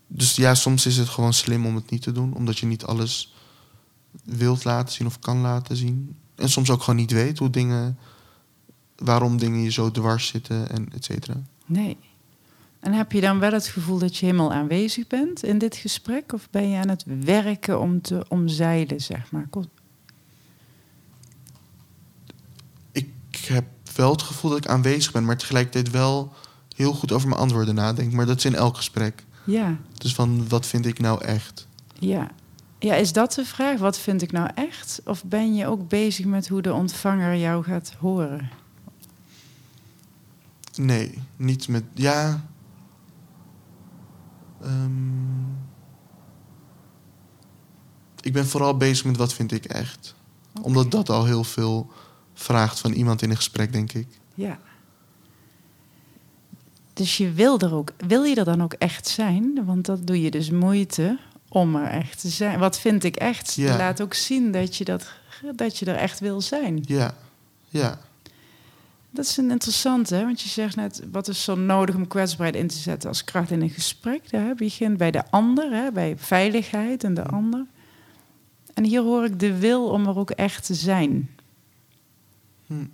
Dus 0.07 0.37
ja, 0.37 0.55
soms 0.55 0.87
is 0.87 0.97
het 0.97 1.09
gewoon 1.09 1.35
slim 1.35 1.67
om 1.67 1.75
het 1.75 1.91
niet 1.91 2.03
te 2.03 2.13
doen. 2.13 2.35
Omdat 2.35 2.59
je 2.59 2.67
niet 2.67 2.85
alles 2.85 3.35
wilt 4.25 4.65
laten 4.65 4.95
zien 4.95 5.07
of 5.07 5.19
kan 5.19 5.41
laten 5.41 5.77
zien. 5.77 6.17
En 6.35 6.49
soms 6.49 6.71
ook 6.71 6.81
gewoon 6.83 7.01
niet 7.01 7.11
weet 7.13 7.39
hoe 7.39 7.51
dingen... 7.51 7.99
Waarom 8.97 9.37
dingen 9.39 9.63
je 9.63 9.71
zo 9.71 9.91
dwars 9.91 10.27
zitten 10.27 10.71
en 10.71 10.89
et 10.95 11.05
cetera. 11.05 11.35
Nee. 11.67 11.97
En 12.81 12.93
heb 12.93 13.13
je 13.13 13.21
dan 13.21 13.39
wel 13.39 13.53
het 13.53 13.67
gevoel 13.67 13.99
dat 13.99 14.17
je 14.17 14.27
helemaal 14.27 14.53
aanwezig 14.53 15.07
bent 15.07 15.43
in 15.43 15.59
dit 15.59 15.77
gesprek? 15.77 16.33
Of 16.33 16.49
ben 16.51 16.69
je 16.69 16.79
aan 16.79 16.89
het 16.89 17.05
werken 17.25 17.81
om 17.81 18.01
te 18.01 18.25
omzeilen, 18.29 19.01
zeg 19.01 19.31
maar? 19.33 19.47
Kom- 19.51 19.69
Ik 22.93 23.09
heb 23.49 23.65
wel 23.95 24.11
het 24.11 24.23
gevoel 24.23 24.51
dat 24.51 24.59
ik 24.65 24.69
aanwezig 24.71 25.13
ben... 25.13 25.25
maar 25.25 25.37
tegelijkertijd 25.37 25.91
wel 25.91 26.33
heel 26.77 26.93
goed 26.93 27.13
over 27.13 27.29
mijn 27.29 27.41
antwoorden 27.41 27.75
nadenk. 27.75 28.13
Maar 28.13 28.27
dat 28.27 28.37
is 28.37 28.45
in 28.45 28.55
elk 28.55 28.77
gesprek. 28.77 29.25
Ja, 29.45 29.77
Dus 29.95 30.15
van, 30.15 30.49
wat 30.49 30.67
vind 30.67 30.87
ik 30.87 30.99
nou 30.99 31.25
echt? 31.25 31.67
ja. 31.99 32.31
Ja, 32.79 32.95
is 32.95 33.13
dat 33.13 33.33
de 33.33 33.45
vraag? 33.45 33.79
Wat 33.79 33.99
vind 33.99 34.23
ik 34.23 34.33
nou 34.33 34.51
echt? 34.55 35.01
Of 35.05 35.25
ben 35.25 35.55
je 35.55 35.67
ook 35.67 35.89
bezig 35.89 36.27
met 36.27 36.49
hoe 36.49 36.63
de 36.63 36.73
ontvanger 36.73 37.37
jou 37.37 37.65
gaat 37.65 37.95
horen? 37.99 38.51
Nee, 40.75 41.19
niet 41.37 41.69
met. 41.69 41.85
Ja. 41.95 42.45
Ehm, 44.63 45.45
ik 48.21 48.33
ben 48.33 48.47
vooral 48.47 48.77
bezig 48.77 49.05
met 49.05 49.17
wat 49.17 49.33
vind 49.33 49.53
ik 49.53 49.65
echt. 49.65 50.15
Omdat 50.63 50.91
dat 50.91 51.09
al 51.09 51.25
heel 51.25 51.45
veel 51.45 51.91
vraagt 52.35 52.81
van 52.81 52.93
iemand 52.93 53.23
in 53.23 53.31
een 53.31 53.37
gesprek, 53.37 53.73
denk 53.73 53.93
ik. 53.93 54.07
Ja. 54.35 54.59
Dus 56.93 57.17
je 57.17 57.33
wil 57.33 57.59
er 57.59 57.75
ook, 57.75 57.93
wil 57.97 58.23
je 58.23 58.35
er 58.35 58.45
dan 58.45 58.63
ook 58.63 58.73
echt 58.73 59.09
zijn? 59.09 59.65
Want 59.65 59.87
dat 59.87 60.07
doe 60.07 60.21
je 60.21 60.31
dus 60.31 60.51
moeite 60.51 61.19
om 61.49 61.77
er 61.77 61.91
echt 61.91 62.21
te 62.21 62.29
zijn. 62.29 62.59
Wat 62.59 62.81
vind 62.81 63.05
ik 63.05 63.17
echt? 63.17 63.55
Ja. 63.55 63.77
Laat 63.77 64.01
ook 64.01 64.15
zien 64.15 64.53
dat 64.53 64.77
je, 64.77 64.85
dat, 64.85 65.07
dat 65.55 65.79
je 65.79 65.87
er 65.87 65.97
echt 65.97 66.21
wil 66.21 66.41
zijn. 66.41 66.83
Ja, 66.87 67.15
ja. 67.69 67.99
Dat 69.11 69.25
is 69.25 69.37
een 69.37 69.51
interessante, 69.51 70.15
hè? 70.15 70.25
want 70.25 70.41
je 70.41 70.49
zegt 70.49 70.77
net, 70.77 71.03
wat 71.13 71.29
is 71.29 71.45
zo 71.45 71.55
nodig 71.55 71.95
om 71.95 72.07
kwetsbaarheid 72.07 72.63
in 72.63 72.69
te 72.69 72.79
zetten 72.79 73.09
als 73.09 73.25
kracht 73.25 73.51
in 73.51 73.63
een 73.63 73.71
gesprek? 73.71 74.23
Hè? 74.31 74.55
Begin 74.55 74.97
bij 74.97 75.11
de 75.11 75.31
ander, 75.31 75.73
hè? 75.73 75.93
bij 75.93 76.15
veiligheid 76.19 77.05
en 77.05 77.15
de 77.15 77.25
ander. 77.25 77.67
En 78.75 78.85
hier 78.85 79.03
hoor 79.03 79.25
ik 79.25 79.41
de 79.41 79.59
wil 79.59 79.89
om 79.89 80.07
er 80.07 80.19
ook 80.19 80.31
echt 80.31 80.67
te 80.67 80.75
zijn. 80.75 81.31
Hm. 82.67 82.85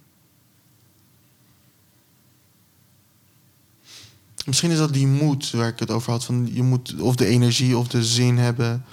Misschien 4.46 4.70
is 4.70 4.78
dat 4.78 4.92
die 4.92 5.06
moed 5.06 5.50
waar 5.50 5.68
ik 5.68 5.78
het 5.78 5.90
over 5.90 6.10
had. 6.10 6.24
Van 6.24 6.48
je 6.52 6.62
moet 6.62 7.00
of 7.00 7.16
de 7.16 7.26
energie 7.26 7.76
of 7.78 7.88
de 7.88 8.04
zin 8.04 8.38
hebben 8.38 8.84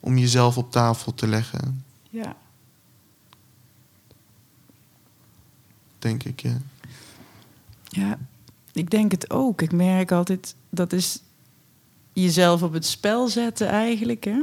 om 0.00 0.18
jezelf 0.18 0.58
op 0.58 0.70
tafel 0.70 1.14
te 1.14 1.26
leggen, 1.26 1.84
Ja. 2.10 2.36
denk 5.98 6.22
ik. 6.24 6.40
Ja. 6.40 6.58
Ja, 7.88 8.18
ik 8.72 8.90
denk 8.90 9.10
het 9.10 9.30
ook. 9.30 9.62
Ik 9.62 9.72
merk 9.72 10.12
altijd, 10.12 10.54
dat 10.70 10.92
is 10.92 11.22
jezelf 12.12 12.62
op 12.62 12.72
het 12.72 12.86
spel 12.86 13.28
zetten 13.28 13.68
eigenlijk. 13.68 14.24
Hè? 14.24 14.42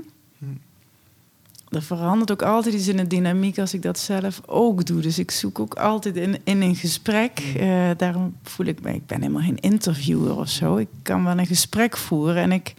Er 1.73 1.81
verandert 1.81 2.31
ook 2.31 2.41
altijd 2.41 2.75
iets 2.75 2.87
in 2.87 2.97
de 2.97 3.07
dynamiek 3.07 3.59
als 3.59 3.73
ik 3.73 3.81
dat 3.81 3.99
zelf 3.99 4.41
ook 4.45 4.85
doe. 4.85 5.01
Dus 5.01 5.19
ik 5.19 5.31
zoek 5.31 5.59
ook 5.59 5.73
altijd 5.73 6.15
in, 6.15 6.37
in 6.43 6.61
een 6.61 6.75
gesprek. 6.75 7.39
eh, 7.57 7.89
daarom 7.97 8.35
voel 8.43 8.65
ik 8.65 8.81
me, 8.81 8.93
ik 8.93 9.05
ben 9.05 9.21
helemaal 9.21 9.41
geen 9.41 9.59
interviewer 9.59 10.37
of 10.37 10.49
zo. 10.49 10.77
Ik 10.77 10.87
kan 11.01 11.23
wel 11.23 11.37
een 11.37 11.45
gesprek 11.45 11.97
voeren. 11.97 12.35
En 12.35 12.51
ik 12.51 12.73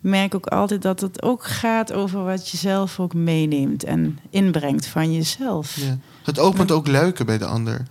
merk 0.00 0.34
ook 0.34 0.46
altijd 0.46 0.82
dat 0.82 1.00
het 1.00 1.22
ook 1.22 1.44
gaat 1.44 1.92
over 1.92 2.24
wat 2.24 2.48
je 2.48 2.56
zelf 2.56 3.00
ook 3.00 3.14
meeneemt 3.14 3.84
en 3.84 4.18
inbrengt 4.30 4.86
van 4.86 5.12
jezelf. 5.12 5.76
Ja. 5.76 5.98
Het 6.22 6.38
opent 6.38 6.70
ook 6.70 6.86
luiken 6.86 7.26
bij 7.26 7.38
de 7.38 7.46
ander. 7.46 7.82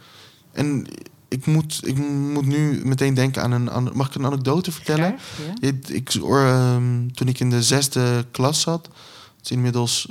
En 0.51 0.87
ik 1.27 1.45
moet, 1.45 1.79
ik 1.83 1.97
moet 2.33 2.45
nu 2.45 2.81
meteen 2.83 3.13
denken 3.13 3.41
aan 3.43 3.51
een... 3.51 3.89
Mag 3.93 4.07
ik 4.07 4.15
een 4.15 4.25
anekdote 4.25 4.71
vertellen? 4.71 5.15
Graag, 5.17 5.55
ja. 5.61 5.67
Ik, 5.67 5.87
ik, 5.87 6.13
ehm, 6.13 7.07
toen 7.13 7.27
ik 7.27 7.39
in 7.39 7.49
de 7.49 7.63
zesde 7.63 8.25
klas 8.31 8.61
zat, 8.61 8.89
is 9.41 9.51
inmiddels 9.51 10.07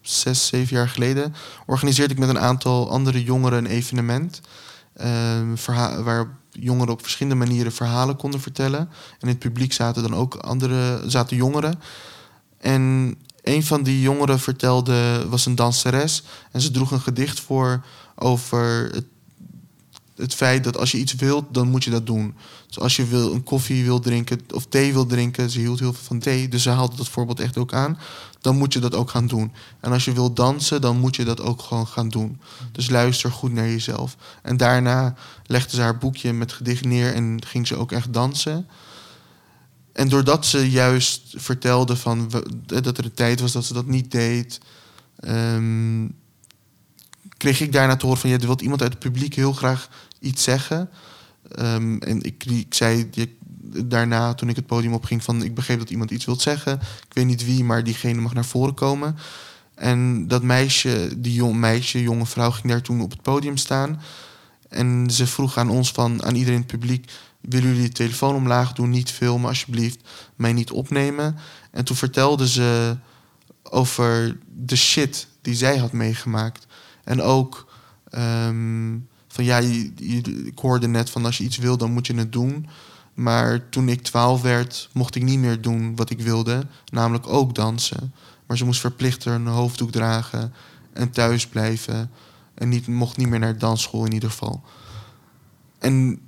zes, 0.00 0.46
zeven 0.46 0.76
jaar 0.76 0.88
geleden, 0.88 1.34
organiseerde 1.66 2.14
ik 2.14 2.20
met 2.20 2.28
een 2.28 2.38
aantal 2.38 2.90
andere 2.90 3.24
jongeren 3.24 3.58
een 3.58 3.70
evenement. 3.70 4.40
ehm, 4.94 5.54
waar 6.02 6.38
jongeren 6.50 6.92
op 6.92 7.02
verschillende 7.02 7.44
manieren 7.44 7.72
verhalen 7.72 8.16
konden 8.16 8.40
vertellen. 8.40 8.80
En 8.80 8.88
in 9.20 9.28
het 9.28 9.38
publiek 9.38 9.72
zaten 9.72 10.02
dan 10.02 10.14
ook 10.14 10.34
andere 10.34 11.02
zaten 11.06 11.36
jongeren. 11.36 11.80
En 12.58 13.14
een 13.42 13.64
van 13.64 13.82
die 13.82 14.00
jongeren 14.00 14.40
vertelde, 14.40 15.28
was 15.28 15.46
een 15.46 15.54
danseres. 15.54 16.22
En 16.52 16.60
ze 16.60 16.70
droeg 16.70 16.90
een 16.90 17.00
gedicht 17.00 17.40
voor 17.40 17.84
over 18.14 18.90
het, 18.92 19.04
het 20.18 20.34
feit 20.34 20.64
dat 20.64 20.76
als 20.76 20.90
je 20.90 20.98
iets 20.98 21.14
wilt, 21.14 21.44
dan 21.54 21.68
moet 21.68 21.84
je 21.84 21.90
dat 21.90 22.06
doen. 22.06 22.34
Dus 22.66 22.78
als 22.78 22.96
je 22.96 23.06
wil, 23.06 23.32
een 23.32 23.42
koffie 23.42 23.84
wil 23.84 24.00
drinken 24.00 24.40
of 24.54 24.66
thee 24.66 24.92
wil 24.92 25.06
drinken, 25.06 25.50
ze 25.50 25.58
hield 25.58 25.78
heel 25.78 25.92
veel 25.92 26.04
van 26.04 26.18
thee, 26.18 26.48
dus 26.48 26.62
ze 26.62 26.70
haalde 26.70 26.96
dat 26.96 27.08
voorbeeld 27.08 27.40
echt 27.40 27.56
ook 27.58 27.72
aan, 27.72 27.98
dan 28.40 28.56
moet 28.56 28.72
je 28.72 28.78
dat 28.78 28.94
ook 28.94 29.10
gaan 29.10 29.26
doen. 29.26 29.52
En 29.80 29.92
als 29.92 30.04
je 30.04 30.12
wil 30.12 30.32
dansen, 30.32 30.80
dan 30.80 30.98
moet 30.98 31.16
je 31.16 31.24
dat 31.24 31.40
ook 31.40 31.62
gewoon 31.62 31.86
gaan 31.86 32.08
doen. 32.08 32.40
Dus 32.72 32.90
luister 32.90 33.32
goed 33.32 33.52
naar 33.52 33.68
jezelf. 33.68 34.16
En 34.42 34.56
daarna 34.56 35.14
legde 35.46 35.76
ze 35.76 35.82
haar 35.82 35.98
boekje 35.98 36.32
met 36.32 36.52
gedicht 36.52 36.84
neer 36.84 37.14
en 37.14 37.40
ging 37.46 37.66
ze 37.66 37.76
ook 37.76 37.92
echt 37.92 38.12
dansen. 38.12 38.66
En 39.92 40.08
doordat 40.08 40.46
ze 40.46 40.70
juist 40.70 41.22
vertelde 41.36 41.96
van 41.96 42.30
we- 42.30 42.46
dat 42.82 42.98
er 42.98 43.04
een 43.04 43.14
tijd 43.14 43.40
was 43.40 43.52
dat 43.52 43.64
ze 43.64 43.72
dat 43.72 43.86
niet 43.86 44.10
deed, 44.10 44.60
ehm, 45.20 46.06
kreeg 47.36 47.60
ik 47.60 47.72
daarna 47.72 47.96
te 47.96 48.06
horen 48.06 48.20
van 48.20 48.30
ja, 48.30 48.38
er 48.38 48.46
wil 48.46 48.60
iemand 48.60 48.82
uit 48.82 48.90
het 48.92 49.00
publiek 49.02 49.34
heel 49.34 49.52
graag 49.52 49.88
iets 50.20 50.42
zeggen. 50.42 50.90
Ehm, 51.54 51.96
en 51.98 52.22
ik, 52.22 52.74
zei 52.74 53.10
daarna, 53.84 54.34
toen 54.34 54.48
ik 54.48 54.56
het 54.56 54.66
podium 54.66 54.92
opging, 54.92 55.24
van 55.24 55.42
ik 55.42 55.54
begreep 55.54 55.78
dat 55.78 55.90
iemand 55.90 56.10
iets 56.10 56.24
wil 56.24 56.40
zeggen. 56.40 56.72
Ik 57.08 57.14
weet 57.14 57.26
niet 57.26 57.44
wie, 57.44 57.64
maar 57.64 57.84
diegene 57.84 58.20
mag 58.20 58.34
naar 58.34 58.44
voren 58.44 58.74
komen. 58.74 59.16
En 59.74 60.28
dat 60.28 60.42
meisje, 60.42 61.10
die 61.16 61.34
jong 61.34 61.56
meisje, 61.56 62.02
jonge 62.02 62.26
vrouw, 62.26 62.50
ging 62.50 62.68
daar 62.68 62.82
toen 62.82 63.00
op 63.00 63.10
het 63.10 63.22
podium 63.22 63.56
staan. 63.56 64.00
En 64.68 65.10
ze 65.10 65.26
vroeg 65.26 65.56
aan 65.56 65.70
ons 65.70 65.92
van, 65.92 66.24
aan 66.24 66.34
iedereen 66.34 66.60
in 66.60 66.66
het 66.66 66.78
publiek, 66.78 67.10
willen 67.40 67.68
jullie 67.68 67.88
de 67.88 67.94
telefoon 67.94 68.34
omlaag 68.34 68.72
doen, 68.72 68.90
niet 68.90 69.10
filmen 69.10 69.48
alsjeblieft, 69.48 70.08
mij 70.36 70.52
niet 70.52 70.70
opnemen. 70.70 71.36
En 71.70 71.84
toen 71.84 71.96
vertelde 71.96 72.48
ze 72.48 72.96
over 73.62 74.38
de 74.56 74.76
shit 74.76 75.26
die 75.42 75.54
zij 75.54 75.76
had 75.76 75.92
meegemaakt. 75.92 76.66
En 77.04 77.22
ook 77.22 77.72
ehm, 78.10 78.96
ja, 79.44 79.56
je, 79.56 79.92
ik 80.44 80.58
hoorde 80.58 80.88
net 80.88 81.10
van 81.10 81.24
als 81.24 81.38
je 81.38 81.44
iets 81.44 81.56
wil, 81.56 81.76
dan 81.76 81.92
moet 81.92 82.06
je 82.06 82.14
het 82.14 82.32
doen. 82.32 82.66
Maar 83.14 83.68
toen 83.68 83.88
ik 83.88 84.02
twaalf 84.02 84.42
werd, 84.42 84.88
mocht 84.92 85.14
ik 85.14 85.22
niet 85.22 85.38
meer 85.38 85.60
doen 85.60 85.96
wat 85.96 86.10
ik 86.10 86.20
wilde, 86.20 86.66
namelijk 86.90 87.26
ook 87.26 87.54
dansen. 87.54 88.14
Maar 88.46 88.56
ze 88.56 88.64
moest 88.64 88.80
verplicht 88.80 89.24
een 89.24 89.46
hoofddoek 89.46 89.90
dragen 89.90 90.52
en 90.92 91.10
thuis 91.10 91.46
blijven. 91.46 92.10
En 92.54 92.68
niet, 92.68 92.86
mocht 92.86 93.16
niet 93.16 93.28
meer 93.28 93.38
naar 93.38 93.58
dansschool 93.58 94.04
in 94.04 94.12
ieder 94.12 94.30
geval. 94.30 94.62
En 95.78 96.20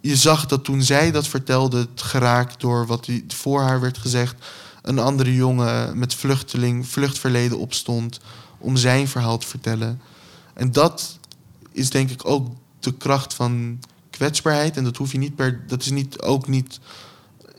je 0.00 0.16
zag 0.16 0.46
dat 0.46 0.64
toen 0.64 0.82
zij 0.82 1.10
dat 1.10 1.28
vertelde, 1.28 1.78
het 1.78 2.02
geraakt 2.02 2.60
door 2.60 2.86
wat 2.86 3.08
voor 3.28 3.60
haar 3.60 3.80
werd 3.80 3.98
gezegd, 3.98 4.46
een 4.82 4.98
andere 4.98 5.34
jongen 5.34 5.98
met 5.98 6.14
vluchteling, 6.14 6.86
vluchtverleden 6.86 7.58
opstond 7.58 8.20
om 8.58 8.76
zijn 8.76 9.08
verhaal 9.08 9.38
te 9.38 9.46
vertellen. 9.46 10.00
En 10.54 10.72
dat 10.72 11.18
is 11.76 11.90
denk 11.90 12.10
ik 12.10 12.26
ook 12.26 12.48
de 12.78 12.96
kracht 12.96 13.34
van 13.34 13.80
kwetsbaarheid. 14.10 14.76
En 14.76 14.84
dat 14.84 14.96
hoef 14.96 15.12
je 15.12 15.18
niet 15.18 15.34
per. 15.34 15.66
Dat 15.66 15.80
is 15.80 15.90
niet, 15.90 16.20
ook 16.20 16.48
niet 16.48 16.80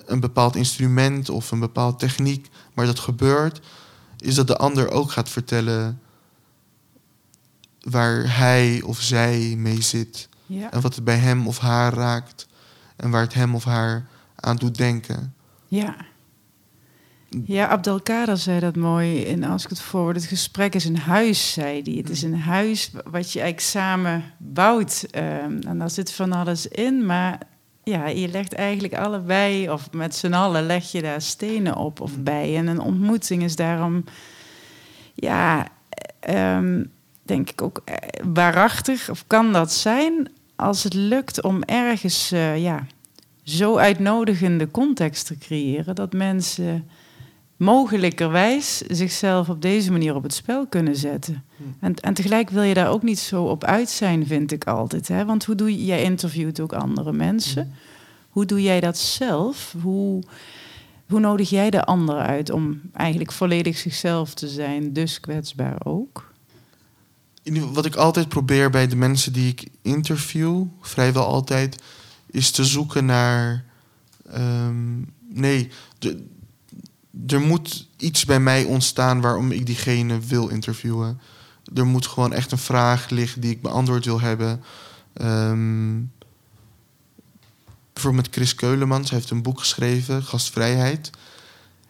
een 0.06 0.20
bepaald 0.20 0.56
instrument 0.56 1.30
of 1.30 1.52
een 1.52 1.60
bepaalde 1.60 1.98
techniek, 1.98 2.50
maar 2.74 2.86
dat 2.86 3.00
gebeurt, 3.00 3.62
is 4.18 4.36
dat 4.36 4.48
de 4.48 4.58
ander 4.58 4.92
ook 4.92 5.12
gaat 5.12 5.30
vertellen 5.30 6.02
waar 7.82 8.38
hij 8.38 8.82
of 8.82 9.02
zij 9.02 9.56
mee 9.58 9.82
zit. 9.82 10.30
Ja. 10.46 10.72
En 10.72 10.82
wat 10.82 10.96
het 10.96 11.04
bij 11.04 11.18
hem 11.18 11.48
of 11.48 11.58
haar 11.58 11.94
raakt. 11.94 12.48
En 12.96 13.10
waar 13.10 13.22
het 13.22 13.34
hem 13.34 13.56
of 13.56 13.64
haar 13.64 14.08
aan 14.36 14.56
doet 14.56 14.78
denken. 14.78 15.34
Ja. 15.68 15.96
Ja, 17.30 17.68
Abdelkader 17.68 18.38
zei 18.38 18.60
dat 18.60 18.76
mooi 18.76 19.20
in 19.20 19.44
Als 19.44 19.64
ik 19.64 19.70
het 19.70 19.82
voor 19.82 20.14
Het 20.14 20.26
gesprek 20.26 20.76
is 20.76 20.86
een 20.86 20.98
huis, 20.98 21.54
zei 21.54 21.82
hij. 21.84 21.94
Het 21.94 22.10
is 22.10 22.22
een 22.22 22.40
huis 22.40 22.92
wat 22.94 23.32
je 23.32 23.40
eigenlijk 23.40 23.60
samen 23.60 24.24
bouwt. 24.38 25.08
Ehm, 25.12 25.60
en 25.68 25.78
daar 25.78 25.90
zit 25.90 26.12
van 26.12 26.32
alles 26.32 26.68
in, 26.68 27.06
maar 27.06 27.40
ja, 27.84 28.08
je 28.08 28.28
legt 28.28 28.54
eigenlijk 28.54 28.94
allebei, 28.94 29.70
of 29.70 29.92
met 29.92 30.16
z'n 30.16 30.34
allen, 30.34 30.66
leg 30.66 30.92
je 30.92 31.02
daar 31.02 31.22
stenen 31.22 31.76
op 31.76 32.02
of 32.02 32.18
bij. 32.20 32.58
En 32.58 32.68
een 32.68 32.80
ontmoeting 32.80 33.44
is 33.44 33.56
daarom, 33.56 34.04
ja, 35.14 35.68
ehm, 36.20 36.84
denk 37.24 37.50
ik 37.50 37.62
ook 37.62 37.82
eh, 37.86 37.96
waarachtig, 38.34 39.10
of 39.10 39.24
kan 39.28 39.54
dat 39.54 39.72
zijn, 39.72 40.32
als 40.56 40.84
het 40.84 40.94
lukt 40.94 41.44
om 41.44 41.64
ergens, 41.64 42.32
eh, 42.32 42.62
ja, 42.62 42.86
zo 43.44 43.78
uitnodigende 43.78 44.72
context 44.72 45.26
te 45.26 45.38
creëren 45.38 45.96
dat 45.96 46.14
mensen 46.14 46.88
mogelijkerwijs 47.58 48.78
zichzelf 48.78 49.50
op 49.50 49.62
deze 49.62 49.92
manier 49.92 50.16
op 50.16 50.24
het 50.24 50.34
spel 50.34 50.68
kunnen 50.68 50.96
zetten. 50.96 51.44
En, 51.80 51.96
en 51.96 52.14
tegelijk 52.14 52.50
wil 52.50 52.62
je 52.64 52.74
daar 52.74 52.90
ook 52.90 53.04
niet 53.04 53.20
zo 53.20 53.44
op 53.44 53.64
uit 53.64 53.90
zijn, 53.90 54.26
vind 54.28 54.52
ik 54.52 54.64
altijd. 54.64 55.08
Hè? 55.08 55.26
Want 55.26 55.46
hoe 55.46 55.56
doe 55.56 55.72
je, 55.72 55.86
jij 55.86 56.04
interviewt 56.04 56.60
ook 56.60 56.74
andere 56.74 57.12
mensen. 57.14 57.74
Hoe 58.30 58.46
doe 58.46 58.62
jij 58.62 58.80
dat 58.80 58.98
zelf? 58.98 59.76
Hoe, 59.82 60.24
hoe 61.08 61.20
nodig 61.20 61.50
jij 61.50 61.70
de 61.70 61.84
ander 61.86 62.16
uit 62.16 62.50
om 62.50 62.82
eigenlijk 62.94 63.32
volledig 63.32 63.78
zichzelf 63.78 64.34
te 64.34 64.48
zijn, 64.48 64.94
dus 64.94 65.20
kwetsbaar 65.20 65.76
ook? 65.86 66.32
Wat 67.74 67.86
ik 67.86 67.96
altijd 67.96 68.28
probeer 68.30 68.70
bij 68.70 68.88
de 68.88 68.96
mensen 68.96 69.34
die 69.34 69.48
ik 69.50 69.68
interview, 69.82 70.64
vrijwel 70.82 71.26
altijd, 71.26 71.84
is 72.32 72.52
te 72.52 72.66
zoeken 72.66 73.06
naar. 73.06 73.66
ehm, 74.32 75.00
nee, 75.30 75.70
de- 76.00 76.26
er 77.28 77.40
moet 77.40 77.88
iets 77.98 78.26
bij 78.26 78.40
mij 78.40 78.64
ontstaan 78.64 79.22
waarom 79.22 79.52
ik 79.52 79.66
diegene 79.66 80.20
wil 80.20 80.48
interviewen. 80.48 81.20
Er 81.74 81.86
moet 81.86 82.08
gewoon 82.08 82.34
echt 82.34 82.52
een 82.52 82.58
vraag 82.58 83.10
liggen 83.10 83.42
die 83.42 83.52
ik 83.52 83.62
beantwoord 83.62 84.06
wil 84.06 84.22
hebben. 84.22 84.64
Ehm, 85.14 86.00
bijvoorbeeld 87.94 88.26
met 88.26 88.36
Chris 88.36 88.56
Keulemans, 88.56 89.10
hij 89.10 89.20
heeft 89.20 89.32
een 89.32 89.42
boek 89.42 89.60
geschreven, 89.60 90.24
Gastvrijheid. 90.24 91.10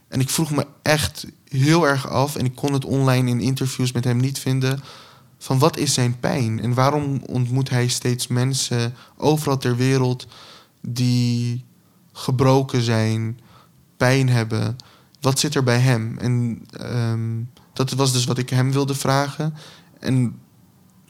En 0.08 0.20
ik 0.20 0.30
vroeg 0.30 0.52
me 0.52 0.68
echt 0.82 1.26
heel 1.50 1.88
erg 1.88 2.10
af 2.10 2.36
en 2.36 2.46
ik 2.46 2.56
kon 2.56 2.74
het 2.74 2.86
online 2.86 3.30
in 3.30 3.40
interviews 3.40 3.92
met 3.92 4.04
hem 4.04 4.18
niet 4.18 4.40
vinden 4.40 4.80
van 5.38 5.60
wat 5.60 5.78
is 5.78 5.94
zijn 5.94 6.20
pijn 6.20 6.62
en 6.62 6.74
waarom 6.74 7.22
ontmoet 7.26 7.70
hij 7.70 7.88
steeds 7.88 8.28
mensen 8.28 8.96
overal 9.18 9.58
ter 9.58 9.76
wereld 9.76 10.28
die 10.82 11.66
gebroken 12.14 12.82
zijn, 12.82 13.40
pijn 13.98 14.30
hebben. 14.30 14.76
Wat 15.28 15.40
zit 15.40 15.56
er 15.56 15.64
bij 15.64 15.80
hem? 15.80 16.18
En 16.18 16.66
ehm, 16.72 17.44
dat 17.74 17.92
was 17.92 18.14
dus 18.14 18.26
wat 18.26 18.38
ik 18.38 18.50
hem 18.50 18.72
wilde 18.72 18.96
vragen. 18.96 19.54
En 20.00 20.40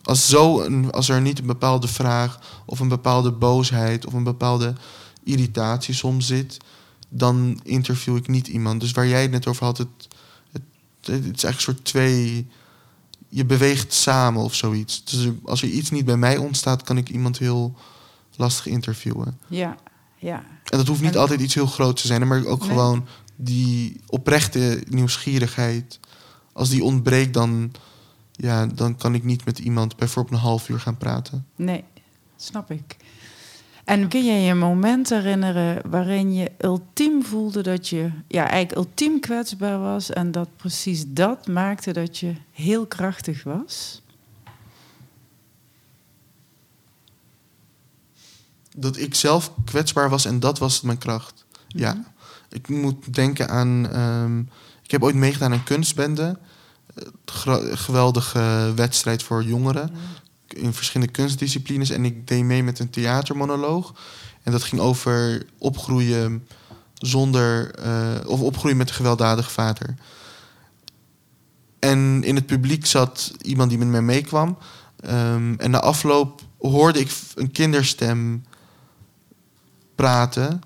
als, 0.04 0.30
zo 0.30 0.62
een, 0.62 0.92
als 0.92 1.10
er 1.10 1.22
niet 1.22 1.40
een 1.40 1.46
bepaalde 1.46 1.88
vraag 1.88 2.40
of 2.66 2.80
een 2.80 2.88
bepaalde 2.88 3.32
boosheid 3.32 4.06
of 4.06 4.14
een 4.14 4.24
bepaalde 4.24 4.74
irritatie 5.24 5.94
soms 5.94 6.28
zit, 6.28 6.58
dan 7.10 7.60
interview 7.64 8.16
ik 8.16 8.28
niet 8.28 8.48
iemand. 8.48 8.82
Dus 8.82 8.92
waar 8.92 9.08
jij 9.08 9.22
het 9.22 9.32
net 9.32 9.48
over 9.48 9.66
had, 9.66 9.78
het, 9.78 10.08
het, 10.52 10.62
het 11.02 11.10
is 11.36 11.44
eigenlijk 11.44 11.56
een 11.56 11.62
soort 11.62 11.86
twee. 11.86 12.48
Je 13.30 13.46
beweegt 13.46 13.94
samen 13.94 14.42
of 14.42 14.56
zoiets. 14.56 15.04
Dus 15.04 15.28
als 15.46 15.62
er 15.62 15.70
iets 15.70 15.90
niet 15.92 16.06
bij 16.06 16.18
mij 16.18 16.38
ontstaat, 16.38 16.84
kan 16.84 16.98
ik 16.98 17.10
iemand 17.10 17.38
heel 17.38 17.76
lastig 18.36 18.66
interviewen. 18.66 19.40
Ja, 19.48 19.76
ja. 20.18 20.38
En 20.64 20.78
dat 20.78 20.88
hoeft 20.88 21.02
niet 21.02 21.14
En- 21.16 21.20
altijd 21.20 21.40
iets 21.42 21.54
heel 21.54 21.66
groots 21.68 22.02
te 22.02 22.08
zijn, 22.08 22.28
maar 22.28 22.46
ook 22.46 22.60
Nee. 22.60 22.70
gewoon 22.70 23.06
die 23.38 24.02
oprechte 24.08 24.84
nieuwsgierigheid. 24.90 26.00
Als 26.54 26.70
die 26.70 26.84
ontbreekt, 26.84 27.34
dan, 27.34 27.72
ja, 28.32 28.66
dan 28.66 28.96
kan 28.96 29.16
ik 29.16 29.24
niet 29.24 29.46
met 29.46 29.60
iemand 29.60 29.96
bijvoorbeeld 29.96 30.36
een 30.36 30.42
half 30.42 30.70
uur 30.70 30.80
gaan 30.80 30.98
praten. 30.98 31.46
Nee, 31.56 31.84
snap 32.36 32.72
ik. 32.72 32.98
En 33.88 34.08
kun 34.08 34.26
je 34.26 34.34
je 34.34 34.54
moment 34.54 35.10
herinneren 35.10 35.90
waarin 35.90 36.34
je 36.34 36.52
ultiem 36.58 37.24
voelde 37.24 37.62
dat 37.62 37.88
je 37.88 38.12
ja, 38.28 38.50
eigenlijk 38.50 38.76
ultiem 38.76 39.20
kwetsbaar 39.20 39.80
was 39.80 40.10
en 40.10 40.32
dat 40.32 40.50
precies 40.56 41.04
dat 41.08 41.48
maakte 41.48 41.94
dat 41.94 42.18
je 42.18 42.34
heel 42.52 42.86
krachtig 42.86 43.44
was? 43.44 44.02
Dat 48.76 48.98
ik 48.98 49.16
zelf 49.16 49.52
kwetsbaar 49.66 50.10
was 50.10 50.26
en 50.26 50.40
dat 50.40 50.60
was 50.60 50.82
mijn 50.82 50.98
kracht. 50.98 51.46
Ja. 51.68 52.04
Ik 52.50 52.68
moet 52.68 53.14
denken 53.14 53.50
aan. 53.50 53.90
ehm, 53.92 54.40
ik 54.84 54.92
heb 54.92 55.04
ooit 55.04 55.16
meegedaan 55.16 55.54
aan 55.54 55.64
kunstbende. 55.64 56.40
Eh, 56.96 57.56
geweldige 57.74 58.72
wedstrijd 58.76 59.24
voor 59.24 59.44
jongeren. 59.44 59.92
In 60.48 60.74
verschillende 60.74 61.14
kunstdisciplines. 61.14 61.90
En 61.90 62.06
ik 62.06 62.28
deed 62.28 62.44
mee 62.44 62.64
met 62.64 62.80
een 62.80 62.90
theatermonoloog. 62.90 63.94
En 64.44 64.52
dat 64.52 64.64
ging 64.64 64.82
over 64.82 65.46
opgroeien 65.58 66.48
zonder. 66.94 67.76
eh, 67.76 68.16
of 68.26 68.42
opgroeien 68.42 68.78
met 68.78 68.90
een 68.90 68.96
gewelddadige 68.96 69.50
vader. 69.50 69.96
En 71.80 72.24
in 72.24 72.36
het 72.36 72.46
publiek 72.46 72.86
zat 72.86 73.34
iemand 73.42 73.70
die 73.70 73.80
met 73.80 73.88
mij 73.88 74.02
meekwam. 74.02 74.58
Ehm, 75.00 75.54
en 75.58 75.72
na 75.72 75.80
afloop 75.80 76.42
hoorde 76.60 77.00
ik 77.00 77.12
een 77.36 77.52
kinderstem 77.52 78.44
praten. 79.96 80.62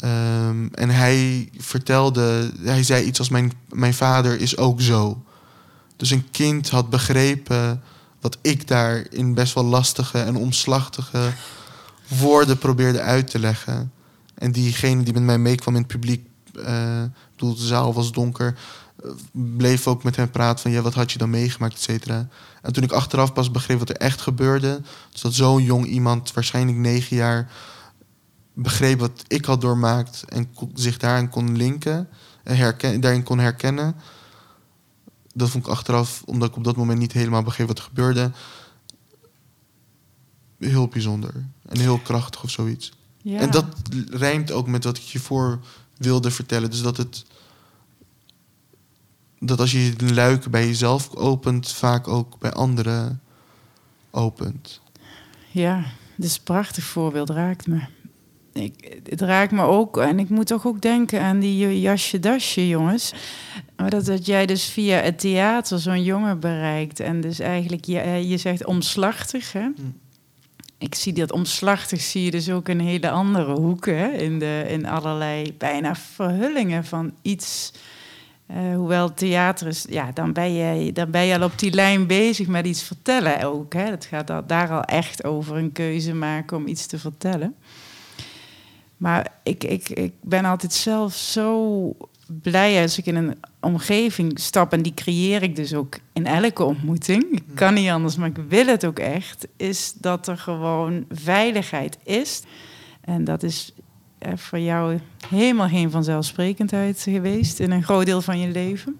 Ehm, 0.00 0.66
en 0.72 0.90
hij 0.90 1.48
vertelde, 1.58 2.50
hij 2.60 2.82
zei 2.82 3.04
iets 3.04 3.18
als: 3.18 3.28
mijn, 3.28 3.52
mijn 3.68 3.94
vader 3.94 4.40
is 4.40 4.56
ook 4.56 4.80
zo. 4.80 5.22
Dus 5.96 6.10
een 6.10 6.30
kind 6.30 6.70
had 6.70 6.90
begrepen 6.90 7.82
wat 8.20 8.38
ik 8.40 8.68
daar 8.68 9.06
in 9.10 9.34
best 9.34 9.54
wel 9.54 9.64
lastige 9.64 10.18
en 10.18 10.36
omslachtige 10.36 11.32
woorden 12.08 12.58
probeerde 12.58 13.00
uit 13.00 13.30
te 13.30 13.38
leggen. 13.38 13.92
En 14.34 14.52
diegene 14.52 15.02
die 15.02 15.12
met 15.12 15.22
mij 15.22 15.38
meekwam 15.38 15.74
in 15.74 15.80
het 15.80 15.90
publiek, 15.90 16.24
ik 16.52 16.62
bedoel, 17.32 17.54
de 17.54 17.66
zaal 17.66 17.94
was 17.94 18.12
donker, 18.12 18.58
eh, 19.04 19.10
bleef 19.32 19.86
ook 19.86 20.02
met 20.02 20.16
hem 20.16 20.30
praten 20.30 20.62
van 20.62 20.70
ja, 20.70 20.80
wat 20.80 20.94
had 20.94 21.12
je 21.12 21.18
dan 21.18 21.30
meegemaakt, 21.30 21.74
et 21.74 21.82
cetera. 21.82 22.28
En 22.62 22.72
toen 22.72 22.82
ik 22.82 22.92
achteraf 22.92 23.32
pas 23.32 23.50
begreep 23.50 23.78
wat 23.78 23.88
er 23.88 23.96
echt 23.96 24.20
gebeurde, 24.20 24.80
dus 25.12 25.20
dat 25.20 25.34
zo'n 25.34 25.62
jong 25.62 25.86
iemand, 25.86 26.32
waarschijnlijk 26.32 26.78
negen 26.78 27.16
jaar, 27.16 27.50
begreep 28.54 28.98
wat 28.98 29.24
ik 29.26 29.44
had 29.44 29.60
doormaakt 29.60 30.24
en 30.28 30.48
zich 30.74 30.96
daarin 30.96 31.28
kon 31.28 31.56
linken, 31.56 32.08
en 32.42 32.56
herken, 32.56 33.00
daarin 33.00 33.22
kon 33.22 33.38
herkennen. 33.38 33.94
Dat 35.34 35.50
vond 35.50 35.66
ik 35.66 35.70
achteraf, 35.70 36.22
omdat 36.26 36.48
ik 36.48 36.56
op 36.56 36.64
dat 36.64 36.76
moment 36.76 36.98
niet 36.98 37.12
helemaal 37.12 37.42
begreep 37.42 37.66
wat 37.66 37.78
er 37.78 37.84
gebeurde, 37.84 38.30
heel 40.58 40.88
bijzonder. 40.88 41.34
En 41.68 41.78
heel 41.78 41.98
krachtig 41.98 42.42
of 42.42 42.50
zoiets. 42.50 42.92
Ja. 43.22 43.38
En 43.38 43.50
dat 43.50 43.66
rijmt 44.10 44.50
ook 44.50 44.66
met 44.66 44.84
wat 44.84 44.96
ik 44.96 45.02
je 45.02 45.18
voor 45.18 45.60
wilde 45.96 46.30
vertellen. 46.30 46.70
Dus 46.70 46.82
dat 46.82 46.96
het. 46.96 47.24
Dat 49.38 49.60
als 49.60 49.72
je 49.72 49.96
de 49.96 50.14
luiken 50.14 50.50
bij 50.50 50.66
jezelf 50.66 51.14
opent, 51.14 51.72
vaak 51.72 52.08
ook 52.08 52.38
bij 52.38 52.52
anderen 52.52 53.20
opent. 54.10 54.80
Ja, 55.50 55.84
dit 56.16 56.30
is 56.30 56.36
een 56.36 56.42
prachtig 56.42 56.84
voorbeeld, 56.84 57.30
raakt 57.30 57.66
me. 57.66 57.80
Ik, 58.52 59.00
het 59.08 59.20
raakt 59.20 59.52
me 59.52 59.62
ook, 59.62 59.96
en 59.96 60.18
ik 60.18 60.28
moet 60.28 60.46
toch 60.46 60.66
ook 60.66 60.80
denken 60.80 61.20
aan 61.20 61.38
die 61.38 61.80
jasje-dasje, 61.80 62.68
jongens. 62.68 63.12
Maar 63.76 63.90
dat, 63.90 64.04
dat 64.04 64.26
jij 64.26 64.46
dus 64.46 64.64
via 64.64 64.96
het 64.96 65.18
theater 65.18 65.78
zo'n 65.78 66.02
jongen 66.02 66.40
bereikt. 66.40 67.00
En 67.00 67.20
dus 67.20 67.38
eigenlijk, 67.38 67.84
je, 67.84 68.28
je 68.28 68.36
zegt 68.36 68.64
omslachtig, 68.64 69.52
hè? 69.52 69.68
Ik 70.78 70.94
zie 70.94 71.12
dat 71.12 71.32
omslachtig, 71.32 72.00
zie 72.00 72.24
je 72.24 72.30
dus 72.30 72.50
ook 72.50 72.68
in 72.68 72.80
hele 72.80 73.10
andere 73.10 73.54
hoeken, 73.54 73.98
hè? 73.98 74.08
In, 74.08 74.38
de, 74.38 74.64
in 74.68 74.86
allerlei 74.86 75.54
bijna 75.58 75.94
verhullingen 75.94 76.84
van 76.84 77.12
iets... 77.22 77.72
Eh, 78.46 78.74
hoewel 78.74 79.14
theater 79.14 79.66
is, 79.66 79.86
ja, 79.88 80.10
dan 80.12 80.32
ben, 80.32 80.52
je, 80.52 80.92
dan 80.92 81.10
ben 81.10 81.24
je 81.24 81.38
al 81.38 81.44
op 81.44 81.58
die 81.58 81.72
lijn 81.72 82.06
bezig 82.06 82.46
met 82.46 82.66
iets 82.66 82.82
vertellen 82.82 83.42
ook. 83.42 83.72
Hè. 83.72 83.82
Het 83.84 84.04
gaat 84.04 84.30
al, 84.30 84.46
daar 84.46 84.70
al 84.70 84.82
echt 84.82 85.24
over 85.24 85.56
een 85.56 85.72
keuze 85.72 86.14
maken 86.14 86.56
om 86.56 86.66
iets 86.66 86.86
te 86.86 86.98
vertellen. 86.98 87.54
Maar 89.00 89.32
ik, 89.42 89.64
ik, 89.64 89.88
ik 89.88 90.12
ben 90.22 90.44
altijd 90.44 90.72
zelf 90.72 91.14
zo 91.14 91.96
blij 92.42 92.82
als 92.82 92.98
ik 92.98 93.06
in 93.06 93.16
een 93.16 93.38
omgeving 93.60 94.40
stap. 94.40 94.72
En 94.72 94.82
die 94.82 94.94
creëer 94.94 95.42
ik 95.42 95.56
dus 95.56 95.74
ook 95.74 95.98
in 96.12 96.26
elke 96.26 96.64
ontmoeting. 96.64 97.24
Ik 97.30 97.42
kan 97.54 97.74
niet 97.74 97.88
anders, 97.88 98.16
maar 98.16 98.28
ik 98.28 98.38
wil 98.48 98.66
het 98.66 98.84
ook 98.84 98.98
echt. 98.98 99.48
Is 99.56 99.92
dat 99.92 100.28
er 100.28 100.36
gewoon 100.36 101.04
veiligheid 101.10 101.98
is. 102.04 102.42
En 103.00 103.24
dat 103.24 103.42
is 103.42 103.72
eh, 104.18 104.32
voor 104.36 104.58
jou 104.58 104.98
helemaal 105.28 105.68
geen 105.68 105.90
vanzelfsprekendheid 105.90 107.00
geweest 107.00 107.60
in 107.60 107.70
een 107.70 107.82
groot 107.82 108.06
deel 108.06 108.22
van 108.22 108.38
je 108.38 108.48
leven. 108.48 108.96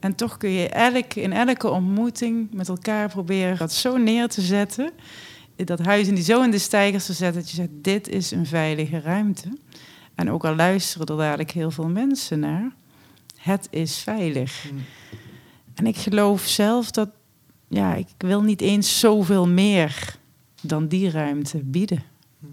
En 0.00 0.14
toch 0.14 0.36
kun 0.36 0.50
je 0.50 0.68
elk, 0.68 1.14
in 1.14 1.32
elke 1.32 1.70
ontmoeting 1.70 2.48
met 2.52 2.68
elkaar 2.68 3.08
proberen 3.08 3.56
dat 3.58 3.72
zo 3.72 3.96
neer 3.96 4.28
te 4.28 4.40
zetten. 4.40 4.90
Dat 5.64 5.78
huis 5.78 6.08
in 6.08 6.14
die 6.14 6.24
zo 6.24 6.42
in 6.42 6.50
de 6.50 6.58
stijgers 6.58 7.06
te 7.06 7.12
zetten 7.12 7.40
dat 7.40 7.50
je 7.50 7.56
zegt, 7.56 7.70
dit 7.72 8.08
is 8.08 8.30
een 8.30 8.46
veilige 8.46 9.00
ruimte. 9.00 9.58
En 10.14 10.30
ook 10.30 10.44
al 10.44 10.54
luisteren 10.54 11.06
er 11.06 11.16
dadelijk 11.16 11.50
heel 11.50 11.70
veel 11.70 11.88
mensen 11.88 12.38
naar, 12.38 12.72
het 13.36 13.68
is 13.70 13.98
veilig. 13.98 14.70
En 15.74 15.86
ik 15.86 15.96
geloof 15.96 16.42
zelf 16.42 16.90
dat, 16.90 17.08
ja, 17.68 17.94
ik 17.94 18.06
wil 18.18 18.42
niet 18.42 18.60
eens 18.60 18.98
zoveel 18.98 19.48
meer 19.48 20.16
dan 20.62 20.88
die 20.88 21.10
ruimte 21.10 21.58
bieden 21.58 22.02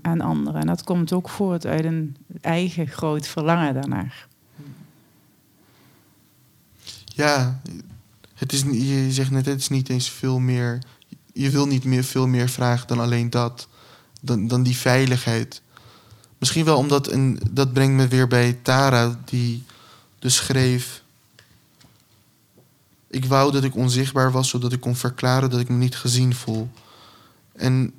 aan 0.02 0.22
anderen. 0.22 0.62
En 0.62 0.68
dat 0.68 0.84
komt 0.84 1.14
ook 1.14 1.30
voort 1.30 1.66
uit 1.66 1.86
een 1.86 2.16
eigen 2.42 2.88
groot 2.88 3.28
verlangen 3.28 3.74
daarnaar. 3.74 4.28
Ja, 7.06 7.62
het 8.36 8.54
is, 8.54 8.62
je 8.62 9.12
zegt 9.12 9.32
net, 9.32 9.46
het 9.46 9.60
is 9.60 9.70
niet 9.70 9.90
eens 9.90 10.10
veel 10.10 10.40
meer. 10.40 10.80
Je 11.40 11.50
wil 11.50 11.68
niet 11.68 11.84
meer, 11.84 12.04
veel 12.04 12.28
meer 12.28 12.50
vragen 12.50 12.88
dan 12.88 13.00
alleen 13.00 13.30
dat. 13.30 13.68
Dan, 14.22 14.48
dan 14.48 14.64
die 14.64 14.76
veiligheid. 14.76 15.62
Misschien 16.38 16.66
wel 16.66 16.78
omdat, 16.78 17.08
en 17.08 17.40
dat 17.52 17.74
brengt 17.74 17.96
me 17.96 18.08
weer 18.08 18.28
bij 18.28 18.54
Tara, 18.54 19.20
die 19.26 19.64
dus 20.20 20.36
schreef. 20.36 21.04
Ik 23.08 23.26
wou 23.26 23.52
dat 23.52 23.64
ik 23.64 23.76
onzichtbaar 23.76 24.32
was, 24.32 24.50
zodat 24.50 24.72
ik 24.74 24.80
kon 24.80 24.96
verklaren 24.96 25.50
dat 25.50 25.60
ik 25.60 25.70
me 25.70 25.76
niet 25.76 25.96
gezien 25.96 26.36
voel. 26.36 26.70
En. 27.52 27.94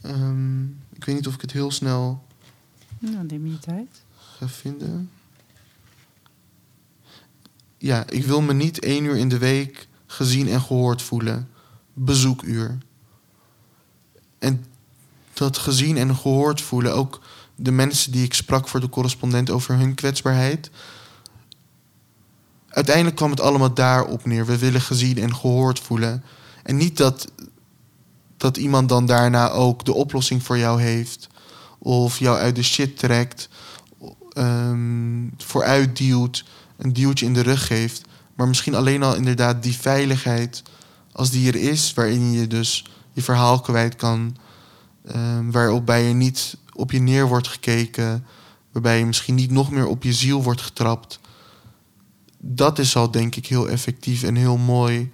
Ehm, 0.00 0.64
ik 0.64 1.04
weet 1.04 1.14
niet 1.14 1.26
of 1.26 1.34
ik 1.34 1.40
het 1.40 1.52
heel 1.52 1.70
snel 1.70 2.24
Nou, 2.98 3.26
neem 3.26 3.46
je 3.46 3.58
tijd. 3.58 4.02
ga 4.38 4.48
vinden. 4.48 5.10
Ja, 7.82 8.04
ik 8.08 8.24
wil 8.24 8.40
me 8.40 8.52
niet 8.52 8.78
één 8.78 9.04
uur 9.04 9.16
in 9.16 9.28
de 9.28 9.38
week 9.38 9.88
gezien 10.06 10.48
en 10.48 10.60
gehoord 10.60 11.02
voelen. 11.02 11.48
Bezoekuur. 11.92 12.78
En 14.38 14.64
dat 15.32 15.58
gezien 15.58 15.96
en 15.96 16.16
gehoord 16.16 16.60
voelen, 16.60 16.94
ook 16.94 17.20
de 17.54 17.70
mensen 17.70 18.12
die 18.12 18.24
ik 18.24 18.34
sprak 18.34 18.68
voor 18.68 18.80
de 18.80 18.88
correspondent 18.88 19.50
over 19.50 19.76
hun 19.76 19.94
kwetsbaarheid. 19.94 20.70
Uiteindelijk 22.68 23.16
kwam 23.16 23.30
het 23.30 23.40
allemaal 23.40 23.74
daarop 23.74 24.24
neer. 24.24 24.46
We 24.46 24.58
willen 24.58 24.80
gezien 24.80 25.18
en 25.18 25.34
gehoord 25.34 25.80
voelen. 25.80 26.24
En 26.62 26.76
niet 26.76 26.96
dat, 26.96 27.32
dat 28.36 28.56
iemand 28.56 28.88
dan 28.88 29.06
daarna 29.06 29.50
ook 29.50 29.84
de 29.84 29.94
oplossing 29.94 30.42
voor 30.42 30.58
jou 30.58 30.80
heeft. 30.80 31.28
of 31.78 32.18
jou 32.18 32.38
uit 32.38 32.56
de 32.56 32.62
shit 32.62 32.98
trekt, 32.98 33.48
ehm, 34.32 35.28
vooruit 35.36 35.96
duwt, 35.96 36.44
een 36.80 36.92
duwtje 36.92 37.26
in 37.26 37.34
de 37.34 37.40
rug 37.40 37.66
geeft. 37.66 38.02
Maar 38.34 38.48
misschien 38.48 38.74
alleen 38.74 39.02
al 39.02 39.14
inderdaad 39.14 39.62
die 39.62 39.74
veiligheid, 39.74 40.62
als 41.12 41.30
die 41.30 41.48
er 41.48 41.56
is, 41.56 41.94
waarin 41.94 42.32
je 42.32 42.46
dus 42.46 42.84
je 43.12 43.22
verhaal 43.22 43.60
kwijt 43.60 43.96
kan, 43.96 44.36
um, 45.16 45.50
waarop 45.50 45.86
bij 45.86 46.02
je 46.02 46.14
niet 46.14 46.56
op 46.72 46.90
je 46.90 47.00
neer 47.00 47.28
wordt 47.28 47.48
gekeken, 47.48 48.24
waarbij 48.72 48.98
je 48.98 49.06
misschien 49.06 49.34
niet 49.34 49.50
nog 49.50 49.70
meer 49.70 49.86
op 49.86 50.02
je 50.02 50.12
ziel 50.12 50.42
wordt 50.42 50.60
getrapt. 50.60 51.20
Dat 52.38 52.78
is 52.78 52.96
al 52.96 53.10
denk 53.10 53.36
ik 53.36 53.46
heel 53.46 53.68
effectief 53.68 54.22
en 54.22 54.34
heel 54.34 54.56
mooi. 54.56 55.10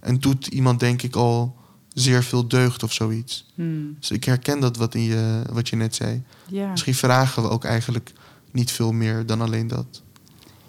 En 0.00 0.18
doet 0.18 0.46
iemand 0.46 0.80
denk 0.80 1.02
ik 1.02 1.16
al 1.16 1.56
zeer 1.92 2.22
veel 2.22 2.48
deugd 2.48 2.82
of 2.82 2.92
zoiets. 2.92 3.46
Hmm. 3.54 3.96
Dus 3.98 4.10
ik 4.10 4.24
herken 4.24 4.60
dat 4.60 4.76
wat, 4.76 4.94
in 4.94 5.02
je, 5.02 5.42
wat 5.52 5.68
je 5.68 5.76
net 5.76 5.94
zei. 5.94 6.22
Ja, 6.46 6.70
Misschien 6.70 6.94
vragen 6.94 7.42
we 7.42 7.48
ook 7.48 7.64
eigenlijk 7.64 8.12
niet 8.52 8.70
veel 8.70 8.92
meer 8.92 9.26
dan 9.26 9.40
alleen 9.40 9.66
dat. 9.66 10.02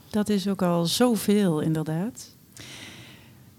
Dat 0.10 0.30
is 0.30 0.48
ook 0.48 0.62
al 0.62 0.86
zoveel, 0.86 1.60
inderdaad. 1.60 2.28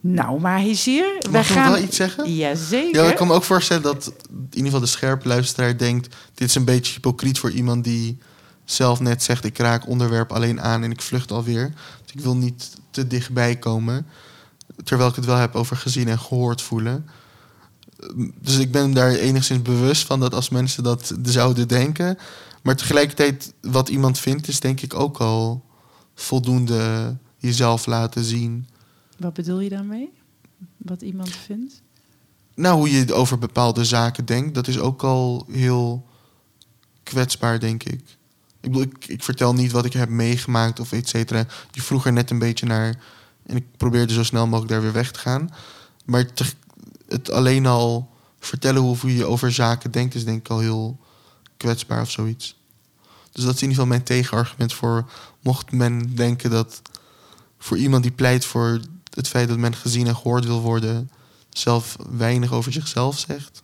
Nou, 0.01 0.40
maar 0.40 0.59
hier, 0.59 1.16
we 1.20 1.28
Mag 1.30 1.46
gaan... 1.46 1.72
wel 1.72 1.82
iets 1.82 1.96
zeggen? 1.96 2.34
Jazeker. 2.34 3.03
Ja, 3.03 3.11
ik 3.11 3.16
kan 3.16 3.26
me 3.26 3.32
ook 3.32 3.44
voorstellen 3.44 3.82
dat 3.82 4.12
in 4.30 4.46
ieder 4.51 4.64
geval 4.64 4.80
de 4.80 4.86
scherpe 4.86 5.28
luisteraar 5.28 5.78
denkt... 5.78 6.16
dit 6.34 6.48
is 6.48 6.55
een 6.55 6.64
beetje 6.64 6.92
hypocriet 6.92 7.38
voor 7.38 7.51
iemand 7.51 7.84
die 7.84 8.18
zelf 8.64 9.01
net 9.01 9.22
zegt... 9.22 9.44
ik 9.44 9.59
raak 9.59 9.88
onderwerp 9.88 10.32
alleen 10.32 10.61
aan 10.61 10.82
en 10.82 10.90
ik 10.90 11.03
vlucht 11.03 11.32
alweer. 11.32 11.72
Dus 12.05 12.14
ik 12.14 12.20
wil 12.20 12.36
niet 12.36 12.70
te 12.90 13.07
dichtbij 13.07 13.57
komen. 13.57 14.07
Terwijl 14.84 15.09
ik 15.09 15.16
het 15.16 15.24
wel 15.24 15.36
heb 15.36 15.55
over 15.55 15.76
gezien 15.76 16.09
en 16.09 16.18
gehoord 16.18 16.62
voelen. 16.62 17.07
Dus 18.40 18.59
ik 18.59 18.72
ben 18.72 18.92
daar 18.92 19.11
enigszins 19.11 19.62
bewust 19.62 20.07
van 20.07 20.20
dat 20.20 20.34
als 20.34 20.48
mensen 20.48 20.82
dat 20.82 21.14
zouden 21.22 21.68
denken. 21.68 22.18
Maar 22.62 22.76
tegelijkertijd, 22.76 23.53
wat 23.61 23.88
iemand 23.88 24.18
vindt, 24.18 24.48
is 24.48 24.61
denk 24.61 24.80
ik 24.80 24.94
ook 24.94 25.18
al 25.18 25.64
voldoende 26.20 27.16
jezelf 27.36 27.86
laten 27.86 28.24
zien. 28.24 28.68
Wat 29.18 29.34
bedoel 29.34 29.60
je 29.60 29.68
daarmee? 29.68 30.12
Wat 30.76 31.02
iemand 31.02 31.30
vindt? 31.30 31.82
Nou, 32.54 32.76
hoe 32.76 32.90
je 32.90 33.14
over 33.14 33.38
bepaalde 33.38 33.84
zaken 33.84 34.24
denkt, 34.24 34.54
dat 34.54 34.68
is 34.68 34.78
ook 34.78 35.02
al 35.02 35.46
heel 35.50 36.06
kwetsbaar, 37.02 37.60
denk 37.60 37.82
ik. 37.84 38.00
Ik 38.60 38.70
bedoel, 38.70 38.82
ik, 38.82 39.06
ik 39.06 39.22
vertel 39.22 39.54
niet 39.54 39.72
wat 39.72 39.84
ik 39.84 39.92
heb 39.92 40.08
meegemaakt 40.08 40.80
of 40.80 40.92
et 40.92 41.08
cetera. 41.08 41.46
Je 41.70 41.82
vroeg 41.82 42.06
er 42.06 42.12
net 42.12 42.30
een 42.30 42.38
beetje 42.38 42.66
naar 42.66 43.02
en 43.46 43.56
ik 43.56 43.64
probeerde 43.76 44.12
zo 44.12 44.24
snel 44.24 44.46
mogelijk 44.46 44.72
daar 44.72 44.82
weer 44.82 44.92
weg 44.92 45.12
te 45.12 45.18
gaan. 45.18 45.50
Maar 46.04 46.32
te- 46.32 46.52
het 47.08 47.30
alleen 47.30 47.66
al 47.66 48.10
vertellen 48.38 48.82
hoe 48.82 49.16
je 49.16 49.24
over 49.24 49.52
zaken 49.52 49.90
denkt, 49.90 50.14
is 50.14 50.24
denk 50.24 50.38
ik 50.38 50.48
al 50.48 50.58
heel 50.58 50.98
kwetsbaar 51.56 52.00
of 52.00 52.10
zoiets. 52.10 52.58
Dus 53.32 53.44
dat 53.44 53.54
is 53.54 53.62
in 53.62 53.68
ieder 53.68 53.82
geval 53.82 53.86
mijn 53.86 54.02
tegenargument 54.02 54.72
voor, 54.72 55.10
mocht 55.41 55.72
men 55.72 56.14
denken 56.14 56.51
dat 56.51 56.82
voor 57.59 57.76
iemand 57.76 58.03
die 58.03 58.12
pleit 58.12 58.45
voor 58.45 58.80
het 59.14 59.28
feit 59.28 59.49
dat 59.49 59.59
men 59.59 59.74
gezien 59.74 60.07
en 60.07 60.16
gehoord 60.16 60.45
wil 60.45 60.61
worden, 60.61 61.11
zelf 61.51 61.97
weinig 62.11 62.53
over 62.53 62.72
zichzelf 62.72 63.18
zegt, 63.18 63.62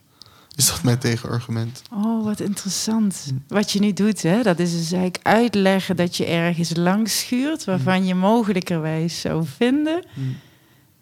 is 0.55 0.67
dat 0.67 0.83
mijn 0.83 0.97
tegenargument. 0.97 1.81
Oh, 1.93 2.23
wat 2.23 2.39
interessant. 2.39 3.33
Wat 3.47 3.71
je 3.71 3.79
nu 3.79 3.93
doet, 3.93 4.21
hè, 4.21 4.43
dat 4.43 4.59
is 4.59 4.71
dus 4.71 4.91
eigenlijk 4.91 5.19
uitleggen 5.23 5.95
dat 5.95 6.15
je 6.15 6.25
ergens 6.25 6.75
langs 6.75 7.19
schuurt... 7.19 7.63
waarvan 7.63 8.05
je 8.05 8.15
mogelijkerwijs 8.15 9.19
zou 9.19 9.45
vinden... 9.55 10.05
Mm. 10.13 10.35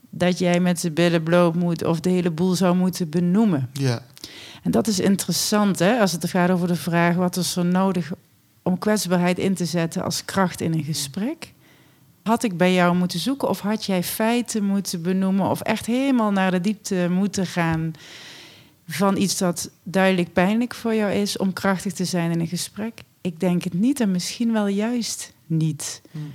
dat 0.10 0.40
jij 0.40 0.60
met 0.60 0.82
de 0.82 0.92
billen 0.92 1.24
bloot 1.24 1.56
moet 1.56 1.84
of 1.84 2.00
de 2.00 2.10
hele 2.10 2.32
boel 2.32 2.54
zou 2.54 2.76
moeten 2.76 3.10
benoemen. 3.10 3.70
Ja, 3.74 4.02
En 4.64 4.72
dat 4.72 4.88
is 4.88 5.00
interessant, 5.00 5.80
hè, 5.80 6.00
als 6.00 6.12
het 6.12 6.30
gaat 6.30 6.50
over 6.50 6.68
de 6.68 6.76
vraag... 6.76 7.16
wat 7.16 7.38
is 7.38 7.56
er 7.56 7.66
nodig 7.66 8.12
om 8.66 8.78
kwetsbaarheid 8.78 9.40
in 9.40 9.54
te 9.54 9.66
zetten 9.66 10.04
als 10.04 10.26
kracht 10.26 10.62
in 10.62 10.74
een 10.74 10.84
gesprek... 10.84 11.54
Had 12.24 12.44
ik 12.44 12.58
bij 12.58 12.74
jou 12.74 12.96
moeten 12.96 13.20
zoeken 13.20 13.50
of 13.50 13.60
had 13.60 13.86
jij 13.86 14.04
feiten 14.04 14.64
moeten 14.64 15.02
benoemen... 15.02 15.50
of 15.50 15.62
echt 15.62 15.86
helemaal 15.86 16.32
naar 16.32 16.52
de 16.52 16.62
diepte 16.62 17.08
moeten 17.10 17.46
gaan 17.46 17.94
van 18.88 19.18
iets 19.18 19.38
dat 19.38 19.70
duidelijk 19.84 20.34
pijnlijk 20.34 20.74
voor 20.74 20.96
jou 20.96 21.12
is 21.12 21.38
om 21.38 21.54
krachtig 21.54 21.94
te 21.94 22.06
zijn 22.06 22.32
in 22.32 22.40
een 22.40 22.48
gesprek? 22.48 23.02
Ik 23.22 23.40
denk 23.40 23.64
het 23.64 23.74
niet 23.74 24.00
en 24.00 24.12
misschien 24.12 24.52
wel 24.52 24.68
juist 24.68 25.34
niet. 25.46 26.02
Hmm. 26.12 26.34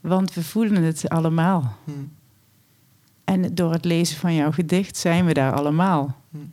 Want 0.00 0.34
we 0.34 0.42
voelen 0.42 0.82
het 0.82 1.08
allemaal. 1.08 1.76
Hmm. 1.84 2.12
En 3.24 3.54
door 3.54 3.72
het 3.72 3.84
lezen 3.84 4.16
van 4.16 4.34
jouw 4.34 4.52
gedicht 4.52 4.96
zijn 4.96 5.24
we 5.24 5.32
daar 5.32 5.52
allemaal. 5.52 6.16
Hmm. 6.30 6.52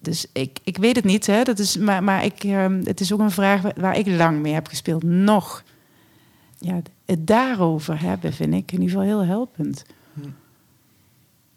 Dus 0.00 0.26
ik, 0.32 0.58
ik 0.64 0.76
weet 0.76 0.96
het 0.96 1.04
niet, 1.04 1.26
hè? 1.26 1.42
Dat 1.42 1.58
is, 1.58 1.76
maar, 1.76 2.04
maar 2.04 2.24
ik, 2.24 2.44
ehm, 2.44 2.80
het 2.84 3.00
is 3.00 3.12
ook 3.12 3.20
een 3.20 3.30
vraag 3.30 3.62
waar, 3.76 3.98
ik 3.98 4.06
lang 4.06 4.40
mee 4.40 4.52
heb 4.52 4.66
gespeeld. 4.66 5.02
Nog. 5.02 5.64
Ja, 6.58 6.80
het 7.04 7.26
daarover 7.26 8.00
hebben 8.00 8.32
vind 8.32 8.54
ik 8.54 8.72
in 8.72 8.80
ieder 8.80 8.88
geval 8.88 9.04
heel 9.04 9.24
helpend. 9.24 9.84
Hmm. 10.12 10.34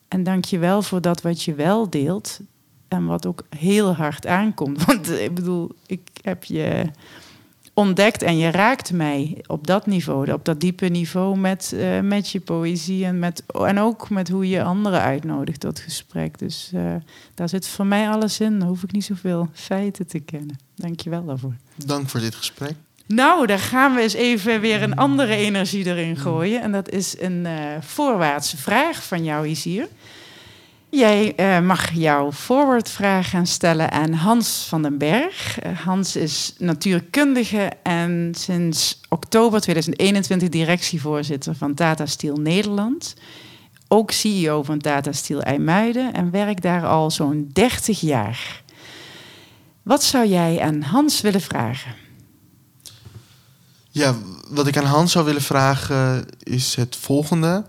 En 0.07 0.23
dank 0.23 0.45
je 0.45 0.59
wel 0.59 0.81
voor 0.81 1.01
dat 1.01 1.21
wat 1.21 1.43
je 1.43 1.53
wel 1.53 1.89
deelt. 1.89 2.39
En 2.87 3.05
wat 3.05 3.25
ook 3.25 3.45
heel 3.49 3.95
hard 3.95 4.27
aankomt. 4.27 4.83
Want 4.85 5.09
eh, 5.09 5.23
ik 5.23 5.33
bedoel, 5.33 5.71
ik 5.85 6.09
heb 6.21 6.43
je 6.43 6.85
ontdekt 7.73 8.21
en 8.21 8.37
je 8.37 8.51
raakt 8.51 8.91
mij 8.91 9.43
op 9.47 9.67
dat 9.67 9.85
niveau. 9.85 10.31
Op 10.31 10.45
dat 10.45 10.59
diepe 10.59 10.85
niveau 10.85 11.37
met, 11.37 11.73
eh, 11.73 11.99
met 11.99 12.29
je 12.29 12.39
poëzie. 12.39 13.05
En, 13.05 13.19
met, 13.19 13.43
en 13.47 13.79
ook 13.79 14.09
met 14.09 14.29
hoe 14.29 14.49
je 14.49 14.63
anderen 14.63 15.01
uitnodigt 15.01 15.59
tot 15.59 15.79
gesprek. 15.79 16.39
Dus 16.39 16.71
eh, 16.73 16.95
daar 17.35 17.49
zit 17.49 17.67
voor 17.67 17.85
mij 17.85 18.09
alles 18.09 18.39
in. 18.39 18.59
Dan 18.59 18.67
hoef 18.67 18.83
ik 18.83 18.91
niet 18.91 19.05
zoveel 19.05 19.49
feiten 19.53 20.07
te 20.07 20.19
kennen. 20.19 20.59
Dank 20.75 20.99
je 20.99 21.09
wel 21.09 21.25
daarvoor. 21.25 21.55
dank 21.75 22.09
voor 22.09 22.19
dit 22.19 22.35
gesprek. 22.35 22.75
Nou, 23.07 23.45
daar 23.45 23.59
gaan 23.59 23.95
we 23.95 24.01
eens 24.01 24.13
even 24.13 24.61
weer 24.61 24.81
een 24.83 24.95
andere 24.95 25.35
energie 25.35 25.85
erin 25.85 26.17
gooien. 26.17 26.61
En 26.61 26.71
dat 26.71 26.89
is 26.89 27.15
een 27.19 27.45
eh, 27.45 27.53
voorwaartse 27.81 28.57
vraag 28.57 29.03
van 29.03 29.23
jou, 29.23 29.47
Isier. 29.47 29.87
Jij 30.91 31.35
eh, 31.35 31.59
mag 31.59 31.91
jouw 31.91 32.31
forwardvraag 32.31 33.29
gaan 33.29 33.47
stellen 33.47 33.91
aan 33.91 34.13
Hans 34.13 34.65
van 34.67 34.81
den 34.81 34.97
Berg. 34.97 35.59
Eh, 35.59 35.79
Hans 35.79 36.15
is 36.15 36.53
natuurkundige 36.57 37.71
en 37.83 38.33
sinds 38.37 38.99
oktober 39.09 39.61
2021 39.61 40.49
directievoorzitter 40.49 41.55
van 41.55 41.73
Tata 41.73 42.05
Steel 42.05 42.35
Nederland. 42.35 43.13
Ook 43.87 44.11
CEO 44.11 44.63
van 44.63 44.79
Tata 44.79 45.11
Steel 45.11 45.41
IJmuiden 45.41 46.13
en 46.13 46.31
werkt 46.31 46.61
daar 46.61 46.85
al 46.85 47.11
zo'n 47.11 47.49
30 47.53 47.99
jaar. 47.99 48.63
Wat 49.81 50.03
zou 50.03 50.27
jij 50.27 50.61
aan 50.61 50.81
Hans 50.81 51.21
willen 51.21 51.41
vragen? 51.41 51.95
Ja, 53.89 54.15
wat 54.49 54.67
ik 54.67 54.77
aan 54.77 54.85
Hans 54.85 55.11
zou 55.11 55.25
willen 55.25 55.41
vragen 55.41 56.25
is 56.43 56.75
het 56.75 56.95
volgende. 56.95 57.65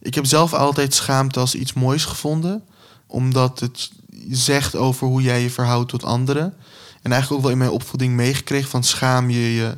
Ik 0.00 0.14
heb 0.14 0.26
zelf 0.26 0.54
altijd 0.54 0.94
schaamte 0.94 1.40
als 1.40 1.54
iets 1.54 1.72
moois 1.72 2.04
gevonden, 2.04 2.64
omdat 3.06 3.60
het 3.60 3.90
zegt 4.28 4.76
over 4.76 5.06
hoe 5.06 5.22
jij 5.22 5.42
je 5.42 5.50
verhoudt 5.50 5.88
tot 5.88 6.04
anderen. 6.04 6.54
En 7.02 7.12
eigenlijk 7.12 7.32
ook 7.32 7.42
wel 7.42 7.50
in 7.50 7.58
mijn 7.58 7.70
opvoeding 7.70 8.14
meegekregen 8.14 8.70
van 8.70 8.84
schaam 8.84 9.30
je 9.30 9.54
je 9.54 9.76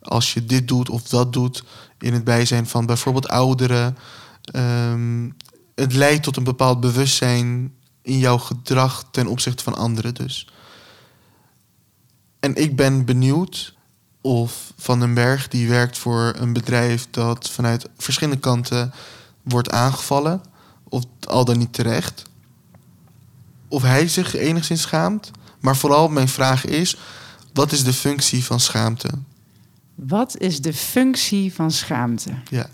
als 0.00 0.34
je 0.34 0.46
dit 0.46 0.68
doet 0.68 0.90
of 0.90 1.02
dat 1.02 1.32
doet 1.32 1.64
in 1.98 2.12
het 2.12 2.24
bijzijn 2.24 2.66
van 2.66 2.86
bijvoorbeeld 2.86 3.28
ouderen. 3.28 3.98
Ehm, 4.42 5.30
het 5.74 5.92
leidt 5.92 6.22
tot 6.22 6.36
een 6.36 6.44
bepaald 6.44 6.80
bewustzijn 6.80 7.74
in 8.02 8.18
jouw 8.18 8.38
gedrag 8.38 9.04
ten 9.10 9.26
opzichte 9.26 9.64
van 9.64 9.76
anderen 9.76 10.14
dus. 10.14 10.48
En 12.40 12.54
ik 12.54 12.76
ben 12.76 13.04
benieuwd 13.04 13.74
of 14.20 14.72
Van 14.76 15.00
den 15.00 15.14
Berg, 15.14 15.48
die 15.48 15.68
werkt 15.68 15.98
voor 15.98 16.34
een 16.36 16.52
bedrijf 16.52 17.06
dat 17.10 17.50
vanuit 17.50 17.88
verschillende 17.96 18.40
kanten 18.40 18.92
wordt 19.46 19.70
aangevallen, 19.70 20.40
of 20.88 21.04
al 21.28 21.44
dan 21.44 21.58
niet 21.58 21.72
terecht, 21.72 22.22
of 23.68 23.82
hij 23.82 24.08
zich 24.08 24.34
enigszins 24.34 24.80
schaamt. 24.80 25.30
Maar 25.60 25.76
vooral 25.76 26.08
mijn 26.08 26.28
vraag 26.28 26.64
is, 26.64 26.96
wat 27.52 27.72
is 27.72 27.84
de 27.84 27.92
functie 27.92 28.44
van 28.44 28.60
schaamte? 28.60 29.08
Wat 29.94 30.38
is 30.38 30.60
de 30.60 30.72
functie 30.72 31.54
van 31.54 31.70
schaamte? 31.70 32.30
Ja, 32.50 32.68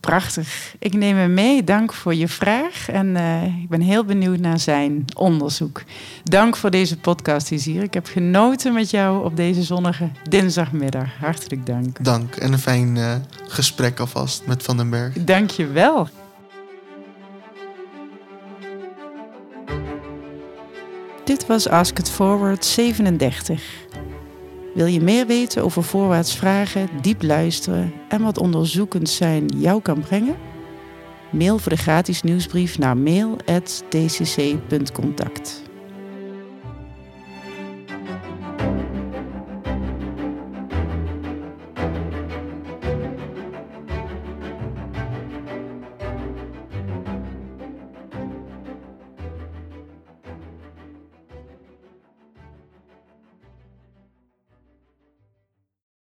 Prachtig. 0.00 0.74
Ik 0.78 0.94
neem 0.94 1.16
hem 1.16 1.34
mee. 1.34 1.64
Dank 1.64 1.92
voor 1.92 2.14
je 2.14 2.28
vraag. 2.28 2.88
En 2.88 3.16
eh, 3.16 3.44
ik 3.44 3.68
ben 3.68 3.80
heel 3.80 4.04
benieuwd 4.04 4.38
naar 4.38 4.58
zijn 4.58 5.04
onderzoek. 5.16 5.82
Dank 6.24 6.56
voor 6.56 6.70
deze 6.70 6.98
podcast, 6.98 7.48
hier. 7.48 7.82
Ik 7.82 7.94
heb 7.94 8.06
genoten 8.06 8.72
met 8.72 8.90
jou 8.90 9.24
op 9.24 9.36
deze 9.36 9.62
zonnige 9.62 10.10
dinsdagmiddag. 10.28 11.08
Hartelijk 11.20 11.66
dank. 11.66 12.04
dank. 12.04 12.36
En 12.36 12.52
een 12.52 12.58
fijn 12.58 12.96
eh, 12.96 13.14
gesprek 13.48 14.00
alvast 14.00 14.46
met 14.46 14.62
Van 14.62 14.76
den 14.76 14.90
Berg. 14.90 15.12
Dank 15.24 15.50
je 15.50 15.66
wel. 15.66 16.08
Dit 21.24 21.46
was 21.46 21.68
Ask 21.68 21.98
It 21.98 22.10
Forward 22.10 22.64
37. 22.64 23.62
Wil 24.74 24.86
je 24.86 25.00
meer 25.00 25.26
weten 25.26 25.64
over 25.64 25.82
voorwaarts 25.82 26.36
vragen, 26.36 26.88
diep 27.00 27.22
luisteren 27.22 27.92
en 28.08 28.22
wat 28.22 28.38
onderzoekend 28.38 29.08
zijn 29.08 29.46
jou 29.46 29.82
kan 29.82 30.00
brengen? 30.00 30.36
Mail 31.30 31.58
voor 31.58 31.72
de 31.72 31.78
gratis 31.78 32.22
nieuwsbrief 32.22 32.78
naar 32.78 32.96
mail.tcc.contact. 32.96 35.67